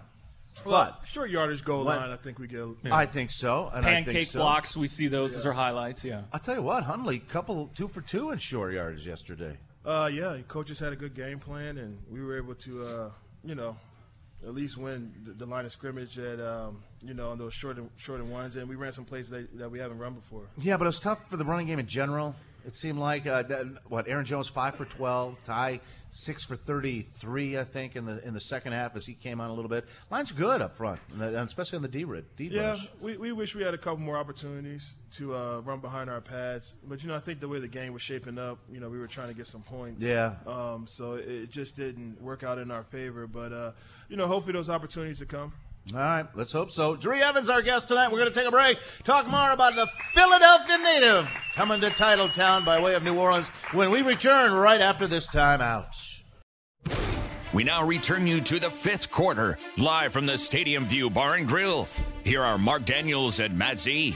but 0.64 1.00
Short 1.06 1.30
yardage 1.30 1.64
goal 1.64 1.84
What- 1.84 1.98
line, 2.00 2.10
I 2.10 2.16
think 2.16 2.40
we 2.40 2.48
get. 2.48 2.64
I 2.90 3.06
think 3.06 3.30
so, 3.30 3.70
and 3.72 3.86
I 3.86 3.94
think 3.94 4.06
Pancake 4.06 4.26
so. 4.26 4.40
blocks, 4.40 4.76
we 4.76 4.88
see 4.88 5.06
those 5.06 5.36
as 5.36 5.46
our 5.46 5.52
highlights. 5.52 6.04
Yeah. 6.04 6.22
I'll 6.32 6.40
tell 6.40 6.56
you 6.56 6.62
what, 6.62 6.82
Hundley, 6.82 7.20
couple 7.20 7.70
two 7.76 7.86
for 7.86 8.00
two 8.00 8.30
in 8.32 8.38
short 8.38 8.74
yardage 8.74 9.06
yesterday. 9.06 9.56
Uh, 9.86 10.10
yeah, 10.12 10.36
coaches 10.48 10.80
had 10.80 10.92
a 10.92 10.96
good 10.96 11.14
game 11.14 11.38
plan, 11.38 11.78
and 11.78 11.96
we 12.10 12.20
were 12.22 12.36
able 12.36 12.54
to, 12.56 12.84
uh, 12.84 13.10
you 13.44 13.54
know, 13.54 13.76
at 14.46 14.54
least 14.54 14.76
win 14.76 15.12
the, 15.36 15.46
line 15.46 15.64
of 15.64 15.72
scrimmage 15.72 16.18
at, 16.18 16.40
um, 16.40 16.82
you 17.02 17.14
know, 17.14 17.30
on 17.30 17.38
those 17.38 17.54
short 17.54 17.76
and, 17.76 17.90
short 17.96 18.20
and 18.20 18.30
ones, 18.30 18.56
and 18.56 18.68
we 18.68 18.76
ran 18.76 18.92
some 18.92 19.04
plays 19.04 19.28
that, 19.30 19.56
that 19.58 19.70
we 19.70 19.78
haven't 19.78 19.98
run 19.98 20.14
before. 20.14 20.42
Yeah, 20.58 20.76
but 20.76 20.84
it 20.84 20.88
was 20.88 21.00
tough 21.00 21.28
for 21.28 21.36
the 21.36 21.44
running 21.44 21.66
game 21.66 21.78
in 21.78 21.86
general. 21.86 22.36
It 22.66 22.76
seemed 22.76 22.98
like 22.98 23.26
uh, 23.26 23.42
that, 23.44 23.66
what 23.88 24.08
Aaron 24.08 24.24
Jones 24.24 24.48
five 24.48 24.74
for 24.74 24.84
twelve, 24.84 25.42
Ty 25.44 25.80
six 26.10 26.44
for 26.44 26.56
thirty 26.56 27.02
three, 27.02 27.58
I 27.58 27.64
think 27.64 27.96
in 27.96 28.04
the 28.04 28.24
in 28.26 28.34
the 28.34 28.40
second 28.40 28.72
half 28.72 28.96
as 28.96 29.06
he 29.06 29.14
came 29.14 29.40
on 29.40 29.50
a 29.50 29.54
little 29.54 29.68
bit. 29.68 29.84
Line's 30.10 30.32
good 30.32 30.60
up 30.62 30.76
front, 30.76 31.00
and 31.12 31.22
especially 31.22 31.76
on 31.76 31.82
the 31.82 31.88
D 31.88 32.04
rid 32.04 32.24
Yeah, 32.38 32.76
we, 33.00 33.16
we 33.16 33.32
wish 33.32 33.54
we 33.54 33.62
had 33.62 33.74
a 33.74 33.78
couple 33.78 33.98
more 33.98 34.16
opportunities 34.16 34.92
to 35.12 35.34
uh, 35.34 35.60
run 35.60 35.80
behind 35.80 36.10
our 36.10 36.20
pads, 36.20 36.74
but 36.86 37.02
you 37.02 37.08
know, 37.08 37.16
I 37.16 37.20
think 37.20 37.40
the 37.40 37.48
way 37.48 37.58
the 37.60 37.68
game 37.68 37.92
was 37.92 38.02
shaping 38.02 38.38
up, 38.38 38.58
you 38.70 38.80
know, 38.80 38.88
we 38.88 38.98
were 38.98 39.06
trying 39.06 39.28
to 39.28 39.34
get 39.34 39.46
some 39.46 39.62
points. 39.62 40.04
Yeah. 40.04 40.34
Um, 40.46 40.86
so 40.86 41.14
it, 41.14 41.28
it 41.28 41.50
just 41.50 41.76
didn't 41.76 42.20
work 42.20 42.42
out 42.42 42.58
in 42.58 42.70
our 42.70 42.82
favor, 42.84 43.26
but 43.26 43.52
uh, 43.52 43.72
you 44.08 44.16
know, 44.16 44.26
hopefully 44.26 44.52
those 44.52 44.70
opportunities 44.70 45.18
to 45.18 45.26
come. 45.26 45.52
All 45.94 46.00
right, 46.00 46.26
let's 46.34 46.52
hope 46.52 46.70
so. 46.70 46.96
Jahri 46.96 47.22
Evans, 47.22 47.48
our 47.48 47.62
guest 47.62 47.88
tonight. 47.88 48.12
We're 48.12 48.18
going 48.18 48.30
to 48.30 48.38
take 48.38 48.46
a 48.46 48.50
break. 48.50 48.78
Talk 49.04 49.26
more 49.26 49.52
about 49.52 49.74
the 49.74 49.86
Philadelphia 50.12 50.76
native 50.76 51.26
coming 51.54 51.80
to 51.80 51.88
Titletown 51.88 52.64
by 52.66 52.78
way 52.78 52.94
of 52.94 53.02
New 53.02 53.18
Orleans 53.18 53.48
when 53.72 53.90
we 53.90 54.02
return 54.02 54.52
right 54.52 54.82
after 54.82 55.06
this 55.06 55.26
time 55.26 55.62
out. 55.62 55.96
We 57.54 57.64
now 57.64 57.86
return 57.86 58.26
you 58.26 58.40
to 58.40 58.60
the 58.60 58.70
fifth 58.70 59.10
quarter, 59.10 59.56
live 59.78 60.12
from 60.12 60.26
the 60.26 60.36
Stadium 60.36 60.84
View 60.84 61.08
Bar 61.08 61.36
and 61.36 61.48
Grill. 61.48 61.88
Here 62.22 62.42
are 62.42 62.58
Mark 62.58 62.84
Daniels 62.84 63.40
and 63.40 63.56
Matt 63.56 63.80
Z. 63.80 64.14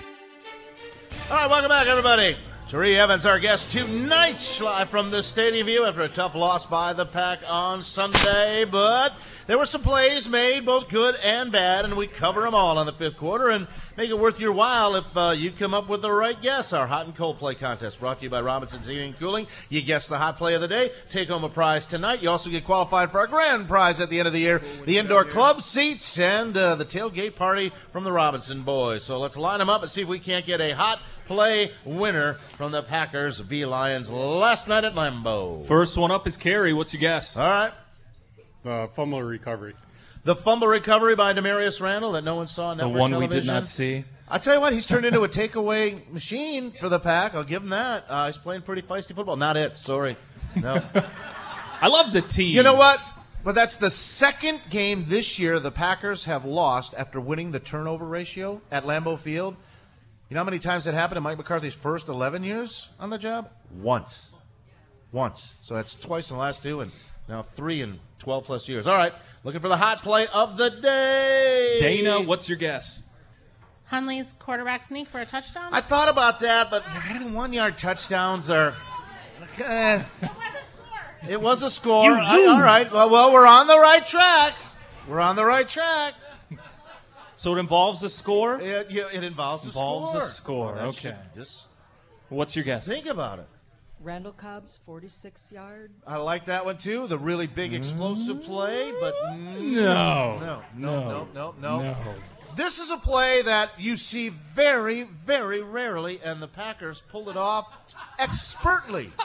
All 1.30 1.36
right, 1.38 1.48
welcome 1.48 1.70
back, 1.70 1.86
everybody. 1.86 2.36
Jahri 2.72 2.96
Evans, 2.96 3.26
our 3.26 3.38
guest 3.38 3.70
tonight, 3.70 4.58
live 4.64 4.88
from 4.88 5.10
the 5.10 5.22
Stadium 5.22 5.66
View 5.66 5.84
after 5.84 6.00
a 6.00 6.08
tough 6.08 6.34
loss 6.34 6.64
by 6.64 6.94
the 6.94 7.04
Pack 7.04 7.40
on 7.46 7.82
Sunday. 7.82 8.64
But 8.64 9.12
there 9.46 9.58
were 9.58 9.66
some 9.66 9.82
plays 9.82 10.26
made, 10.26 10.64
both 10.64 10.88
good 10.88 11.14
and 11.16 11.52
bad, 11.52 11.84
and 11.84 11.98
we 11.98 12.06
cover 12.06 12.40
them 12.40 12.54
all 12.54 12.80
in 12.80 12.86
the 12.86 12.94
fifth 12.94 13.18
quarter 13.18 13.50
and 13.50 13.66
make 13.96 14.10
it 14.10 14.18
worth 14.18 14.40
your 14.40 14.52
while 14.52 14.96
if 14.96 15.16
uh, 15.16 15.34
you 15.36 15.50
come 15.50 15.74
up 15.74 15.88
with 15.88 16.02
the 16.02 16.10
right 16.10 16.40
guess. 16.40 16.72
Our 16.72 16.86
hot 16.86 17.06
and 17.06 17.14
cold 17.14 17.38
play 17.38 17.54
contest 17.54 18.00
brought 18.00 18.18
to 18.18 18.24
you 18.24 18.30
by 18.30 18.40
Robinson's 18.40 18.86
Heating 18.86 19.08
and 19.08 19.18
Cooling. 19.18 19.46
You 19.68 19.82
guess 19.82 20.08
the 20.08 20.18
hot 20.18 20.36
play 20.36 20.54
of 20.54 20.60
the 20.60 20.68
day, 20.68 20.92
take 21.10 21.28
home 21.28 21.44
a 21.44 21.48
prize 21.48 21.86
tonight. 21.86 22.22
You 22.22 22.30
also 22.30 22.50
get 22.50 22.64
qualified 22.64 23.10
for 23.10 23.20
our 23.20 23.26
grand 23.26 23.68
prize 23.68 24.00
at 24.00 24.10
the 24.10 24.18
end 24.18 24.26
of 24.26 24.32
the 24.32 24.40
year: 24.40 24.62
the 24.84 24.98
indoor 24.98 25.24
club 25.24 25.62
seats 25.62 26.18
and 26.18 26.56
uh, 26.56 26.74
the 26.74 26.84
tailgate 26.84 27.36
party 27.36 27.72
from 27.92 28.04
the 28.04 28.12
Robinson 28.12 28.62
boys. 28.62 29.04
So 29.04 29.18
let's 29.18 29.36
line 29.36 29.58
them 29.58 29.70
up 29.70 29.82
and 29.82 29.90
see 29.90 30.02
if 30.02 30.08
we 30.08 30.18
can't 30.18 30.46
get 30.46 30.60
a 30.60 30.72
hot 30.74 31.00
play 31.26 31.72
winner 31.84 32.34
from 32.56 32.72
the 32.72 32.82
Packers 32.82 33.38
v 33.38 33.64
Lions 33.64 34.10
last 34.10 34.68
night 34.68 34.84
at 34.84 34.94
Lambeau. 34.94 35.64
First 35.66 35.96
one 35.96 36.10
up 36.10 36.26
is 36.26 36.36
Kerry. 36.36 36.72
What's 36.72 36.92
your 36.92 37.00
guess? 37.00 37.36
All 37.36 37.48
right. 37.48 37.72
The 38.64 38.88
fumble 38.92 39.22
recovery. 39.22 39.74
The 40.24 40.36
fumble 40.36 40.68
recovery 40.68 41.16
by 41.16 41.32
Damarious 41.32 41.80
Randall 41.80 42.12
that 42.12 42.22
no 42.22 42.36
one 42.36 42.46
saw 42.46 42.74
The 42.74 42.88
one 42.88 43.16
we 43.16 43.26
did 43.26 43.44
not 43.44 43.66
see. 43.66 44.04
I 44.28 44.38
tell 44.38 44.54
you 44.54 44.60
what, 44.60 44.72
he's 44.72 44.86
turned 44.86 45.04
into 45.04 45.22
a 45.24 45.28
takeaway 45.28 46.08
machine 46.10 46.70
for 46.70 46.88
the 46.88 47.00
pack. 47.00 47.34
I'll 47.34 47.42
give 47.44 47.62
him 47.62 47.70
that. 47.70 48.04
Uh, 48.08 48.26
he's 48.26 48.38
playing 48.38 48.62
pretty 48.62 48.82
feisty 48.82 49.14
football. 49.14 49.36
Not 49.36 49.56
it. 49.56 49.76
Sorry. 49.76 50.16
No. 50.54 50.80
I 51.80 51.88
love 51.88 52.12
the 52.12 52.22
team. 52.22 52.54
you 52.54 52.62
know 52.62 52.74
what? 52.74 52.98
But 53.44 53.56
that's 53.56 53.76
the 53.76 53.90
second 53.90 54.60
game 54.70 55.04
this 55.08 55.40
year 55.40 55.58
the 55.58 55.72
Packers 55.72 56.24
have 56.26 56.44
lost 56.44 56.94
after 56.96 57.20
winning 57.20 57.50
the 57.50 57.58
turnover 57.58 58.04
ratio 58.04 58.62
at 58.70 58.84
Lambeau 58.84 59.18
Field. 59.18 59.56
You 60.28 60.34
know 60.34 60.40
how 60.40 60.44
many 60.44 60.60
times 60.60 60.84
that 60.84 60.94
happened 60.94 61.16
in 61.16 61.24
Mike 61.24 61.36
McCarthy's 61.38 61.74
first 61.74 62.08
11 62.08 62.44
years 62.44 62.88
on 63.00 63.10
the 63.10 63.18
job? 63.18 63.50
Once. 63.80 64.32
Once. 65.10 65.54
So 65.60 65.74
that's 65.74 65.96
twice 65.96 66.30
in 66.30 66.36
the 66.36 66.40
last 66.40 66.62
two, 66.62 66.80
and 66.80 66.92
now 67.28 67.42
three 67.42 67.82
in 67.82 67.98
12 68.22 68.44
plus 68.44 68.68
years. 68.68 68.86
All 68.86 68.96
right. 68.96 69.12
Looking 69.44 69.60
for 69.60 69.68
the 69.68 69.76
hot 69.76 70.00
play 70.00 70.28
of 70.28 70.56
the 70.56 70.70
day. 70.70 71.76
Dana, 71.80 72.22
what's 72.22 72.48
your 72.48 72.56
guess? 72.56 73.02
Hundley's 73.86 74.26
quarterback 74.38 74.84
sneak 74.84 75.08
for 75.08 75.20
a 75.20 75.26
touchdown. 75.26 75.70
I 75.74 75.80
thought 75.80 76.08
about 76.08 76.38
that, 76.40 76.70
but 76.70 76.82
one 77.32 77.52
yard 77.52 77.76
touchdowns 77.76 78.48
are. 78.48 78.74
eh. 79.58 80.02
It 81.28 81.40
was 81.40 81.62
a 81.64 81.70
score. 81.70 82.04
You 82.04 82.14
I- 82.14 82.46
all 82.48 82.60
right. 82.60 82.82
lose. 82.82 82.92
Well, 82.92 83.10
well, 83.10 83.32
we're 83.32 83.46
on 83.46 83.66
the 83.66 83.76
right 83.78 84.06
track. 84.06 84.54
We're 85.08 85.20
on 85.20 85.34
the 85.36 85.44
right 85.44 85.68
track. 85.68 86.14
So 87.36 87.56
it 87.56 87.58
involves 87.58 88.04
a 88.04 88.08
score? 88.08 88.60
It, 88.60 88.90
yeah, 88.92 89.08
it 89.12 89.24
involves 89.24 89.64
a 89.64 89.68
Involves 89.68 90.10
score. 90.12 90.20
a 90.20 90.24
score. 90.24 90.74
That 90.76 90.84
Okay. 90.84 91.16
Just 91.34 91.62
What's 92.28 92.54
your 92.54 92.64
guess? 92.64 92.86
think 92.86 93.06
about 93.06 93.40
it. 93.40 93.48
Randall 94.02 94.32
Cobb's 94.32 94.80
46 94.84 95.52
yard. 95.52 95.92
I 96.06 96.16
like 96.16 96.46
that 96.46 96.64
one 96.64 96.78
too. 96.78 97.06
The 97.06 97.18
really 97.18 97.46
big 97.46 97.72
explosive 97.72 98.38
mm-hmm. 98.38 98.46
play, 98.46 98.92
but 99.00 99.14
mm-hmm. 99.14 99.76
No. 99.76 100.38
no, 100.38 100.62
no, 100.76 101.00
no, 101.08 101.28
no, 101.34 101.54
no, 101.60 101.82
no. 101.82 102.14
This 102.56 102.78
is 102.78 102.90
a 102.90 102.98
play 102.98 103.42
that 103.42 103.70
you 103.78 103.96
see 103.96 104.28
very, 104.28 105.04
very 105.04 105.62
rarely, 105.62 106.20
and 106.22 106.42
the 106.42 106.48
Packers 106.48 107.02
pulled 107.10 107.28
it 107.28 107.36
off 107.36 107.66
expertly. 108.18 109.12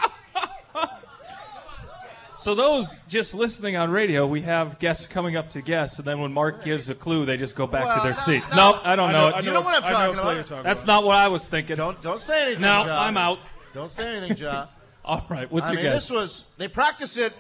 So 2.37 2.53
those 2.53 2.99
just 3.07 3.33
listening 3.33 3.77
on 3.77 3.89
radio, 3.89 4.27
we 4.27 4.43
have 4.43 4.77
guests 4.77 5.07
coming 5.07 5.35
up 5.35 5.49
to 5.49 5.61
guess, 5.61 5.97
and 5.97 6.07
then 6.07 6.21
when 6.21 6.31
Mark 6.31 6.63
gives 6.63 6.87
a 6.87 6.93
clue, 6.93 7.25
they 7.25 7.35
just 7.35 7.55
go 7.55 7.65
back 7.65 7.85
Well, 7.85 7.95
to 7.97 8.03
their 8.03 8.11
no, 8.11 8.17
seat. 8.19 8.43
no. 8.51 8.73
nope, 8.73 8.81
I 8.83 8.95
don't 8.95 9.09
I 9.09 9.11
know, 9.11 9.17
know- 9.17 9.35
I 9.35 9.41
know- 9.41 9.47
You 9.47 9.53
know 9.53 9.61
what 9.61 9.73
I'm 9.73 9.81
talking 9.91 10.19
about. 10.19 10.45
talking 10.45 10.63
That's 10.63 10.83
about. 10.83 10.93
not 10.93 11.03
what 11.05 11.17
I 11.17 11.29
was 11.29 11.47
thinking. 11.47 11.75
Don't 11.77 11.99
don't 11.99 12.21
say 12.21 12.43
anything. 12.43 12.61
No, 12.61 12.83
John. 12.83 12.89
I'm 12.89 13.17
out. 13.17 13.39
Don't 13.77 13.91
say 13.91 14.07
anything, 14.17 14.35
John. 14.35 14.67
All 15.05 15.23
right, 15.29 15.51
what's 15.51 15.67
I 15.69 15.73
your 15.73 15.81
mean, 15.83 15.91
guess? 15.91 16.07
This 16.07 16.09
was 16.09 16.43
they 16.57 16.67
practice 16.67 17.15
it 17.15 17.31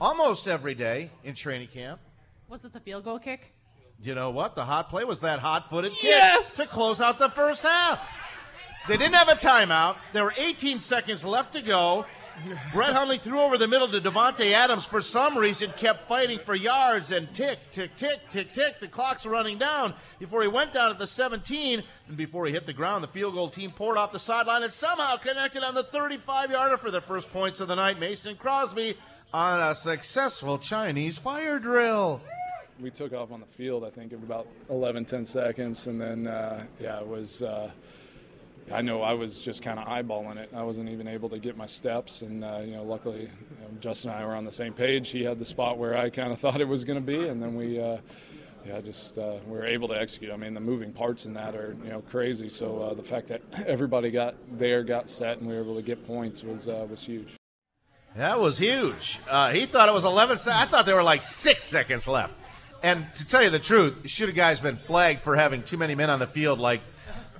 almost 0.00 0.48
every 0.48 0.74
day 0.74 1.10
in 1.22 1.34
training 1.36 1.68
camp. 1.68 2.00
Was 2.48 2.64
it 2.64 2.72
the 2.72 2.80
field 2.80 3.04
goal 3.04 3.20
kick? 3.20 3.52
You 4.02 4.16
know 4.16 4.30
what? 4.30 4.56
The 4.56 4.64
hot 4.64 4.90
play 4.90 5.04
was 5.04 5.20
that 5.20 5.38
hot-footed 5.38 5.92
kick 5.92 6.02
Yes! 6.02 6.56
to 6.56 6.66
close 6.66 7.00
out 7.00 7.20
the 7.20 7.30
first 7.30 7.62
half. 7.62 8.00
They 8.88 8.96
didn't 8.96 9.14
have 9.14 9.28
a 9.28 9.34
timeout. 9.36 9.94
There 10.12 10.24
were 10.24 10.34
18 10.36 10.80
seconds 10.80 11.24
left 11.24 11.52
to 11.52 11.62
go. 11.62 12.06
Brett 12.72 12.94
Hundley 12.94 13.18
threw 13.18 13.40
over 13.40 13.56
the 13.56 13.68
middle 13.68 13.88
to 13.88 14.00
Davante 14.00 14.52
Adams. 14.52 14.84
For 14.84 15.00
some 15.00 15.36
reason, 15.36 15.70
kept 15.76 16.08
fighting 16.08 16.38
for 16.40 16.54
yards 16.54 17.12
and 17.12 17.32
tick, 17.32 17.58
tick, 17.70 17.94
tick, 17.96 18.20
tick, 18.30 18.52
tick. 18.52 18.80
The 18.80 18.88
clock's 18.88 19.24
running 19.26 19.58
down 19.58 19.94
before 20.18 20.42
he 20.42 20.48
went 20.48 20.72
down 20.72 20.90
at 20.90 20.98
the 20.98 21.06
17. 21.06 21.82
And 22.08 22.16
before 22.16 22.46
he 22.46 22.52
hit 22.52 22.66
the 22.66 22.72
ground, 22.72 23.04
the 23.04 23.08
field 23.08 23.34
goal 23.34 23.48
team 23.48 23.70
poured 23.70 23.96
off 23.96 24.12
the 24.12 24.18
sideline 24.18 24.62
and 24.62 24.72
somehow 24.72 25.16
connected 25.16 25.62
on 25.62 25.74
the 25.74 25.84
35-yarder 25.84 26.76
for 26.78 26.90
their 26.90 27.00
first 27.00 27.32
points 27.32 27.60
of 27.60 27.68
the 27.68 27.74
night. 27.76 27.98
Mason 27.98 28.36
Crosby 28.36 28.96
on 29.32 29.60
a 29.60 29.74
successful 29.74 30.58
Chinese 30.58 31.18
fire 31.18 31.58
drill. 31.58 32.20
we 32.80 32.90
took 32.90 33.12
off 33.12 33.32
on 33.32 33.40
the 33.40 33.46
field, 33.46 33.84
I 33.84 33.90
think, 33.90 34.12
in 34.12 34.18
about 34.18 34.46
11, 34.70 35.04
10 35.04 35.24
seconds. 35.24 35.86
And 35.86 36.00
then, 36.00 36.26
uh, 36.26 36.64
yeah, 36.80 37.00
it 37.00 37.06
was, 37.06 37.42
uh, 37.42 37.70
I 38.72 38.82
know 38.82 39.02
I 39.02 39.12
was 39.12 39.40
just 39.40 39.62
kind 39.62 39.78
of 39.78 39.86
eyeballing 39.86 40.36
it. 40.36 40.50
I 40.54 40.62
wasn't 40.62 40.88
even 40.88 41.06
able 41.06 41.28
to 41.28 41.38
get 41.38 41.56
my 41.56 41.66
steps. 41.66 42.22
And, 42.22 42.44
uh, 42.44 42.62
you 42.64 42.72
know, 42.72 42.82
luckily, 42.82 43.22
you 43.22 43.28
know, 43.60 43.68
Justin 43.80 44.10
and 44.10 44.20
I 44.20 44.26
were 44.26 44.34
on 44.34 44.44
the 44.44 44.52
same 44.52 44.72
page. 44.72 45.10
He 45.10 45.22
had 45.22 45.38
the 45.38 45.44
spot 45.44 45.78
where 45.78 45.96
I 45.96 46.10
kind 46.10 46.32
of 46.32 46.38
thought 46.40 46.60
it 46.60 46.68
was 46.68 46.84
going 46.84 46.98
to 46.98 47.06
be. 47.06 47.28
And 47.28 47.42
then 47.42 47.54
we, 47.56 47.80
uh, 47.80 47.98
yeah, 48.66 48.80
just 48.80 49.18
uh, 49.18 49.36
we 49.46 49.58
were 49.58 49.66
able 49.66 49.88
to 49.88 50.00
execute. 50.00 50.32
I 50.32 50.36
mean, 50.36 50.54
the 50.54 50.60
moving 50.60 50.92
parts 50.92 51.26
in 51.26 51.34
that 51.34 51.54
are, 51.54 51.76
you 51.84 51.90
know, 51.90 52.00
crazy. 52.00 52.48
So 52.48 52.78
uh, 52.78 52.94
the 52.94 53.02
fact 53.02 53.28
that 53.28 53.42
everybody 53.66 54.10
got 54.10 54.34
there, 54.52 54.82
got 54.82 55.08
set, 55.08 55.38
and 55.38 55.48
we 55.48 55.54
were 55.54 55.60
able 55.60 55.76
to 55.76 55.82
get 55.82 56.06
points 56.06 56.42
was, 56.42 56.68
uh, 56.68 56.86
was 56.88 57.04
huge. 57.04 57.34
That 58.16 58.40
was 58.40 58.58
huge. 58.58 59.20
Uh, 59.28 59.50
he 59.52 59.66
thought 59.66 59.88
it 59.88 59.94
was 59.94 60.04
11 60.04 60.36
seconds. 60.38 60.62
I 60.62 60.66
thought 60.66 60.86
there 60.86 60.94
were 60.94 61.02
like 61.02 61.22
six 61.22 61.64
seconds 61.64 62.08
left. 62.08 62.32
And 62.82 63.06
to 63.16 63.26
tell 63.26 63.42
you 63.42 63.50
the 63.50 63.58
truth, 63.58 63.94
should 64.04 64.28
have 64.28 64.36
guys 64.36 64.60
been 64.60 64.76
flagged 64.76 65.20
for 65.20 65.36
having 65.36 65.62
too 65.62 65.76
many 65.76 65.94
men 65.94 66.10
on 66.10 66.18
the 66.18 66.26
field, 66.26 66.58
like 66.58 66.82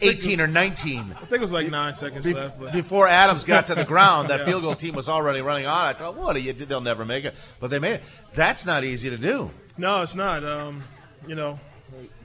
18 0.00 0.40
or 0.40 0.46
19. 0.46 1.00
I 1.14 1.18
think 1.20 1.32
it 1.32 1.40
was 1.40 1.52
like 1.52 1.68
nine 1.70 1.94
seconds 1.94 2.26
Be- 2.26 2.34
left. 2.34 2.58
But. 2.60 2.72
Before 2.72 3.06
Adams 3.08 3.44
got 3.44 3.66
to 3.68 3.74
the 3.74 3.84
ground, 3.84 4.28
that 4.30 4.40
Yeah. 4.44 4.46
field 4.46 4.62
goal 4.62 4.74
team 4.74 4.94
was 4.94 5.08
already 5.08 5.40
running 5.40 5.66
on. 5.66 5.86
I 5.86 5.92
thought, 5.92 6.16
what 6.16 6.34
do 6.34 6.40
you 6.40 6.52
do? 6.52 6.64
They'll 6.64 6.80
never 6.80 7.04
make 7.04 7.24
it. 7.24 7.34
But 7.60 7.70
they 7.70 7.78
made 7.78 7.94
it. 7.94 8.02
That's 8.34 8.66
not 8.66 8.84
easy 8.84 9.10
to 9.10 9.16
do. 9.16 9.50
No, 9.78 10.02
it's 10.02 10.14
not. 10.14 10.44
Um, 10.44 10.82
you 11.26 11.34
know, 11.34 11.58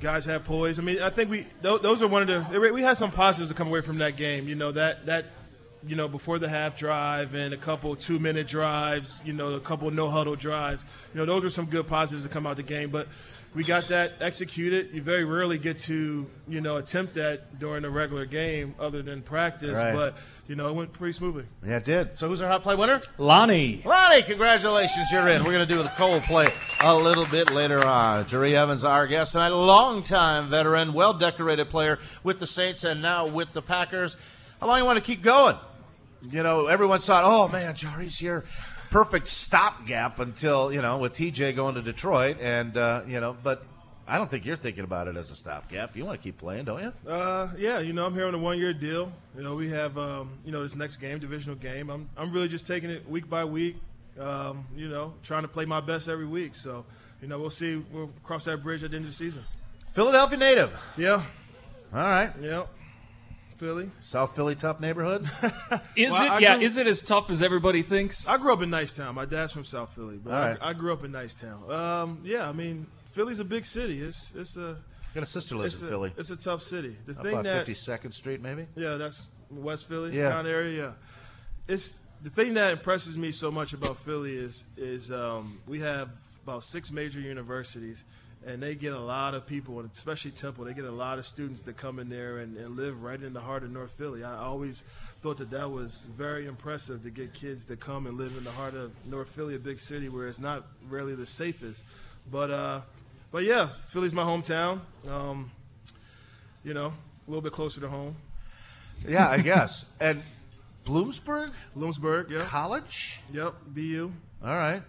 guys 0.01 0.25
have 0.25 0.43
poise. 0.43 0.79
I 0.79 0.81
mean, 0.81 1.01
I 1.01 1.09
think 1.09 1.29
we 1.29 1.45
those, 1.61 1.81
those 1.81 2.01
are 2.01 2.07
one 2.07 2.29
of 2.29 2.51
the 2.51 2.59
we 2.71 2.81
had 2.81 2.97
some 2.97 3.11
positives 3.11 3.49
to 3.51 3.55
come 3.55 3.67
away 3.67 3.81
from 3.81 3.99
that 3.99 4.17
game. 4.17 4.47
You 4.47 4.55
know 4.55 4.71
that 4.71 5.05
that 5.05 5.25
you 5.87 5.95
know 5.95 6.07
before 6.07 6.37
the 6.39 6.49
half 6.49 6.77
drive 6.77 7.33
and 7.35 7.53
a 7.53 7.57
couple 7.57 7.95
two 7.95 8.19
minute 8.19 8.47
drives. 8.47 9.21
You 9.23 9.33
know, 9.33 9.53
a 9.53 9.59
couple 9.59 9.89
no 9.91 10.07
huddle 10.09 10.35
drives. 10.35 10.83
You 11.13 11.19
know, 11.19 11.25
those 11.25 11.45
are 11.45 11.49
some 11.49 11.65
good 11.65 11.87
positives 11.87 12.25
to 12.25 12.29
come 12.29 12.45
out 12.45 12.57
the 12.57 12.63
game. 12.63 12.89
But 12.89 13.07
we 13.55 13.63
got 13.63 13.87
that 13.89 14.13
executed. 14.21 14.89
You 14.93 15.01
very 15.01 15.23
rarely 15.23 15.57
get 15.57 15.79
to 15.79 16.27
you 16.47 16.61
know 16.61 16.77
attempt 16.77 17.15
that 17.15 17.59
during 17.59 17.85
a 17.85 17.89
regular 17.89 18.25
game 18.25 18.75
other 18.79 19.01
than 19.01 19.21
practice. 19.21 19.77
Right. 19.77 19.93
But 19.93 20.15
you 20.49 20.55
know, 20.55 20.67
it 20.67 20.73
went 20.73 20.91
pretty 20.93 21.13
smoothly. 21.13 21.45
Yeah, 21.63 21.77
it 21.77 21.85
did. 21.85 22.17
So 22.17 22.27
who's 22.27 22.41
our 22.41 22.49
hot 22.49 22.63
play 22.63 22.73
winner? 22.73 23.01
Lonnie. 23.19 23.83
Lonnie, 23.85 24.23
congratulations, 24.23 25.11
you're 25.11 25.27
in. 25.27 25.43
We're 25.43 25.51
going 25.51 25.67
to 25.67 25.71
do 25.71 25.83
the 25.83 25.89
cold 25.89 26.23
play 26.23 26.51
a 26.81 26.95
little 26.95 27.27
bit 27.27 27.51
later 27.51 27.85
on. 27.85 28.25
Jahri 28.25 28.53
Evans, 28.53 28.83
our 28.83 29.05
guest 29.05 29.33
tonight, 29.33 29.49
longtime 29.49 30.49
veteran, 30.49 30.93
well 30.93 31.13
decorated 31.13 31.69
player 31.69 31.99
with 32.23 32.39
the 32.39 32.47
Saints 32.47 32.83
and 32.83 32.99
now 32.99 33.27
with 33.27 33.53
the 33.53 33.61
Packers. 33.61 34.17
How 34.59 34.65
long 34.65 34.79
you 34.79 34.85
want 34.85 34.97
to 34.97 35.05
keep 35.05 35.21
going? 35.21 35.55
You 36.31 36.41
know, 36.41 36.65
everyone 36.65 36.97
thought, 36.97 37.23
oh 37.23 37.47
man, 37.47 37.75
Jahri's 37.75 38.17
here. 38.17 38.43
Perfect 38.89 39.27
stopgap 39.27 40.19
until, 40.19 40.73
you 40.73 40.81
know, 40.81 40.97
with 40.97 41.13
TJ 41.13 41.55
going 41.55 41.75
to 41.75 41.81
Detroit. 41.81 42.37
And, 42.39 42.75
uh, 42.75 43.03
you 43.07 43.19
know, 43.19 43.37
but 43.43 43.63
I 44.07 44.17
don't 44.17 44.29
think 44.29 44.45
you're 44.45 44.57
thinking 44.57 44.83
about 44.83 45.07
it 45.07 45.15
as 45.15 45.29
a 45.29 45.35
stopgap. 45.35 45.95
You 45.95 46.05
want 46.05 46.19
to 46.19 46.23
keep 46.23 46.39
playing, 46.39 46.65
don't 46.65 46.81
you? 46.81 46.93
Uh, 47.07 47.49
yeah, 47.57 47.79
you 47.79 47.93
know, 47.93 48.07
I'm 48.07 48.13
here 48.15 48.25
on 48.25 48.33
a 48.33 48.39
one-year 48.39 48.73
deal. 48.73 49.11
You 49.37 49.43
know, 49.43 49.53
we 49.53 49.69
have, 49.69 49.97
um, 49.99 50.31
you 50.43 50.51
know, 50.51 50.63
this 50.63 50.75
next 50.75 50.97
game, 50.97 51.19
divisional 51.19 51.55
game. 51.55 51.91
I'm, 51.91 52.09
I'm 52.17 52.31
really 52.31 52.47
just 52.47 52.65
taking 52.65 52.89
it 52.89 53.07
week 53.07 53.29
by 53.29 53.45
week. 53.45 53.77
Um, 54.19 54.65
you 54.75 54.89
know, 54.89 55.13
trying 55.23 55.43
to 55.43 55.47
play 55.47 55.65
my 55.65 55.79
best 55.79 56.09
every 56.09 56.25
week. 56.25 56.55
So, 56.55 56.83
you 57.21 57.27
know, 57.27 57.39
we'll 57.39 57.51
see. 57.51 57.75
We'll 57.93 58.09
cross 58.23 58.45
that 58.45 58.63
bridge 58.63 58.83
at 58.83 58.91
the 58.91 58.97
end 58.97 59.05
of 59.05 59.11
the 59.11 59.15
season. 59.15 59.43
Philadelphia 59.93 60.37
native. 60.37 60.71
Yeah. 60.97 61.23
All 61.93 61.99
right. 61.99 62.31
Yeah. 62.41 62.65
Philly. 63.59 63.91
South 63.99 64.35
Philly 64.35 64.55
tough 64.55 64.79
neighborhood. 64.79 65.23
Is 65.95 66.11
Well, 66.11 66.23
it? 66.23 66.31
I 66.31 66.39
yeah. 66.39 66.55
grew- 66.55 66.65
Is 66.65 66.77
it 66.77 66.87
as 66.87 67.01
tough 67.01 67.29
as 67.29 67.43
everybody 67.43 67.81
thinks? 67.83 68.27
I 68.27 68.37
grew 68.37 68.53
up 68.53 68.61
in 68.61 68.69
Nicetown. 68.69 69.13
My 69.13 69.25
dad's 69.25 69.51
from 69.51 69.65
South 69.65 69.93
Philly, 69.93 70.17
but 70.17 70.33
All 70.33 70.39
I- 70.39 70.69
I, 70.69 70.73
grew 70.73 70.93
up 70.93 71.03
in 71.03 71.11
Nicetown. 71.11 71.69
Um, 71.69 72.21
yeah, 72.23 72.47
I 72.47 72.53
mean, 72.53 72.87
Philly's 73.11 73.39
a 73.39 73.45
big 73.45 73.65
city. 73.65 74.01
It's 74.01 74.33
it's 74.35 74.57
a. 74.57 74.77
Got 75.13 75.23
a 75.23 75.25
sister 75.25 75.55
lives 75.55 75.73
it's 75.75 75.81
in 75.81 75.87
a- 75.87 75.91
Philly. 75.91 76.13
It's 76.17 76.29
a 76.29 76.35
tough 76.35 76.61
city. 76.61 76.95
The 77.05 77.13
Up 77.13 77.23
thing 77.23 77.37
on 77.37 77.43
that 77.43 77.65
52nd 77.67 78.13
Street, 78.13 78.41
maybe. 78.41 78.65
Yeah, 78.75 78.95
that's 78.95 79.27
West 79.51 79.87
Philly 79.87 80.15
Yeah. 80.15 80.31
kind 80.31 80.47
of 80.47 80.53
area. 80.53 80.77
Yeah, 80.83 80.91
it's 81.67 81.99
the 82.23 82.29
thing 82.29 82.53
that 82.55 82.71
impresses 82.73 83.17
me 83.17 83.31
so 83.31 83.51
much 83.51 83.73
about 83.73 83.97
Philly 83.97 84.35
is 84.37 84.65
is 84.77 85.11
um, 85.11 85.59
we 85.67 85.79
have 85.79 86.09
about 86.43 86.63
six 86.63 86.91
major 86.91 87.19
universities, 87.19 88.05
and 88.45 88.63
they 88.63 88.73
get 88.75 88.93
a 88.93 88.99
lot 88.99 89.33
of 89.35 89.45
people, 89.45 89.79
and 89.79 89.89
especially 89.93 90.31
Temple. 90.31 90.65
They 90.65 90.73
get 90.73 90.85
a 90.85 90.91
lot 90.91 91.19
of 91.19 91.25
students 91.25 91.61
that 91.63 91.75
come 91.77 91.99
in 91.99 92.09
there 92.09 92.37
and, 92.39 92.55
and 92.57 92.75
live 92.75 93.03
right 93.03 93.21
in 93.21 93.33
the 93.33 93.41
heart 93.41 93.63
of 93.63 93.71
North 93.71 93.91
Philly. 93.97 94.23
I 94.23 94.37
always 94.37 94.83
thought 95.21 95.37
that 95.37 95.51
that 95.51 95.69
was 95.69 96.05
very 96.15 96.45
impressive 96.47 97.03
to 97.03 97.09
get 97.09 97.33
kids 97.33 97.65
to 97.65 97.75
come 97.75 98.07
and 98.07 98.17
live 98.17 98.35
in 98.37 98.43
the 98.43 98.51
heart 98.51 98.75
of 98.75 98.91
North 99.05 99.29
Philly, 99.29 99.55
a 99.55 99.59
big 99.59 99.79
city 99.79 100.07
where 100.09 100.27
it's 100.27 100.39
not 100.39 100.65
really 100.87 101.15
the 101.15 101.25
safest. 101.25 101.83
But 102.31 102.49
uh, 102.51 102.81
but 103.31 103.43
yeah, 103.43 103.69
Philly's 103.87 104.13
my 104.13 104.23
hometown. 104.23 104.79
Um, 105.09 105.51
you 106.63 106.73
know, 106.73 106.87
a 106.87 107.29
little 107.29 107.41
bit 107.41 107.51
closer 107.53 107.81
to 107.81 107.89
home. 107.89 108.15
Yeah, 109.07 109.29
I 109.29 109.37
guess. 109.41 109.85
and 109.99 110.23
Bloomsburg 110.85 111.51
Bloomsburg, 111.77 112.29
yeah. 112.29 112.39
College. 112.45 113.21
Yep, 113.33 113.53
BU. 113.67 114.11
All 114.43 114.49
right. 114.53 114.81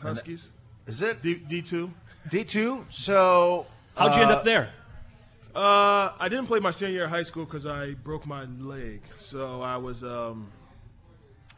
Huskies. 0.00 0.50
Is 0.86 1.02
it 1.02 1.22
D 1.22 1.62
two? 1.62 1.92
D 2.28 2.44
two? 2.44 2.84
So 2.88 3.66
How'd 3.96 4.14
you 4.14 4.22
end 4.22 4.30
uh, 4.30 4.34
up 4.34 4.44
there? 4.44 4.70
Uh, 5.54 6.12
I 6.18 6.28
didn't 6.28 6.46
play 6.46 6.60
my 6.60 6.70
senior 6.70 6.94
year 6.94 7.04
of 7.04 7.10
high 7.10 7.24
school 7.24 7.44
because 7.44 7.66
I 7.66 7.92
broke 7.92 8.26
my 8.26 8.44
leg. 8.44 9.02
So 9.18 9.62
I 9.62 9.76
was 9.78 10.04
um, 10.04 10.50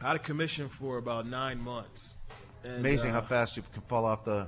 out 0.01 0.15
of 0.15 0.23
commission 0.23 0.67
for 0.67 0.97
about 0.97 1.27
nine 1.27 1.59
months. 1.59 2.15
And, 2.63 2.79
Amazing 2.79 3.11
uh, 3.11 3.15
how 3.15 3.21
fast 3.21 3.57
you 3.57 3.63
can 3.73 3.81
fall 3.83 4.05
off 4.05 4.25
the, 4.25 4.47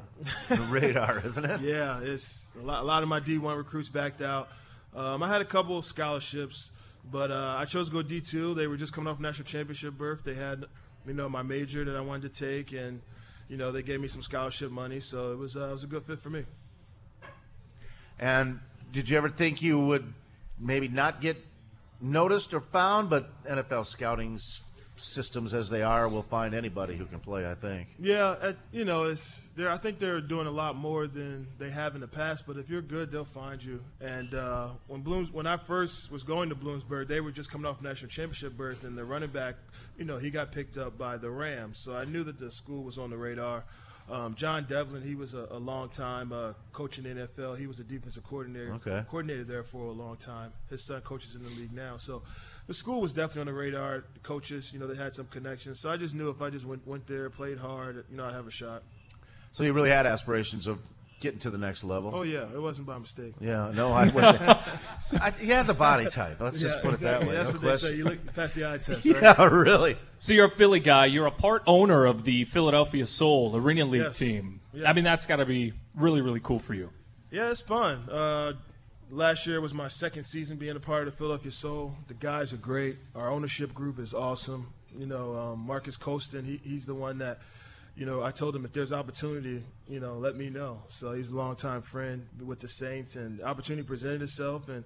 the 0.50 0.62
radar, 0.70 1.22
isn't 1.24 1.46
it? 1.46 1.62
Yeah, 1.62 2.00
it's 2.02 2.52
a 2.60 2.64
lot, 2.64 2.82
a 2.82 2.86
lot 2.86 3.04
of 3.04 3.10
my 3.10 3.20
D1 3.20 3.56
recruits 3.58 3.90
backed 3.90 4.22
out. 4.22 4.50
Um, 4.96 5.22
I 5.22 5.28
had 5.28 5.42
a 5.42 5.46
couple 5.46 5.78
of 5.78 5.86
scholarships, 5.86 6.72
but 7.12 7.30
uh, 7.30 7.56
I 7.58 7.66
chose 7.66 7.90
to 7.90 7.94
go 7.94 8.02
D2. 8.02 8.56
They 8.56 8.68
were 8.68 8.78
just 8.78 8.94
coming 8.94 9.12
off 9.12 9.20
national 9.20 9.46
championship 9.46 9.94
berth. 9.94 10.24
They 10.24 10.34
had, 10.34 10.66
you 11.06 11.14
know, 11.14 11.28
my 11.28 11.44
major 11.44 11.84
that 11.84 11.96
I 11.96 12.02
wanted 12.02 12.34
to 12.34 12.46
take, 12.46 12.72
and 12.72 13.02
you 13.50 13.58
know, 13.58 13.72
they 13.72 13.84
gave 13.84 14.00
me 14.02 14.08
some 14.08 14.22
scholarship 14.22 14.72
money, 14.72 15.00
so 15.00 15.32
it 15.32 15.38
was 15.38 15.56
uh, 15.56 15.68
it 15.70 15.72
was 15.72 15.84
a 15.84 15.88
good 15.88 16.04
fit 16.04 16.20
for 16.20 16.30
me. 16.30 16.44
And 18.20 18.60
did 18.92 19.10
you 19.10 19.18
ever 19.18 19.30
think 19.30 19.62
you 19.62 19.80
would 19.88 20.14
maybe 20.60 20.88
not 20.88 21.22
get 21.22 21.38
noticed 22.02 22.54
or 22.54 22.62
found? 22.62 23.10
But 23.10 23.30
NFL 23.46 23.86
scouting 23.86 24.36
s- 24.36 24.62
systems, 24.96 25.54
as 25.54 25.70
they 25.70 25.82
are, 25.82 26.08
will 26.08 26.24
find 26.24 26.54
anybody 26.54 26.96
who 26.96 27.06
can 27.06 27.20
play. 27.20 27.50
I 27.50 27.56
think. 27.56 27.88
Yeah, 28.00 28.36
at, 28.42 28.58
you 28.72 28.86
know, 28.86 29.04
it's 29.04 29.42
there. 29.56 29.70
I 29.70 29.78
think 29.78 30.00
they're 30.00 30.22
doing 30.22 30.48
a 30.48 30.52
lot 30.52 30.76
more 30.76 31.08
than 31.08 31.48
they 31.58 31.70
have 31.70 31.96
in 31.96 32.02
the 32.02 32.08
past. 32.08 32.46
But 32.48 32.58
if 32.58 32.70
you're 32.70 32.82
good, 32.82 33.12
they'll 33.12 33.26
find 33.26 33.64
you. 33.64 33.82
And 34.02 34.34
uh, 34.34 34.70
when 34.88 35.02
Blooms, 35.02 35.32
when 35.32 35.48
I 35.48 35.58
first 35.58 36.12
was 36.12 36.24
going 36.24 36.50
to 36.50 36.56
Bloomsburg, 36.56 37.08
they 37.08 37.22
were 37.22 37.32
just 37.32 37.52
coming 37.52 37.66
off 37.66 37.82
national 37.82 38.10
championship 38.10 38.58
berth, 38.58 38.84
and 38.84 38.98
the 38.98 39.06
running 39.06 39.30
back, 39.30 39.56
you 39.98 40.06
know, 40.06 40.18
he 40.18 40.30
got 40.30 40.52
picked 40.52 40.78
up 40.78 40.98
by 40.98 41.18
the 41.18 41.30
Rams. 41.30 41.78
So 41.78 41.96
I 41.96 42.06
knew 42.06 42.24
that 42.24 42.40
the 42.40 42.52
school 42.52 42.84
was 42.84 42.98
on 42.98 43.10
the 43.10 43.18
radar. 43.18 43.64
Um, 44.10 44.36
John 44.36 44.66
Devlin, 44.70 45.02
he 45.02 45.16
was 45.16 45.34
a, 45.34 45.48
a 45.50 45.58
long 45.58 45.90
time 45.90 46.32
uh, 46.32 46.54
coach 46.74 47.00
in 47.00 47.04
the 47.06 47.28
NFL. 47.28 47.58
He 47.58 47.66
was 47.66 47.80
a 47.80 47.84
defensive 47.84 48.24
coordinator, 48.24 48.74
Okay. 48.76 49.04
coordinator 49.10 49.44
there 49.44 49.64
for 49.64 49.86
a 49.88 49.92
long 49.92 50.16
time. 50.18 50.54
His 50.70 50.84
son 50.84 51.02
coaches 51.02 51.34
in 51.34 51.44
the 51.44 51.50
league 51.50 51.74
now. 51.74 51.98
So 51.98 52.22
the 52.68 52.74
school 52.76 53.02
was 53.02 53.14
definitely 53.14 53.42
on 53.42 53.48
the 53.48 53.54
radar. 53.54 54.04
The 54.14 54.20
coaches, 54.20 54.72
you 54.72 54.80
know, 54.80 54.86
they 54.86 54.96
had 54.96 55.16
some 55.16 55.26
connections. 55.28 55.80
So 55.80 55.90
I 55.90 55.98
just 55.98 56.14
knew 56.14 56.30
if 56.30 56.42
I 56.42 56.52
just 56.52 56.66
went, 56.66 56.86
went 56.88 57.08
there, 57.08 57.30
played 57.32 57.58
hard, 57.58 58.06
you 58.12 58.18
know, 58.18 58.26
I'd 58.26 58.34
have 58.34 58.48
a 58.48 58.52
shot. 58.52 58.84
So 59.52 59.64
you 59.64 59.74
really 59.74 59.90
had 59.90 60.06
aspirations 60.06 60.68
of 60.68 60.80
getting 61.20 61.40
to 61.40 61.50
the 61.50 61.58
next 61.58 61.84
level. 61.84 62.12
Oh, 62.14 62.22
yeah, 62.24 62.44
it 62.54 62.62
wasn't 62.62 62.88
by 62.88 62.98
mistake. 62.98 63.34
Yeah, 63.40 63.72
no, 63.74 63.92
I 63.92 64.08
went 64.10 64.40
there. 64.40 64.58
I, 65.22 65.34
yeah, 65.42 65.64
the 65.64 65.74
body 65.74 66.06
type. 66.08 66.40
Let's 66.40 66.60
just 66.60 66.82
put 66.82 66.94
exactly. 66.94 67.08
it 67.08 67.20
that 67.20 67.28
way. 67.30 67.36
That's 67.36 67.50
no 67.50 67.54
what 67.54 67.62
they 67.62 67.68
question. 67.70 67.90
say. 67.90 67.96
You 67.96 68.04
look 68.04 68.34
past 68.34 68.56
the 68.56 68.66
eye 68.70 68.78
test, 68.78 69.06
right? 69.06 69.22
yeah, 69.22 69.46
really. 69.48 69.98
So 70.18 70.34
you're 70.34 70.46
a 70.46 70.52
Philly 70.52 70.80
guy. 70.80 71.06
You're 71.06 71.26
a 71.28 71.32
part 71.32 71.64
owner 71.68 72.06
of 72.06 72.24
the 72.24 72.46
Philadelphia 72.46 73.06
Soul 73.06 73.56
Arena 73.56 73.86
League 73.86 74.02
Yes. 74.02 74.18
team. 74.18 74.62
Yes. 74.74 74.86
I 74.88 74.94
mean, 74.94 75.04
that's 75.04 75.26
got 75.26 75.38
to 75.38 75.46
be 75.46 75.74
really, 75.96 76.22
really 76.22 76.40
cool 76.42 76.60
for 76.60 76.74
you. 76.74 76.90
Yeah, 77.32 77.50
it's 77.52 77.62
fun. 77.62 78.10
Uh, 78.10 78.54
last 79.10 79.48
year 79.48 79.60
was 79.62 79.74
my 79.74 79.88
second 79.88 80.24
season 80.26 80.58
being 80.58 80.76
a 80.76 80.80
part 80.80 81.08
of 81.08 81.14
the 81.14 81.18
Philadelphia 81.18 81.52
Soul. 81.52 81.96
The 82.08 82.14
guys 82.14 82.54
are 82.54 82.58
great. 82.58 82.98
Our 83.16 83.30
ownership 83.30 83.74
group 83.74 84.00
is 84.00 84.14
awesome. 84.14 84.74
You 84.98 85.06
know, 85.06 85.36
um, 85.38 85.60
Marques 85.60 85.98
Colston, 85.98 86.46
he, 86.46 86.60
he's 86.64 86.86
the 86.86 86.94
one 86.94 87.18
that, 87.18 87.40
you 87.96 88.06
know, 88.06 88.22
I 88.24 88.32
told 88.32 88.56
him 88.56 88.66
if 88.66 88.74
there's 88.74 88.92
opportunity, 88.92 89.64
you 89.88 90.00
know, 90.00 90.18
let 90.18 90.36
me 90.36 90.50
know. 90.50 90.82
So 90.90 91.14
he's 91.14 91.30
a 91.32 91.36
longtime 91.36 91.82
friend 91.82 92.28
with 92.46 92.60
the 92.60 92.68
Saints, 92.68 93.16
and 93.16 93.42
opportunity 93.42 93.88
presented 93.88 94.22
itself. 94.22 94.68
And, 94.70 94.84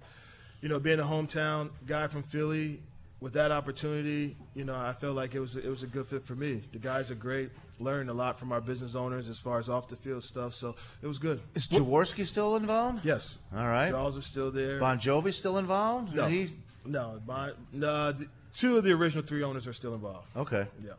you 0.62 0.70
know, 0.70 0.80
being 0.80 1.00
a 1.00 1.04
hometown 1.04 1.70
guy 1.88 2.08
from 2.08 2.24
Philly, 2.24 2.82
with 3.22 3.34
that 3.34 3.52
opportunity, 3.52 4.38
you 4.56 4.64
know, 4.64 4.76
I 4.76 4.94
felt 4.94 5.16
like 5.16 5.36
it 5.36 5.40
was 5.42 5.56
it 5.58 5.68
was 5.68 5.84
a 5.84 5.88
good 5.88 6.08
fit 6.08 6.26
for 6.26 6.36
me. 6.36 6.62
The 6.72 6.80
guys 6.80 7.12
are 7.12 7.16
great. 7.16 7.50
Learned 7.80 8.10
a 8.10 8.14
lot 8.14 8.40
from 8.40 8.52
our 8.54 8.62
business 8.62 8.96
owners 8.96 9.28
as 9.28 9.38
far 9.38 9.60
as 9.60 9.68
off 9.68 9.88
the 9.90 9.96
field 9.98 10.24
stuff. 10.24 10.54
So 10.56 10.76
it 11.02 11.08
was 11.08 11.20
good. 11.20 11.42
Is 11.54 11.68
Jaworski 11.68 12.26
still 12.26 12.56
involved? 12.56 13.04
Yes. 13.04 13.38
All 13.54 13.68
right. 13.68 13.90
Jaws 13.90 14.18
are 14.18 14.22
still 14.22 14.52
there. 14.52 14.80
Bon 14.80 14.98
Jovi 15.00 15.34
still 15.34 15.58
involved? 15.58 16.16
No, 16.16 16.28
he- 16.28 16.54
no, 16.86 17.22
Bon, 17.26 17.52
no. 17.74 18.14
The, 18.14 18.28
two 18.54 18.78
of 18.78 18.84
the 18.86 18.92
original 18.92 19.24
three 19.24 19.44
owners 19.44 19.68
are 19.68 19.74
still 19.74 19.94
involved. 19.94 20.28
Okay. 20.38 20.66
Yeah. 20.84 20.92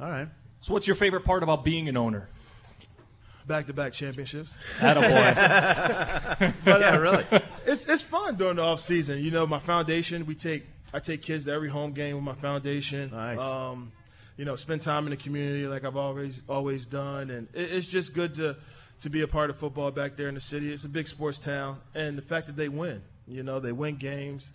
All 0.00 0.10
right. 0.10 0.28
So 0.62 0.72
what's 0.72 0.86
your 0.86 0.94
favorite 0.94 1.24
part 1.24 1.42
about 1.42 1.64
being 1.64 1.88
an 1.88 1.96
owner? 1.96 2.28
Back-to-back 3.48 3.92
championships. 3.92 4.56
Attaboy. 4.78 6.54
But, 6.64 6.80
Yeah, 6.80 6.94
uh, 6.94 6.98
really. 6.98 7.24
It's 7.66 7.84
it's 7.86 8.02
fun 8.02 8.36
during 8.36 8.56
the 8.56 8.62
off 8.62 8.78
season. 8.78 9.18
You 9.18 9.32
know, 9.32 9.46
my 9.46 9.58
foundation. 9.58 10.24
We 10.24 10.36
take 10.36 10.64
I 10.94 11.00
take 11.00 11.22
kids 11.22 11.46
to 11.46 11.52
every 11.52 11.68
home 11.68 11.92
game 11.92 12.14
with 12.14 12.24
my 12.24 12.34
foundation. 12.34 13.10
Nice. 13.10 13.40
Um, 13.40 13.90
you 14.36 14.44
know, 14.44 14.54
spend 14.54 14.82
time 14.82 15.04
in 15.04 15.10
the 15.10 15.16
community 15.16 15.66
like 15.66 15.84
I've 15.84 15.96
always 15.96 16.42
always 16.48 16.86
done, 16.86 17.30
and 17.30 17.48
it, 17.54 17.72
it's 17.72 17.88
just 17.88 18.14
good 18.14 18.34
to 18.36 18.56
to 19.00 19.10
be 19.10 19.22
a 19.22 19.28
part 19.28 19.50
of 19.50 19.56
football 19.56 19.90
back 19.90 20.16
there 20.16 20.28
in 20.28 20.34
the 20.34 20.40
city. 20.40 20.72
It's 20.72 20.84
a 20.84 20.88
big 20.88 21.08
sports 21.08 21.40
town, 21.40 21.78
and 21.94 22.16
the 22.16 22.22
fact 22.22 22.46
that 22.46 22.56
they 22.56 22.68
win. 22.68 23.02
You 23.26 23.42
know, 23.42 23.58
they 23.58 23.72
win 23.72 23.96
games, 23.96 24.52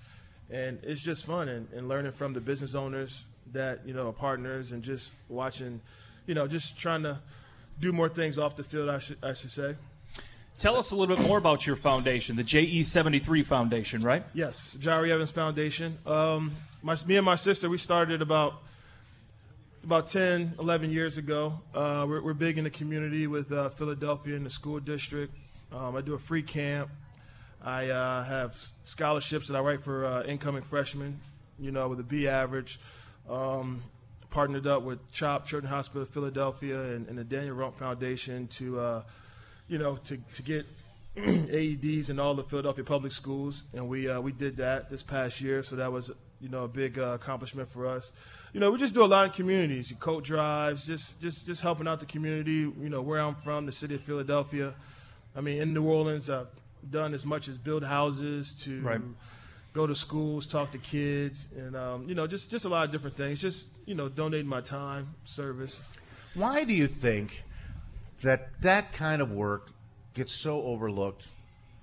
and 0.49 0.79
it's 0.83 1.01
just 1.01 1.25
fun 1.25 1.49
and, 1.49 1.67
and 1.73 1.89
learning 1.89 2.13
from 2.13 2.33
the 2.33 2.39
business 2.41 2.75
owners 2.75 3.25
that 3.53 3.87
you 3.87 3.93
know 3.93 4.09
are 4.09 4.13
partners, 4.13 4.71
and 4.71 4.83
just 4.83 5.11
watching, 5.29 5.81
you 6.25 6.33
know, 6.33 6.47
just 6.47 6.77
trying 6.77 7.03
to 7.03 7.19
do 7.79 7.91
more 7.91 8.09
things 8.09 8.37
off 8.37 8.55
the 8.55 8.63
field. 8.63 8.89
I 8.89 8.99
should 8.99 9.17
I 9.23 9.33
should 9.33 9.51
say. 9.51 9.75
Tell 10.57 10.75
us 10.75 10.91
a 10.91 10.95
little 10.95 11.15
bit 11.15 11.23
more 11.27 11.37
about 11.37 11.67
your 11.67 11.75
foundation, 11.75 12.35
the 12.35 12.43
JE73 12.43 13.45
Foundation, 13.45 14.01
right? 14.01 14.23
Yes, 14.33 14.75
Jahri 14.79 15.11
Evans 15.11 15.29
Foundation. 15.29 15.99
Um, 16.03 16.55
my, 16.81 16.97
me 17.05 17.15
and 17.17 17.25
my 17.25 17.35
sister, 17.35 17.69
we 17.69 17.77
started 17.77 18.23
about 18.23 18.55
about 19.83 20.07
10, 20.07 20.55
11 20.59 20.91
years 20.91 21.17
ago. 21.17 21.59
Uh, 21.73 22.05
we're, 22.09 22.21
we're 22.21 22.33
big 22.33 22.57
in 22.57 22.63
the 22.63 22.69
community 22.69 23.27
with 23.27 23.51
uh, 23.51 23.69
Philadelphia 23.69 24.35
and 24.35 24.45
the 24.45 24.49
school 24.49 24.79
district. 24.79 25.33
Um, 25.71 25.95
I 25.95 26.01
do 26.01 26.13
a 26.13 26.19
free 26.19 26.43
camp. 26.43 26.89
I 27.63 27.89
uh, 27.89 28.23
have 28.23 28.59
scholarships 28.83 29.47
that 29.47 29.55
I 29.55 29.61
write 29.61 29.81
for 29.81 30.05
uh, 30.05 30.23
incoming 30.23 30.63
freshmen, 30.63 31.19
you 31.59 31.71
know, 31.71 31.87
with 31.87 31.99
a 31.99 32.03
B 32.03 32.27
average. 32.27 32.79
Um, 33.29 33.83
partnered 34.29 34.67
up 34.67 34.83
with 34.83 34.99
CHOP, 35.11 35.45
Children's 35.45 35.73
Hospital 35.73 36.03
of 36.03 36.09
Philadelphia, 36.09 36.79
and, 36.79 37.07
and 37.07 37.17
the 37.17 37.23
Daniel 37.23 37.55
Rump 37.55 37.77
Foundation 37.77 38.47
to, 38.49 38.79
uh, 38.79 39.03
you 39.67 39.77
know, 39.77 39.95
to, 39.97 40.17
to 40.33 40.41
get 40.41 40.65
AEDs 41.17 42.09
in 42.09 42.19
all 42.19 42.35
the 42.35 42.43
Philadelphia 42.43 42.83
public 42.83 43.11
schools, 43.11 43.63
and 43.73 43.89
we 43.89 44.07
uh, 44.07 44.21
we 44.21 44.31
did 44.31 44.57
that 44.57 44.89
this 44.89 45.01
past 45.01 45.41
year. 45.41 45.63
So 45.63 45.75
that 45.77 45.91
was 45.91 46.11
you 46.39 46.49
know 46.49 46.65
a 46.65 46.67
big 46.67 46.99
uh, 46.99 47.13
accomplishment 47.15 47.69
for 47.71 47.87
us. 47.87 48.11
You 48.53 48.59
know, 48.59 48.69
we 48.69 48.77
just 48.77 48.93
do 48.93 49.03
a 49.03 49.05
lot 49.05 49.25
in 49.25 49.31
communities, 49.31 49.91
coat 49.99 50.23
drives, 50.23 50.85
just 50.85 51.19
just 51.19 51.47
just 51.47 51.61
helping 51.61 51.87
out 51.87 51.99
the 51.99 52.05
community. 52.05 52.71
You 52.79 52.89
know, 52.89 53.01
where 53.01 53.19
I'm 53.19 53.33
from, 53.33 53.65
the 53.65 53.71
city 53.71 53.95
of 53.95 54.01
Philadelphia. 54.01 54.75
I 55.35 55.41
mean, 55.41 55.59
in 55.59 55.73
New 55.73 55.85
Orleans, 55.85 56.29
I've 56.29 56.47
done 56.87 57.15
as 57.15 57.25
much 57.25 57.47
as 57.47 57.57
build 57.57 57.83
houses 57.83 58.53
to 58.63 58.81
Right. 58.81 59.01
Go 59.77 59.85
to 59.85 59.93
schools, 59.93 60.47
talk 60.47 60.71
to 60.71 60.79
kids, 60.79 61.45
and 61.55 61.75
um, 61.75 62.09
you 62.09 62.15
know, 62.15 62.25
just 62.25 62.49
just 62.49 62.65
a 62.65 62.69
lot 62.69 62.83
of 62.85 62.91
different 62.91 63.15
things. 63.15 63.39
Just 63.39 63.67
you 63.85 63.93
know, 63.93 64.09
donating 64.09 64.47
my 64.47 64.59
time, 64.59 65.13
service. 65.23 65.79
Why 66.33 66.63
do 66.63 66.73
you 66.73 66.87
think 66.87 67.43
that 68.23 68.59
that 68.61 68.91
kind 68.91 69.21
of 69.21 69.31
work 69.31 69.69
gets 70.15 70.33
so 70.33 70.63
overlooked 70.63 71.27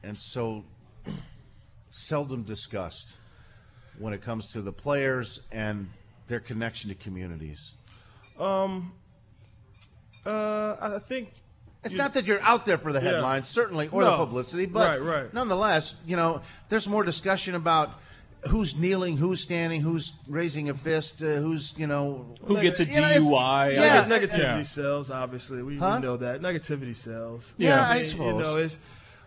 and 0.03 0.19
so 0.19 0.65
seldom 1.91 2.43
discussed 2.43 3.17
when 4.01 4.13
it 4.13 4.23
comes 4.23 4.49
to 4.49 4.61
the 4.61 4.73
players 4.73 5.41
and 5.53 5.89
their 6.27 6.41
connection 6.41 6.91
to 6.91 6.97
communities? 6.97 7.75
Um, 8.41 8.93
uh, 10.27 10.77
I 10.81 10.99
think 10.99 11.33
It's 11.85 11.95
not 11.95 12.15
that 12.15 12.25
you're 12.27 12.41
out 12.43 12.65
there 12.67 12.79
for 12.79 12.93
the 12.93 13.01
Yeah. 13.01 13.13
headlines, 13.13 13.49
certainly, 13.49 13.89
or 13.93 14.03
No. 14.03 14.11
the 14.13 14.17
publicity, 14.17 14.67
but 14.67 15.01
Right, 15.01 15.03
right. 15.23 15.35
nonetheless, 15.35 15.95
you 16.07 16.17
know, 16.17 16.41
there's 16.69 16.89
more 16.89 17.05
discussion 17.05 17.55
about 17.55 17.91
who's 18.49 18.77
kneeling, 18.77 19.17
who's 19.17 19.41
standing, 19.41 19.81
who's 19.81 20.13
raising 20.29 20.69
a 20.69 20.75
fist, 20.75 21.23
uh, 21.23 21.27
who's 21.37 21.73
you 21.79 21.87
know 21.87 22.27
Who 22.47 22.61
gets 22.61 22.79
a 22.81 22.85
you 22.85 23.01
know, 23.01 23.07
it's- 23.09 23.21
DUI? 23.23 23.73
Yeah, 23.73 24.05
Neg- 24.07 24.23
negativity 24.23 24.39
Yeah. 24.59 24.63
sells. 24.63 25.11
Obviously, 25.11 25.63
we, 25.63 25.79
Huh? 25.79 25.93
we 25.97 26.03
know 26.07 26.17
that 26.19 26.41
negativity 26.43 26.95
sells. 26.95 27.43
Yeah, 27.57 27.87
I 27.89 27.95
mean, 27.97 28.05
suppose. 28.05 28.35
You 28.35 28.39
know, 28.41 28.57
it's 28.57 28.79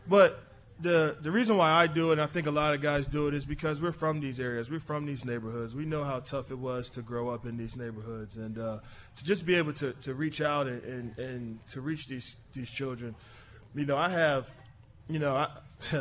but 0.07 0.39
the 0.79 1.17
the 1.21 1.31
reason 1.31 1.57
why 1.57 1.71
I 1.71 1.87
do 1.87 2.09
it, 2.09 2.13
and 2.13 2.21
I 2.21 2.27
think 2.27 2.47
a 2.47 2.51
lot 2.51 2.73
of 2.73 2.81
guys 2.81 3.07
do 3.07 3.27
it, 3.27 3.33
is 3.33 3.45
because 3.45 3.81
we're 3.81 3.91
from 3.91 4.19
these 4.19 4.39
areas. 4.39 4.69
We're 4.69 4.79
from 4.79 5.05
these 5.05 5.25
neighborhoods. 5.25 5.73
We 5.73 5.85
know 5.85 6.03
how 6.03 6.19
tough 6.19 6.51
it 6.51 6.57
was 6.57 6.89
to 6.91 7.01
grow 7.01 7.29
up 7.29 7.45
in 7.45 7.57
these 7.57 7.75
neighborhoods, 7.75 8.37
and 8.37 8.59
uh, 8.59 8.79
to 9.15 9.25
just 9.25 9.45
be 9.45 9.55
able 9.55 9.73
to, 9.73 9.93
to 9.93 10.13
reach 10.13 10.41
out 10.41 10.67
and, 10.67 10.83
and, 10.83 11.17
and 11.17 11.67
to 11.69 11.81
reach 11.81 12.07
these 12.07 12.35
these 12.53 12.69
children. 12.69 13.15
You 13.73 13.85
know, 13.85 13.97
I 13.97 14.09
have 14.09 14.47
you 15.09 15.19
know, 15.19 15.35
I, 15.35 15.49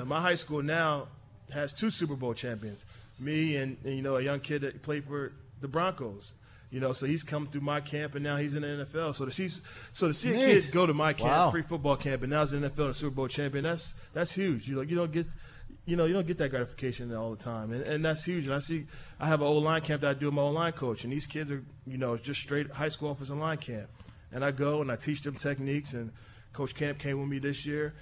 my 0.05 0.20
high 0.20 0.35
school 0.35 0.62
now 0.62 1.09
has 1.53 1.72
two 1.72 1.91
Super 1.91 2.16
Bowl 2.16 2.35
champions, 2.35 2.85
me 3.18 3.57
and, 3.57 3.77
and 3.85 3.95
you 3.95 4.03
know 4.03 4.16
a 4.16 4.22
young 4.22 4.41
kid 4.41 4.62
that 4.62 4.83
played 4.83 5.05
for 5.05 5.33
the 5.61 5.68
Broncos. 5.68 6.33
You 6.77 6.83
know, 6.83 6.93
so 6.93 7.07
he's 7.07 7.22
come 7.22 7.47
through 7.47 7.62
my 7.62 7.81
camp 7.81 8.16
and 8.16 8.22
now 8.22 8.37
he's 8.37 8.53
in 8.53 8.61
the 8.61 8.68
NFL. 8.85 9.14
So 9.14 9.24
to 9.24 9.31
see, 9.31 9.49
so 9.93 10.09
to 10.09 10.12
see 10.12 10.35
a 10.35 10.35
kid 10.62 10.72
go 10.72 10.85
to 10.85 10.93
my 10.93 11.14
camp, 11.14 11.31
Wow. 11.31 11.51
free 11.51 11.62
football 11.62 11.97
camp, 11.97 12.20
and 12.22 12.31
now 12.31 12.43
he's 12.43 12.53
in 12.53 12.61
the 12.61 12.68
NFL 12.68 12.85
and 12.87 12.95
Super 12.97 13.14
Bowl 13.14 13.29
champion. 13.29 13.64
That's 13.64 13.95
that's 14.12 14.33
huge. 14.33 14.68
You 14.68 14.77
like 14.77 14.91
you 14.91 14.97
don't 14.97 15.11
get, 15.11 15.27
you 15.87 15.97
know, 15.97 16.05
you 16.05 16.12
don't 16.12 16.27
get 16.27 16.37
that 16.37 16.51
gratification 16.51 17.14
all 17.14 17.31
the 17.31 17.43
time, 17.43 17.72
and, 17.72 17.83
and 17.83 18.05
that's 18.05 18.24
huge. 18.24 18.45
And 18.45 18.53
I 18.53 18.59
see, 18.59 18.85
I 19.18 19.27
have 19.27 19.41
an 19.41 19.47
O 19.47 19.55
line 19.57 19.81
camp 19.81 20.03
that 20.03 20.11
I 20.11 20.12
do 20.14 20.27
with 20.27 20.35
my 20.35 20.43
O 20.43 20.51
line 20.51 20.72
coach, 20.72 21.05
and 21.05 21.11
these 21.14 21.27
kids 21.27 21.51
are, 21.51 21.64
you 21.87 21.97
know, 21.97 22.14
just 22.18 22.43
straight 22.43 22.70
high 22.70 22.91
school 22.91 23.11
offensive 23.11 23.39
line 23.39 23.57
camp, 23.57 23.89
and 24.31 24.45
I 24.45 24.51
go 24.51 24.83
and 24.83 24.93
I 24.93 24.97
teach 24.97 25.22
them 25.22 25.37
techniques. 25.37 25.95
And 25.95 26.12
Coach 26.53 26.74
Camp 26.74 26.99
came 26.99 27.18
with 27.18 27.29
me 27.31 27.39
this 27.39 27.64
year, 27.64 27.95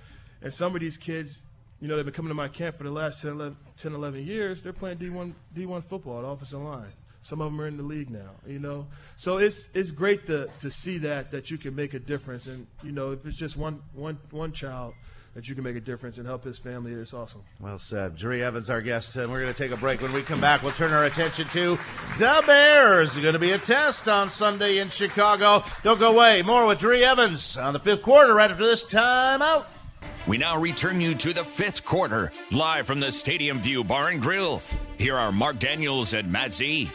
and 0.43 0.53
some 0.53 0.75
of 0.75 0.81
these 0.81 0.97
kids, 0.97 1.43
you 1.81 1.87
know, 1.87 1.95
they've 1.95 2.05
been 2.05 2.13
coming 2.15 2.31
to 2.31 2.35
my 2.35 2.49
camp 2.49 2.79
for 2.79 2.83
the 2.85 2.91
last 2.91 3.23
10, 3.23 3.31
11, 3.33 3.57
10 3.77 3.95
11 3.95 4.27
years. 4.27 4.65
They're 4.65 4.73
playing 4.73 4.99
D1 4.99 5.33
D1 5.55 5.85
football 5.85 6.19
at 6.19 6.25
offensive 6.25 6.61
line. 6.61 6.89
Some 7.25 7.41
of 7.41 7.51
them 7.51 7.59
are 7.59 7.67
in 7.67 7.79
the 7.79 7.83
league 7.83 8.11
now, 8.11 8.33
you 8.47 8.59
know. 8.59 8.87
So 9.17 9.39
it's 9.39 9.71
it's 9.73 9.91
great 9.91 10.27
to 10.27 10.51
to 10.59 10.71
see 10.71 10.99
that 10.99 11.31
that 11.31 11.51
you 11.51 11.57
can 11.57 11.75
make 11.75 11.95
a 11.95 11.99
difference, 11.99 12.47
and 12.49 12.67
you 12.83 12.93
know, 12.93 13.13
if 13.13 13.25
it's 13.25 13.37
just 13.37 13.57
one 13.57 13.81
one 13.95 14.19
one 14.31 14.53
child 14.53 14.93
that 15.33 15.49
you 15.49 15.55
can 15.55 15.65
make 15.65 15.75
a 15.75 15.81
difference 15.81 16.19
and 16.19 16.27
help 16.27 16.45
his 16.45 16.59
family, 16.59 16.93
it's 16.93 17.15
awesome. 17.15 17.41
Well 17.61 17.79
said. 17.79 18.19
Jahri 18.19 18.43
Evans, 18.43 18.69
our 18.69 18.83
guest, 18.83 19.17
and 19.17 19.33
we're 19.33 19.41
going 19.41 19.55
to 19.55 19.59
take 19.59 19.73
a 19.73 19.77
break. 19.77 20.03
When 20.03 20.13
we 20.13 20.21
come 20.21 20.39
back, 20.39 20.63
we'll 20.63 20.73
turn 20.73 20.93
our 20.93 21.07
attention 21.07 21.49
to 21.49 21.79
the 22.19 22.45
Bears. 22.47 23.13
It's 23.13 23.21
going 23.21 23.33
to 23.33 23.39
be 23.39 23.53
a 23.53 23.59
test 23.59 24.07
on 24.07 24.29
Sunday 24.29 24.79
in 24.79 24.91
Chicago. 24.91 25.65
Don't 25.83 25.99
go 25.99 26.15
away. 26.15 26.43
More 26.43 26.67
with 26.67 26.81
Jahri 26.81 27.01
Evans 27.01 27.57
on 27.57 27.73
the 27.73 27.81
fifth 27.81 28.03
quarter 28.03 28.35
right 28.35 28.51
after 28.51 28.67
this 28.67 28.85
timeout. 28.85 29.65
We 30.27 30.37
now 30.37 30.59
return 30.59 31.01
you 31.01 31.15
to 31.15 31.33
the 31.33 31.45
fifth 31.45 31.87
quarter, 31.87 32.33
live 32.51 32.87
from 32.87 33.01
the 33.01 33.11
Stadium 33.11 33.61
View 33.61 33.83
Bar 33.83 34.09
and 34.09 34.21
Grill. 34.21 34.63
Here 34.99 35.17
are 35.17 35.33
Mark 35.33 35.59
Daniels 35.59 36.13
and 36.13 36.31
Matt 36.31 36.53
Z. 36.53 36.91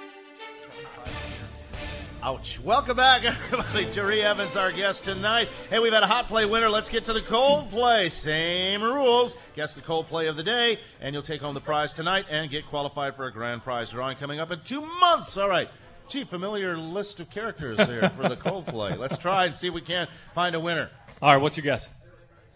Ouch. 2.22 2.60
Welcome 2.60 2.98
back, 2.98 3.24
everybody. 3.54 3.86
Jahri 3.86 4.22
Evans, 4.24 4.58
our 4.58 4.74
guest 4.74 5.06
tonight. 5.06 5.48
Hey, 5.70 5.80
we've 5.80 5.94
had 5.94 6.04
a 6.04 6.08
hot 6.08 6.28
play 6.28 6.46
winner. 6.46 6.68
Let's 6.68 6.90
get 6.90 7.06
to 7.06 7.14
the 7.14 7.22
cold 7.22 7.70
play. 7.70 8.10
Same 8.10 8.84
rules. 8.84 9.38
Guess 9.56 9.74
the 9.74 9.80
cold 9.82 10.08
play 10.10 10.28
of 10.28 10.36
the 10.36 10.44
day, 10.44 10.80
and 11.00 11.14
you'll 11.14 11.24
take 11.24 11.40
home 11.40 11.54
the 11.54 11.62
prize 11.62 11.94
tonight 11.94 12.26
and 12.30 12.52
get 12.52 12.66
qualified 12.68 13.16
for 13.16 13.28
a 13.28 13.32
grand 13.32 13.64
prize 13.64 13.92
drawing 13.92 14.18
coming 14.18 14.42
up 14.42 14.52
in 14.52 14.60
two 14.66 14.82
months. 14.82 15.38
All 15.38 15.48
right. 15.48 15.70
Gee, 16.10 16.26
familiar 16.26 16.78
list 16.78 17.22
of 17.22 17.30
characters 17.30 17.80
here 17.88 18.10
for 18.10 18.28
the 18.28 18.36
cold 18.36 18.66
play. 18.66 18.98
Let's 18.98 19.18
try 19.18 19.46
and 19.46 19.56
see 19.56 19.68
if 19.68 19.74
we 19.74 19.82
can 19.82 20.08
find 20.36 20.56
a 20.56 20.60
winner. 20.60 20.90
All 21.22 21.32
right, 21.32 21.42
what's 21.42 21.56
your 21.56 21.64
guess? 21.64 21.88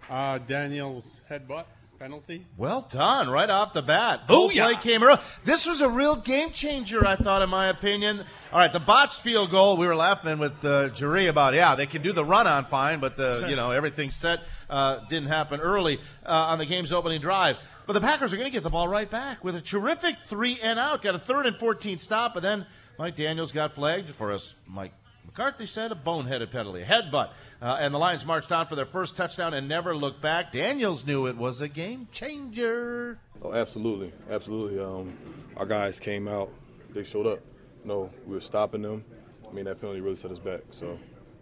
Uh, 0.09 0.39
Daniel's 0.39 1.22
headbutt 1.30 1.66
penalty. 2.03 2.45
Well 2.57 2.85
done, 2.91 3.29
right 3.29 3.49
off 3.49 3.71
the 3.71 3.81
bat. 3.81 4.27
Booyah. 4.27 4.73
play 4.73 4.75
came 4.75 5.03
early. 5.03 5.21
This 5.45 5.65
was 5.65 5.79
a 5.79 5.87
real 5.87 6.17
game 6.17 6.51
changer, 6.51 7.07
I 7.07 7.15
thought, 7.15 7.41
in 7.41 7.47
my 7.47 7.67
opinion. 7.67 8.25
All 8.51 8.59
right, 8.59 8.73
the 8.73 8.81
botched 8.81 9.21
field 9.21 9.51
goal. 9.51 9.77
We 9.77 9.87
were 9.87 9.95
laughing 9.95 10.37
with 10.37 10.51
uh, 10.65 10.89
Jahri 10.89 11.29
about. 11.29 11.53
Yeah, 11.53 11.75
they 11.75 11.85
can 11.85 12.01
do 12.01 12.11
the 12.11 12.25
run 12.25 12.45
on 12.45 12.65
fine, 12.65 12.99
but 12.99 13.15
the 13.15 13.45
you 13.47 13.55
know 13.55 13.71
everything 13.71 14.11
set 14.11 14.41
uh, 14.69 14.99
didn't 15.07 15.29
happen 15.29 15.61
early 15.61 15.97
uh, 16.25 16.29
on 16.29 16.59
the 16.59 16.65
game's 16.65 16.91
opening 16.91 17.21
drive. 17.21 17.55
But 17.87 17.93
the 17.93 18.01
Packers 18.01 18.33
are 18.33 18.35
going 18.35 18.47
to 18.49 18.53
get 18.53 18.63
the 18.63 18.69
ball 18.69 18.89
right 18.89 19.09
back 19.09 19.41
with 19.41 19.55
a 19.55 19.61
terrific 19.61 20.17
three 20.27 20.59
and 20.61 20.77
out. 20.77 21.03
Got 21.03 21.15
a 21.15 21.19
third 21.19 21.45
and 21.45 21.55
fourteen 21.55 21.99
stop, 21.99 22.35
and 22.35 22.43
then 22.43 22.65
Mike 22.99 23.15
Daniels 23.15 23.53
got 23.53 23.75
flagged 23.75 24.13
for 24.15 24.33
us. 24.33 24.55
Mike 24.67 24.91
McCarthy 25.25 25.65
said 25.65 25.93
a 25.93 25.95
boneheaded 25.95 26.51
penalty, 26.51 26.81
a 26.81 26.85
headbutt. 26.85 27.29
Uh, 27.64 27.78
and 27.80 27.93
the 27.93 27.97
Lions 27.97 28.26
marched 28.26 28.51
on 28.51 28.68
for 28.68 28.76
their 28.76 28.86
first 28.86 29.16
touchdown 29.16 29.53
and 29.53 29.70
never 29.70 29.95
looked 29.95 30.22
back. 30.22 30.51
Daniels 30.51 31.05
knew 31.05 31.28
it 31.28 31.38
was 31.38 31.61
a 31.61 31.70
game 31.70 32.09
changer. 32.11 33.18
Oh, 33.41 33.53
absolutely, 33.53 34.11
absolutely. 34.30 34.84
Um, 34.84 35.18
our 35.55 35.66
guys 35.66 35.97
came 35.97 36.28
out, 36.28 36.51
they 36.93 37.05
showed 37.05 37.26
up. 37.26 37.39
No, 37.86 38.09
we 38.26 38.34
were 38.34 38.41
stopping 38.41 38.82
them. 38.82 39.05
I 39.49 39.53
mean, 39.53 39.64
that 39.64 39.80
penalty 39.80 40.01
really 40.01 40.18
set 40.18 40.32
us 40.32 40.39
back. 40.39 40.59
So, 40.72 40.99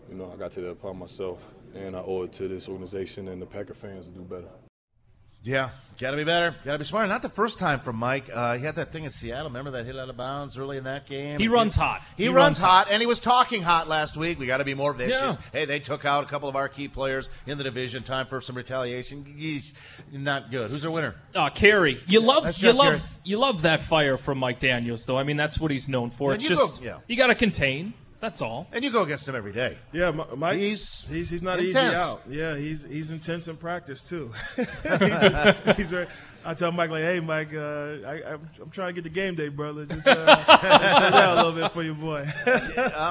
you 0.09 0.15
know, 0.15 0.31
I 0.31 0.35
got 0.37 0.51
to 0.51 0.55
take 0.57 0.65
that 0.65 0.71
upon 0.71 0.99
myself, 0.99 1.43
and 1.73 1.95
I 1.95 2.01
owe 2.01 2.21
it 2.21 2.33
to 2.33 2.47
this 2.47 2.69
organization 2.69 3.27
and 3.27 3.41
the 3.41 3.47
Packer 3.47 3.73
fans 3.73 4.05
to 4.05 4.11
do 4.11 4.21
better. 4.21 4.49
Yeah, 5.43 5.69
got 5.99 6.11
to 6.11 6.17
be 6.17 6.23
better. 6.23 6.55
Got 6.63 6.73
to 6.73 6.77
be 6.77 6.83
smarter. 6.83 7.07
Not 7.07 7.23
the 7.23 7.29
first 7.29 7.57
time 7.57 7.79
for 7.79 7.91
Mike. 7.91 8.29
Uh, 8.31 8.57
he 8.57 8.63
had 8.63 8.75
that 8.75 8.91
thing 8.91 9.05
in 9.05 9.09
Seattle. 9.09 9.45
Remember 9.47 9.71
that 9.71 9.85
hit 9.87 9.97
out 9.97 10.07
of 10.07 10.15
bounds 10.15 10.55
early 10.57 10.77
in 10.77 10.83
that 10.83 11.07
game? 11.07 11.39
He 11.39 11.47
runs 11.47 11.75
hot. 11.75 12.03
He, 12.15 12.23
He 12.23 12.29
runs, 12.29 12.37
runs 12.37 12.61
hot, 12.61 12.87
and 12.91 13.01
he 13.01 13.07
was 13.07 13.19
talking 13.19 13.63
hot 13.63 13.87
last 13.87 14.15
week. 14.15 14.37
We 14.37 14.45
got 14.45 14.57
to 14.57 14.63
be 14.63 14.75
more 14.75 14.93
vicious. 14.93 15.19
Yeah. 15.35 15.35
Hey, 15.51 15.65
they 15.65 15.79
took 15.79 16.05
out 16.05 16.23
a 16.23 16.27
couple 16.27 16.47
of 16.47 16.55
our 16.55 16.69
key 16.69 16.87
players 16.87 17.27
in 17.47 17.57
the 17.57 17.63
division. 17.63 18.03
Time 18.03 18.27
for 18.27 18.39
some 18.39 18.55
retaliation. 18.55 19.23
Yeesh. 19.37 19.73
Not 20.11 20.51
good. 20.51 20.69
Who's 20.69 20.83
their 20.83 20.91
winner? 20.91 21.15
Uh, 21.33 21.49
Carey, 21.49 21.99
you 22.07 22.21
love 22.21 22.55
you 22.61 22.71
love 22.73 22.87
Carey. 22.87 23.01
you 23.23 23.39
love 23.39 23.63
that 23.63 23.81
fire 23.81 24.17
from 24.17 24.37
Mike 24.37 24.59
Daniels, 24.59 25.05
though. 25.07 25.17
I 25.17 25.23
mean, 25.23 25.37
that's 25.37 25.59
what 25.59 25.71
he's 25.71 25.89
known 25.89 26.11
for. 26.11 26.31
Yeah, 26.31 26.35
it's 26.35 26.47
just 26.47 26.81
go- 26.81 26.85
yeah. 26.85 26.97
you 27.07 27.15
got 27.17 27.27
to 27.27 27.35
contain. 27.35 27.93
That's 28.21 28.41
all. 28.41 28.67
And 28.71 28.83
you 28.83 28.91
go 28.91 29.01
against 29.01 29.27
him 29.27 29.35
every 29.35 29.51
day. 29.51 29.77
Yeah, 29.91 30.11
Mike. 30.35 30.59
He's 30.59 31.05
He's 31.09 31.29
he's 31.29 31.41
not 31.43 31.59
intense. 31.59 31.93
easy 31.93 32.01
out. 32.01 32.21
Yeah, 32.29 32.55
he's 32.55 32.83
he's 32.83 33.11
intense 33.11 33.47
in 33.47 33.57
practice 33.57 34.01
too. 34.03 34.31
he's, 34.55 35.75
he's 35.75 35.89
very, 35.89 36.07
I 36.45 36.53
tell 36.53 36.71
Mike 36.71 36.91
like, 36.91 37.01
hey 37.03 37.19
Mike, 37.19 37.51
uh, 37.53 37.59
I, 38.05 38.21
I'm, 38.33 38.49
I'm 38.61 38.69
trying 38.69 38.89
to 38.89 38.93
get 38.93 39.03
the 39.03 39.09
game 39.09 39.33
day, 39.35 39.47
brother. 39.49 39.85
Just 39.87 40.07
uh, 40.07 40.35
shut 40.45 41.13
down 41.13 41.37
a 41.37 41.43
little 41.43 41.51
bit 41.61 41.71
for 41.71 41.81
your 41.83 41.95
boy. 41.95 42.25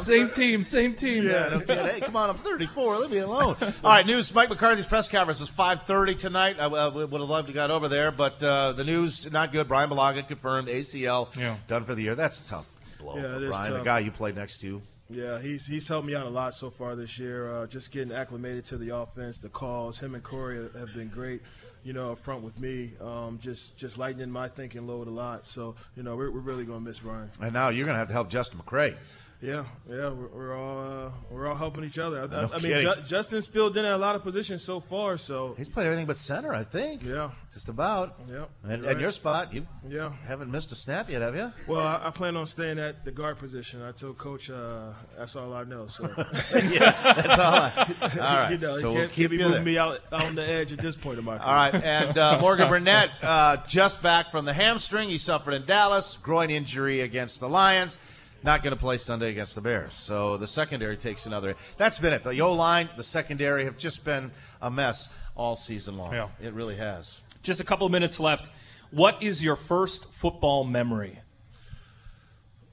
same 0.00 0.30
team, 0.30 0.62
same 0.62 0.94
team. 0.94 1.24
Yeah, 1.24 1.48
no 1.48 1.60
kidding. 1.60 1.86
Hey, 1.86 2.00
come 2.00 2.14
on, 2.16 2.30
I'm 2.30 2.36
34. 2.36 2.98
Leave 2.98 3.10
me 3.10 3.18
alone. 3.18 3.56
All 3.60 3.70
right, 3.82 4.06
news. 4.06 4.32
Mike 4.34 4.48
McCarthy's 4.48 4.86
press 4.86 5.08
conference 5.08 5.40
was 5.40 5.50
5:30 5.50 6.18
tonight. 6.18 6.56
I 6.60 6.66
uh, 6.66 6.90
would 6.90 7.20
have 7.20 7.28
loved 7.28 7.48
to 7.48 7.52
got 7.52 7.70
over 7.72 7.88
there, 7.88 8.12
but 8.12 8.40
uh, 8.44 8.72
the 8.72 8.84
news 8.84 9.30
not 9.32 9.50
good. 9.52 9.66
Bryan 9.66 9.90
Bulaga 9.90 10.26
confirmed 10.26 10.68
ACL 10.68 11.34
Yeah. 11.36 11.56
done 11.66 11.84
for 11.84 11.94
the 11.96 12.02
year. 12.02 12.14
That's 12.14 12.38
a 12.38 12.44
tough 12.44 12.66
blow 12.98 13.16
Yeah, 13.16 13.22
for 13.22 13.34
it 13.36 13.42
is 13.42 13.50
Bryan, 13.50 13.70
the 13.72 13.76
tough. 13.78 13.84
guy 13.84 13.98
you 14.00 14.10
played 14.12 14.36
next 14.36 14.60
to. 14.60 14.82
Yeah, 15.10 15.40
he's 15.40 15.66
he's 15.66 15.88
helped 15.88 16.06
me 16.06 16.14
out 16.14 16.26
a 16.26 16.30
lot 16.30 16.54
so 16.54 16.70
far 16.70 16.94
this 16.94 17.18
year. 17.18 17.52
Uh, 17.52 17.66
just 17.66 17.90
getting 17.90 18.14
acclimated 18.14 18.64
to 18.66 18.78
the 18.78 18.94
offense, 18.94 19.38
the 19.38 19.48
calls. 19.48 19.98
Him 19.98 20.14
and 20.14 20.22
Corey 20.22 20.68
have- 20.78 20.94
been 20.94 21.08
great. 21.08 21.42
You 21.82 21.94
know, 21.94 22.12
up 22.12 22.18
front 22.18 22.42
with 22.42 22.60
me, 22.60 22.92
um, 23.00 23.38
just 23.40 23.76
just 23.78 23.96
lightening 23.96 24.30
my 24.30 24.48
thinking 24.48 24.86
load 24.86 25.08
a 25.08 25.10
lot. 25.10 25.46
So 25.46 25.74
you 25.96 26.02
know, 26.02 26.14
we're, 26.14 26.30
we're 26.30 26.40
really 26.40 26.64
gonna 26.64 26.80
miss 26.80 26.98
Bryan. 27.00 27.30
And 27.40 27.54
now 27.54 27.70
you're 27.70 27.86
to 27.94 27.98
have 27.98 28.08
to 28.08 28.12
help 28.14 28.28
Justin 28.28 28.60
McCray. 28.60 28.96
Yeah, 29.42 29.64
yeah, 29.88 30.10
we're, 30.10 30.26
we're 30.28 30.54
all 30.54 31.06
uh, 31.06 31.10
we're 31.30 31.46
all 31.48 31.54
helping 31.56 31.82
each 31.84 31.98
other. 31.98 32.22
I, 32.22 32.26
No 32.26 32.50
I, 32.52 32.56
I 32.56 32.58
mean, 32.60 32.72
kidding. 32.72 32.80
Ju- 32.82 33.00
Justin's 33.06 33.46
filled 33.46 33.74
in 33.78 33.86
at 33.86 33.92
a 33.94 33.96
lot 33.96 34.14
of 34.14 34.22
positions 34.22 34.62
so 34.62 34.80
far. 34.80 35.16
So 35.16 35.54
He's 35.56 35.66
played 35.68 35.86
everything 35.86 36.04
but 36.04 36.18
center, 36.18 36.52
I 36.52 36.62
think. 36.62 37.02
Yeah, 37.02 37.30
just 37.50 37.70
about. 37.70 38.20
Yeah, 38.30 38.44
And, 38.64 38.82
you're 38.82 38.90
and 38.92 39.00
your 39.00 39.10
spot, 39.12 39.54
you 39.54 39.66
Yeah. 39.88 40.12
haven't 40.26 40.50
missed 40.50 40.72
a 40.72 40.74
snap 40.74 41.08
yet, 41.08 41.22
have 41.22 41.34
you? 41.34 41.50
Well, 41.66 41.80
I, 41.80 42.08
I 42.08 42.10
plan 42.10 42.36
on 42.36 42.46
staying 42.46 42.78
at 42.78 43.02
the 43.06 43.12
guard 43.12 43.38
position. 43.38 43.80
I 43.80 43.92
told 43.92 44.18
Coach 44.18 44.50
uh, 44.50 44.92
that's 45.16 45.34
all 45.36 45.54
I 45.54 45.64
know. 45.64 45.86
So 45.86 46.04
Yeah, 46.54 46.90
that's 47.14 47.38
all 47.38 47.54
I- 47.54 47.96
all 48.02 48.18
right, 48.18 48.50
you 48.52 48.58
know, 48.58 48.74
so 48.74 48.90
he 48.90 48.94
we'll 48.94 49.02
can't, 49.04 49.12
keep 49.12 49.30
be 49.30 49.36
you 49.38 49.42
moving 49.44 49.54
there. 49.54 49.62
me 49.64 49.78
out, 49.78 50.00
out 50.12 50.24
on 50.26 50.34
the 50.34 50.46
edge 50.46 50.70
at 50.74 50.80
this 50.80 50.96
point 50.96 51.18
in 51.18 51.24
my 51.24 51.38
career. 51.38 51.46
All 51.48 51.54
right, 51.54 51.74
and 51.82 52.18
uh, 52.18 52.38
Morgan 52.42 52.68
Burnett 52.68 53.08
uh, 53.22 53.56
just 53.66 54.02
back 54.02 54.30
from 54.32 54.44
the 54.44 54.52
hamstring 54.52 55.08
he 55.08 55.16
suffered 55.16 55.52
in 55.54 55.64
Dallas, 55.64 56.18
groin 56.18 56.50
injury 56.50 57.00
against 57.00 57.40
the 57.40 57.48
Lions. 57.48 57.96
Not 58.42 58.62
going 58.62 58.74
to 58.74 58.80
play 58.80 58.96
Sunday 58.96 59.30
against 59.30 59.54
the 59.54 59.60
Bears. 59.60 59.92
So 59.92 60.36
the 60.36 60.46
secondary 60.46 60.96
takes 60.96 61.26
another. 61.26 61.56
That's 61.76 61.98
been 61.98 62.12
it. 62.12 62.24
The 62.24 62.40
O 62.40 62.52
line, 62.54 62.88
the 62.96 63.04
secondary 63.04 63.64
have 63.64 63.76
just 63.76 64.04
been 64.04 64.30
a 64.62 64.70
mess 64.70 65.08
all 65.36 65.56
season 65.56 65.98
long. 65.98 66.12
Yeah. 66.12 66.28
It 66.40 66.54
really 66.54 66.76
has. 66.76 67.20
Just 67.42 67.60
a 67.60 67.64
couple 67.64 67.86
of 67.86 67.92
minutes 67.92 68.18
left. 68.18 68.50
What 68.90 69.22
is 69.22 69.42
your 69.42 69.56
first 69.56 70.12
football 70.12 70.64
memory? 70.64 71.20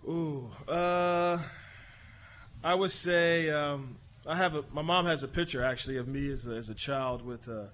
Ooh, 0.07 0.49
uh, 0.70 1.38
I 2.63 2.76
would 2.76 2.91
say 2.91 3.49
um, 3.49 3.97
I 4.26 4.36
have 4.36 4.55
a. 4.55 4.63
My 4.72 4.82
mom 4.82 5.05
has 5.05 5.22
a 5.22 5.28
picture 5.28 5.63
actually 5.63 5.97
of 5.97 6.07
me 6.07 6.32
as 6.32 6.47
a, 6.47 6.51
as 6.51 6.70
a 6.70 6.74
child 6.74 7.26
with 7.26 7.47
uh, 7.49 7.65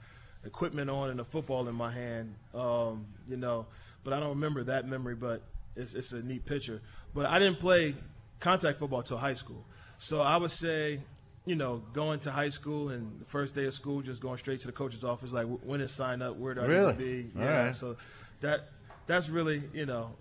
equipment 0.44 0.90
on 0.90 1.12
and 1.12 1.20
a 1.20 1.24
football 1.24 1.68
in 1.68 1.76
my 1.76 1.92
hand. 1.92 2.34
Um, 2.54 3.06
you 3.30 3.38
know, 3.38 3.68
but 4.04 4.14
I 4.14 4.20
don't 4.20 4.30
remember 4.30 4.64
that 4.64 4.88
memory. 4.88 5.16
But 5.16 5.44
it's 5.76 5.94
it's 5.94 6.12
a 6.12 6.22
neat 6.22 6.46
picture. 6.46 6.82
But 7.14 7.26
I 7.26 7.40
didn't 7.40 7.60
play 7.60 7.96
contact 8.40 8.80
football 8.80 9.02
till 9.04 9.18
high 9.18 9.34
school, 9.36 9.66
so 10.00 10.22
I 10.22 10.38
would 10.38 10.52
say. 10.52 11.00
You 11.46 11.56
know, 11.58 11.84
going 11.92 12.22
to 12.22 12.32
high 12.32 12.48
school 12.48 12.88
and 12.88 13.20
the 13.20 13.26
first 13.26 13.54
day 13.54 13.66
of 13.66 13.74
school, 13.74 14.02
just 14.02 14.22
going 14.22 14.38
straight 14.38 14.62
to 14.62 14.68
the 14.68 14.72
coach's 14.72 15.04
office, 15.04 15.34
like 15.34 15.46
when 15.46 15.58
when 15.66 15.82
is 15.82 15.92
sign 15.92 16.22
up, 16.22 16.38
where 16.38 16.54
do 16.54 16.62
I 16.62 16.66
Really? 16.68 16.94
need 16.94 16.98
to 16.98 17.32
be? 17.34 17.38
All 17.38 17.46
Yeah, 17.46 17.64
right. 17.66 17.76
so 17.76 17.98
that 18.40 18.70
that's 19.08 19.28
really 19.28 19.62
you 19.74 19.86
know 19.86 20.12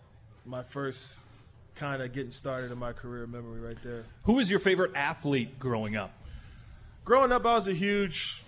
my 0.45 0.65
first 0.65 1.21
kind 1.77 2.03
of 2.03 2.13
getting 2.13 2.33
started 2.33 2.73
in 2.73 2.79
my 2.79 2.93
career 2.93 3.29
memory 3.29 3.61
right 3.61 3.81
there. 3.85 4.03
Who 4.25 4.33
was 4.33 4.51
your 4.51 4.59
favorite 4.59 4.97
athlete 4.97 5.61
growing 5.61 5.95
up? 5.95 6.13
Growing 7.05 7.31
up, 7.31 7.47
I 7.47 7.55
was 7.55 7.69
a 7.69 7.73
huge 7.73 8.43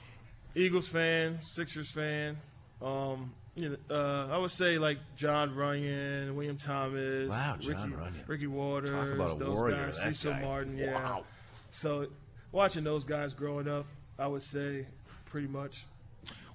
Eagles 0.57 0.89
fan, 0.89 1.39
Sixers 1.45 1.93
fan. 1.93 2.39
Um, 2.83 3.35
you 3.57 3.69
know, 3.71 3.77
uh, 3.95 4.29
I 4.35 4.39
would 4.39 4.51
say 4.51 4.79
like 4.79 4.99
Jon 5.17 5.51
Runyan, 5.55 6.35
William 6.35 6.57
Thomas, 6.57 7.29
Wow, 7.31 7.57
John 7.59 7.91
Ricky, 7.93 8.03
Runyan. 8.03 8.29
Ricky 8.29 8.47
Watters, 8.47 8.91
Talk 8.91 9.09
about 9.09 9.37
a 9.37 9.39
those 9.45 9.49
warrior, 9.49 9.87
guys, 9.87 9.97
that 9.99 10.09
Cecil 10.17 10.33
guy. 10.33 10.41
Martin, 10.43 10.79
yeah. 10.79 10.95
Wow. 10.95 11.25
So 11.71 12.07
watching 12.53 12.85
those 12.85 13.05
guys 13.05 13.33
growing 13.33 13.69
up, 13.69 13.87
I 14.19 14.27
would 14.27 14.43
say 14.43 14.87
pretty 15.27 15.49
much. 15.49 15.85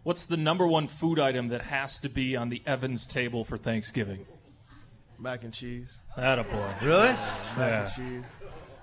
What's 0.03 0.25
the 0.25 0.37
number 0.37 0.65
one 0.65 0.87
food 0.87 1.19
item 1.19 1.49
that 1.49 1.63
has 1.63 1.99
to 1.99 2.09
be 2.09 2.35
on 2.35 2.49
the 2.49 2.61
Evans 2.65 3.05
table 3.05 3.43
for 3.43 3.57
Thanksgiving? 3.57 4.25
Mac 5.19 5.43
and 5.43 5.53
cheese. 5.53 5.97
Attaboy. 6.17 6.81
Really? 6.81 7.07
Mac 7.09 7.57
Yeah. 7.57 7.83
and 7.83 7.93
cheese. 8.23 8.31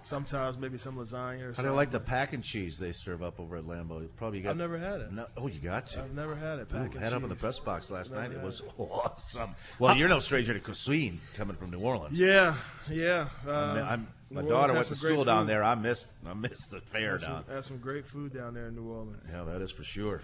Sometimes 0.07 0.57
maybe 0.57 0.79
some 0.79 0.97
lasagna 0.97 1.43
or 1.43 1.49
do 1.49 1.55
something. 1.57 1.75
like 1.75 1.91
the 1.91 1.99
pack 1.99 2.33
and 2.33 2.45
cheese 2.45 2.79
they 2.79 2.93
serve 2.93 3.25
up 3.25 3.41
over 3.41 3.57
at 3.57 3.65
Lambeau? 3.65 4.01
You 4.03 4.09
Probably 4.17 4.41
got. 4.41 4.51
I've 4.51 4.57
never 4.57 4.79
had 4.79 5.01
it. 5.01 5.11
No, 5.13 5.27
oh, 5.37 5.49
you 5.49 5.59
got 5.59 5.89
to. 5.89 6.03
I've 6.03 6.15
never 6.15 6.37
had 6.37 6.61
it. 6.61 6.69
Ooh, 6.73 6.77
Pack 6.77 6.95
and 6.95 7.03
had 7.03 7.13
it 7.13 7.17
up 7.17 7.25
in 7.25 7.29
the 7.29 7.35
press 7.35 7.59
box 7.59 7.91
last 7.91 8.13
Never 8.13 8.23
night. 8.23 8.31
It 8.31 8.37
had 8.37 8.45
was 8.45 8.63
awesome. 8.79 9.57
Well, 9.81 9.97
you're 9.97 10.09
no 10.09 10.21
stranger 10.21 10.55
to 10.55 10.61
cuisine 10.61 11.21
coming 11.35 11.57
from 11.57 11.73
New 11.73 11.81
Orleans. 11.81 12.17
Yeah, 12.19 12.55
yeah. 12.89 13.29
Uh, 13.45 13.51
I'm, 13.51 13.77
I'm- 13.79 14.09
my 14.31 14.43
New 14.43 14.49
daughter 14.49 14.73
went 14.73 14.79
has 14.79 14.89
to 14.89 14.95
some 14.97 15.09
great 15.09 15.15
school 15.15 15.25
down 15.25 15.43
food. 15.45 15.51
there. 15.51 15.63
I 15.65 15.75
missed. 15.77 16.09
I 16.25 16.35
missed 16.35 16.71
the 16.73 16.81
fair 16.81 17.19
down. 17.19 17.45
some, 17.45 17.55
has 17.55 17.67
some 17.67 17.79
great 17.79 18.07
food 18.07 18.33
down 18.35 18.55
there 18.55 18.67
in 18.67 18.75
New 18.75 18.83
Orleans. 18.89 19.25
Yeah, 19.33 19.45
that 19.45 19.61
is 19.63 19.71
for 19.71 19.85
sure. 19.85 20.21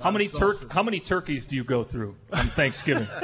How 0.00 0.10
many 0.10 0.26
tur- 0.28 0.54
How 0.70 0.82
many 0.82 1.00
turkeys 1.00 1.46
do 1.46 1.56
you 1.56 1.64
go 1.64 1.84
through 1.84 2.16
on 2.32 2.46
Thanksgiving? 2.48 3.06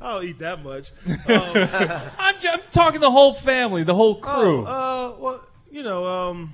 I 0.00 0.12
don't 0.12 0.24
eat 0.24 0.38
that 0.40 0.62
much. 0.62 0.90
I'm, 1.06 2.38
j- 2.38 2.48
I'm 2.48 2.60
talking 2.70 3.00
the 3.00 3.10
whole 3.10 3.34
family, 3.34 3.82
the 3.84 3.94
whole 3.94 4.16
crew. 4.16 4.64
Oh, 4.66 5.14
uh, 5.16 5.20
well, 5.20 5.44
you 5.70 5.82
know, 5.82 6.06
um, 6.06 6.52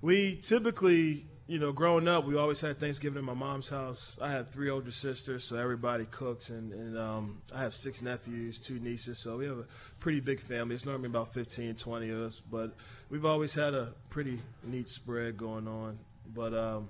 we 0.00 0.36
typically, 0.36 1.26
you 1.46 1.58
know, 1.58 1.72
growing 1.72 2.08
up, 2.08 2.24
we 2.26 2.36
always 2.36 2.60
had 2.60 2.78
Thanksgiving 2.78 3.18
at 3.18 3.24
my 3.24 3.34
mom's 3.34 3.68
house. 3.68 4.18
I 4.20 4.30
have 4.30 4.50
three 4.50 4.68
older 4.70 4.90
sisters, 4.90 5.44
so 5.44 5.56
everybody 5.56 6.06
cooks, 6.06 6.50
and, 6.50 6.72
and 6.72 6.98
um, 6.98 7.40
I 7.54 7.60
have 7.60 7.74
six 7.74 8.02
nephews, 8.02 8.58
two 8.58 8.78
nieces, 8.80 9.18
so 9.18 9.36
we 9.38 9.46
have 9.46 9.58
a 9.58 9.64
pretty 10.00 10.20
big 10.20 10.40
family. 10.40 10.74
It's 10.74 10.84
normally 10.84 11.08
about 11.08 11.32
15, 11.32 11.76
20 11.76 12.10
of 12.10 12.20
us, 12.20 12.42
but 12.50 12.74
we've 13.10 13.24
always 13.24 13.54
had 13.54 13.74
a 13.74 13.92
pretty 14.10 14.40
neat 14.64 14.88
spread 14.88 15.36
going 15.36 15.66
on. 15.68 15.98
But, 16.34 16.54
um, 16.54 16.88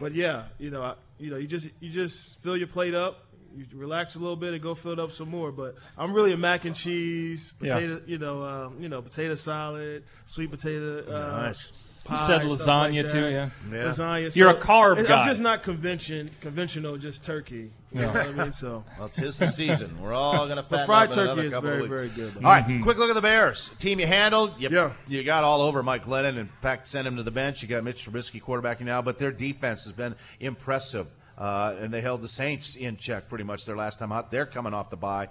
but 0.00 0.14
yeah, 0.14 0.44
you 0.58 0.70
know, 0.70 0.82
I, 0.82 0.94
you 1.18 1.30
know, 1.30 1.36
you 1.36 1.46
just 1.46 1.68
you 1.80 1.90
just 1.90 2.40
fill 2.42 2.56
your 2.56 2.68
plate 2.68 2.94
up. 2.94 3.22
You 3.56 3.64
relax 3.74 4.16
a 4.16 4.18
little 4.18 4.36
bit 4.36 4.52
and 4.52 4.62
go 4.62 4.74
fill 4.74 4.92
it 4.92 4.98
up 4.98 5.12
some 5.12 5.30
more. 5.30 5.50
But 5.50 5.76
I'm 5.96 6.12
really 6.12 6.32
a 6.32 6.36
mac 6.36 6.66
and 6.66 6.76
cheese, 6.76 7.54
Yeah. 7.60 7.74
potato, 7.74 8.02
you 8.06 8.18
know, 8.18 8.42
um, 8.44 8.82
you 8.82 8.88
know, 8.90 9.00
potato 9.00 9.34
salad, 9.34 10.04
sweet 10.26 10.50
potato. 10.50 11.04
Uh, 11.08 11.40
Nice. 11.42 11.72
You 12.10 12.16
pie, 12.16 12.26
said 12.26 12.50
stuff 12.50 12.66
like 12.66 12.92
lasagna 12.92 13.10
too, 13.12 13.20
yeah? 13.28 13.50
Yeah. 13.70 13.84
Lasagna. 13.84 14.36
You're 14.36 14.50
a 14.50 14.54
carb 14.60 14.98
I'm 14.98 15.04
guy. 15.06 15.26
just 15.26 15.40
not 15.40 15.62
convention 15.62 16.30
conventional, 16.40 16.96
just 16.96 17.24
turkey. 17.24 17.70
You 17.92 18.00
know 18.02 18.08
what 18.08 18.16
I 18.26 18.32
mean? 18.32 18.52
So 18.52 18.84
Well, 18.98 19.08
tis 19.08 19.38
the 19.38 19.48
season. 19.48 20.00
We're 20.00 20.12
all 20.12 20.46
going 20.46 20.56
to 20.56 20.62
But 20.62 20.70
fatten 20.70 20.86
fried 20.86 21.08
up 21.10 21.14
turkey 21.14 21.46
is 21.46 21.52
couple 21.52 21.68
very, 21.70 21.84
of 21.84 21.90
weeks. 21.90 22.14
very 22.14 22.30
good. 22.30 22.36
All 22.44 22.50
right, 22.52 22.82
quick 22.82 22.98
look 22.98 23.08
at 23.08 23.14
the 23.14 23.22
Bears 23.22 23.70
team. 23.78 24.00
You 24.00 24.06
handled. 24.06 24.52
You, 24.58 24.68
Yeah. 24.70 24.92
you 25.08 25.22
got 25.24 25.44
all 25.44 25.62
over 25.62 25.82
Mike 25.82 26.04
Glennon. 26.04 26.36
In 26.38 26.48
fact, 26.60 26.86
sent 26.86 27.06
him 27.06 27.16
to 27.16 27.22
the 27.22 27.30
bench. 27.30 27.62
You 27.62 27.68
got 27.68 27.84
Mitch 27.84 28.04
Trubisky 28.08 28.42
quarterbacking 28.42 28.82
now, 28.82 29.02
but 29.02 29.18
their 29.18 29.32
defense 29.32 29.84
has 29.84 29.92
been 29.92 30.14
impressive, 30.40 31.06
uh, 31.38 31.74
and 31.80 31.92
they 31.92 32.00
held 32.00 32.20
the 32.22 32.28
Saints 32.28 32.76
in 32.76 32.96
check 32.96 33.28
pretty 33.28 33.44
much 33.44 33.64
their 33.64 33.76
last 33.76 33.98
time 33.98 34.12
out. 34.12 34.30
They're 34.30 34.46
coming 34.46 34.74
off 34.74 34.90
the 34.90 34.96
bye. 34.96 35.28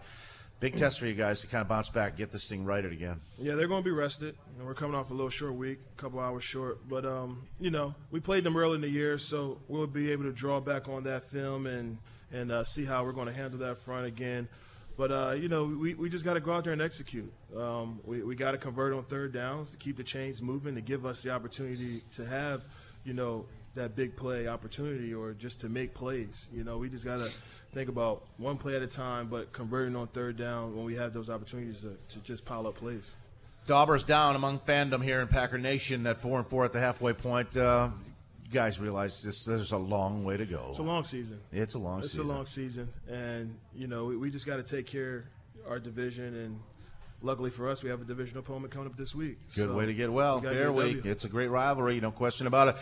Big 0.66 0.78
test 0.78 1.00
for 1.00 1.06
you 1.06 1.14
guys 1.14 1.42
to 1.42 1.48
kind 1.48 1.62
of 1.62 1.68
bounce 1.68 1.92
back, 1.92 2.18
get 2.18 2.32
this 2.32 2.50
thing 2.50 2.66
righted 2.66 2.92
again. 2.92 3.22
Yeah, 3.38 3.54
they're 3.54 3.68
going 3.68 3.84
to 3.84 3.86
be 3.86 3.92
rested. 3.92 4.36
And 4.58 4.66
we're 4.66 4.74
coming 4.74 4.96
off 4.96 5.12
a 5.12 5.14
little 5.14 5.30
short 5.30 5.54
week, 5.54 5.78
a 5.96 6.02
couple 6.02 6.20
hours 6.20 6.44
short. 6.44 6.90
But, 6.90 7.06
um, 7.06 7.44
you 7.60 7.70
know, 7.70 7.94
we 8.10 8.20
played 8.20 8.44
them 8.44 8.58
early 8.58 8.74
in 8.74 8.82
the 8.82 8.90
year, 8.90 9.20
so 9.20 9.60
we'll 9.68 9.86
be 9.86 10.12
able 10.12 10.24
to 10.24 10.32
draw 10.32 10.60
back 10.60 10.90
on 10.90 11.04
that 11.04 11.30
film 11.30 11.68
and, 11.68 12.00
and 12.34 12.52
uh, 12.52 12.64
see 12.64 12.84
how 12.84 13.04
we're 13.04 13.12
going 13.12 13.28
to 13.28 13.34
handle 13.34 13.60
that 13.60 13.78
front 13.78 14.08
again. 14.08 14.48
But, 14.98 15.12
uh, 15.12 15.32
you 15.34 15.50
know, 15.50 15.66
we, 15.66 15.94
we 15.94 16.10
just 16.10 16.26
got 16.26 16.34
to 16.34 16.40
go 16.40 16.54
out 16.54 16.64
there 16.64 16.74
and 16.74 16.82
execute. 16.82 17.32
Um, 17.56 18.00
we 18.04 18.24
we 18.24 18.36
got 18.36 18.54
to 18.54 18.58
convert 18.58 18.92
on 18.92 19.04
third 19.04 19.34
downs, 19.34 19.70
to 19.70 19.78
keep 19.78 19.98
the 19.98 20.04
chains 20.04 20.42
moving, 20.42 20.74
to 20.74 20.82
give 20.82 21.06
us 21.06 21.22
the 21.22 21.30
opportunity 21.30 22.02
to 22.14 22.26
have, 22.26 22.64
you 23.04 23.14
know, 23.14 23.46
that 23.76 23.96
big 23.96 24.16
play 24.16 24.48
opportunity 24.48 25.14
or 25.14 25.34
just 25.34 25.62
to 25.62 25.70
make 25.70 25.94
plays. 25.94 26.48
You 26.54 26.64
know, 26.64 26.78
we 26.78 26.90
just 26.90 27.06
got 27.06 27.18
to 27.18 27.30
think 27.74 27.90
about 27.90 28.24
one 28.38 28.58
play 28.58 28.76
at 28.76 28.82
a 28.82 28.88
time, 28.88 29.28
but 29.28 29.52
converting 29.52 29.96
on 29.96 30.08
third 30.08 30.38
down 30.38 30.76
when 30.76 30.86
we 30.86 30.96
have 30.96 31.14
those 31.14 31.30
opportunities 31.30 31.82
to, 31.82 31.96
to 32.16 32.20
just 32.24 32.46
pile 32.46 32.68
up 32.68 32.76
plays. 32.76 33.12
Dauber's 33.68 34.04
down 34.04 34.36
among 34.36 34.60
fandom 34.60 35.04
here 35.04 35.22
in 35.22 35.28
Packer 35.28 35.58
Nation 35.58 36.06
at 36.08 36.18
four 36.18 36.40
and 36.40 36.48
four 36.48 36.66
at 36.66 36.72
the 36.74 36.80
halfway 36.80 37.14
point. 37.14 37.58
Uh, 37.58 37.90
you 38.46 38.52
guys 38.52 38.80
realize 38.80 39.24
this? 39.24 39.44
There's 39.44 39.72
a 39.72 39.78
long 39.78 40.24
way 40.24 40.38
to 40.38 40.46
go. 40.46 40.68
It's 40.70 40.80
a 40.80 40.84
long 40.84 41.04
season. 41.04 41.40
It's 41.52 41.74
a 41.74 41.80
long 41.80 42.00
it's 42.00 42.12
season. 42.12 42.26
a 42.26 42.30
long 42.30 42.46
season, 42.46 42.90
and 43.10 43.58
you 43.76 43.88
know 43.88 44.06
we, 44.06 44.18
we 44.18 44.30
just 44.30 44.46
got 44.46 44.58
to 44.58 44.64
take 44.64 44.86
care 44.86 45.26
of 45.66 45.72
our 45.72 45.80
division. 45.80 46.36
And 46.36 46.60
luckily 47.24 47.50
for 47.50 47.68
us, 47.68 47.82
we 47.82 47.90
have 47.90 48.02
a 48.02 48.06
division 48.06 48.38
opponent 48.38 48.72
coming 48.72 48.88
up 48.88 48.96
this 48.96 49.16
week. 49.16 49.40
Good 49.56 49.70
So 49.70 49.76
way 49.76 49.88
to 49.88 49.94
get 49.96 50.14
well. 50.14 50.36
we 50.36 50.44
gotta 50.44 50.56
Fair 50.56 50.66
get 50.66 50.70
a 50.70 50.94
week. 50.94 51.06
It's 51.06 51.26
a 51.26 51.30
great 51.30 51.50
rivalry, 51.50 52.00
no 52.00 52.12
question 52.12 52.46
about 52.46 52.68
it. 52.68 52.76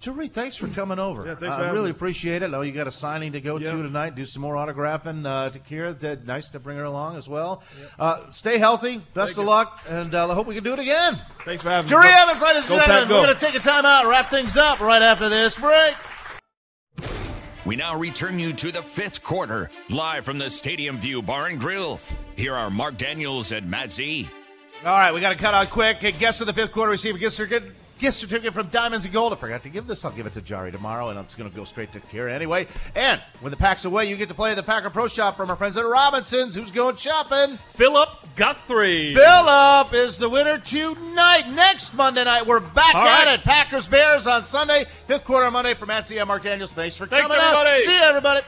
Jahri, 0.00 0.30
thanks 0.30 0.56
for 0.56 0.68
coming 0.68 0.98
over. 0.98 1.24
Yeah, 1.26 1.34
thanks 1.34 1.54
I 1.54 1.58
for 1.58 1.64
having 1.64 1.72
really 1.74 1.84
me. 1.86 1.90
appreciate 1.96 2.42
it. 2.42 2.46
I 2.46 2.48
know 2.48 2.60
you 2.60 2.70
got 2.72 2.86
a 2.86 2.90
signing 2.92 3.32
to 3.32 3.40
go 3.40 3.56
Yeah. 3.58 3.72
to 3.72 3.82
tonight. 3.82 4.14
Do 4.14 4.24
some 4.26 4.42
more 4.42 4.54
autographing 4.54 5.26
uh, 5.26 5.50
to 5.50 5.58
Kira. 5.58 6.02
Uh, 6.04 6.16
Nice 6.24 6.48
to 6.50 6.58
bring 6.60 6.76
her 6.76 6.84
along 6.84 7.16
as 7.16 7.28
well. 7.28 7.62
Uh, 7.98 8.30
stay 8.30 8.58
healthy. 8.58 8.98
Best 9.14 9.14
Thank 9.14 9.30
of 9.38 9.44
you. 9.44 9.50
luck, 9.50 9.82
and 9.88 10.14
uh, 10.14 10.30
I 10.30 10.34
hope 10.34 10.46
we 10.46 10.54
can 10.54 10.62
do 10.64 10.72
it 10.74 10.78
again. 10.78 11.18
Thanks 11.44 11.62
for 11.62 11.70
having 11.70 11.90
Jahri 11.90 12.04
me. 12.04 12.10
Go- 12.10 12.22
Evans, 12.22 12.42
ladies 12.42 12.62
and 12.62 12.68
go, 12.68 12.76
Pat, 12.78 12.86
gentlemen, 12.86 13.08
go. 13.08 13.20
we're 13.20 13.26
going 13.26 13.38
to 13.38 13.44
take 13.46 13.54
a 13.54 13.58
time 13.60 13.84
out 13.84 14.06
wrap 14.06 14.30
things 14.30 14.56
up 14.56 14.80
right 14.80 15.02
after 15.02 15.28
this 15.28 15.58
break. 15.58 15.94
We 17.64 17.74
now 17.74 17.96
return 17.98 18.38
you 18.38 18.52
to 18.52 18.70
the 18.70 18.82
fifth 18.82 19.24
quarter, 19.24 19.70
live 19.90 20.24
from 20.24 20.38
the 20.38 20.48
Stadium 20.50 20.98
View 20.98 21.20
Bar 21.20 21.46
and 21.46 21.58
Grill. 21.58 22.00
Here 22.36 22.54
are 22.54 22.70
Mark 22.70 22.96
Daniels 22.96 23.50
and 23.50 23.68
Matt 23.68 23.90
Z. 23.90 24.28
All 24.84 24.92
right, 24.92 25.12
we 25.12 25.20
got 25.20 25.30
to 25.30 25.36
cut 25.36 25.52
out 25.54 25.70
quick. 25.70 26.02
A 26.04 26.12
guest 26.12 26.40
of 26.40 26.46
the 26.46 26.52
fifth 26.52 26.70
quarter 26.70 26.90
receive 26.92 27.16
a 27.16 27.18
gift 27.18 27.34
certificate. 27.34 27.72
Gift 27.98 28.18
certificate 28.18 28.52
from 28.52 28.66
Diamonds 28.68 29.06
and 29.06 29.14
Gold. 29.14 29.32
I 29.32 29.36
forgot 29.36 29.62
to 29.62 29.70
give 29.70 29.86
this. 29.86 30.04
I'll 30.04 30.10
give 30.12 30.26
it 30.26 30.34
to 30.34 30.42
Jahri 30.42 30.70
tomorrow, 30.70 31.08
and 31.08 31.18
it's 31.18 31.34
going 31.34 31.50
to 31.50 31.56
go 31.56 31.64
straight 31.64 31.92
to 31.92 32.00
Kira 32.00 32.30
anyway. 32.30 32.66
And 32.94 33.22
when 33.40 33.50
the 33.50 33.56
pack's 33.56 33.86
away, 33.86 34.04
you 34.06 34.16
get 34.16 34.28
to 34.28 34.34
play 34.34 34.54
the 34.54 34.62
Packer 34.62 34.90
Pro 34.90 35.08
Shop 35.08 35.36
from 35.36 35.48
our 35.48 35.56
friends 35.56 35.76
at 35.78 35.84
Robinsons. 35.86 36.54
Who's 36.54 36.70
going 36.70 36.96
shopping? 36.96 37.58
Philip 37.70 38.10
Guthrie. 38.36 39.14
Philip 39.14 39.94
is 39.94 40.18
the 40.18 40.28
winner 40.28 40.58
tonight. 40.58 41.50
Next 41.50 41.94
Monday 41.94 42.24
night, 42.24 42.46
we're 42.46 42.60
back 42.60 42.94
All 42.94 43.02
at 43.02 43.24
right. 43.24 43.38
it. 43.38 43.44
Packers 43.44 43.86
Bears 43.86 44.26
on 44.26 44.44
Sunday. 44.44 44.86
Fifth 45.06 45.24
quarter 45.24 45.50
Monday 45.50 45.72
from 45.72 45.88
Matt 45.88 46.06
C. 46.06 46.18
I'm 46.18 46.28
Mark 46.28 46.42
Daniels. 46.42 46.74
Thanks 46.74 46.96
for 46.96 47.06
Thanks, 47.06 47.28
coming 47.28 47.42
out. 47.42 47.78
See 47.78 47.94
you, 47.94 48.02
everybody. 48.02 48.42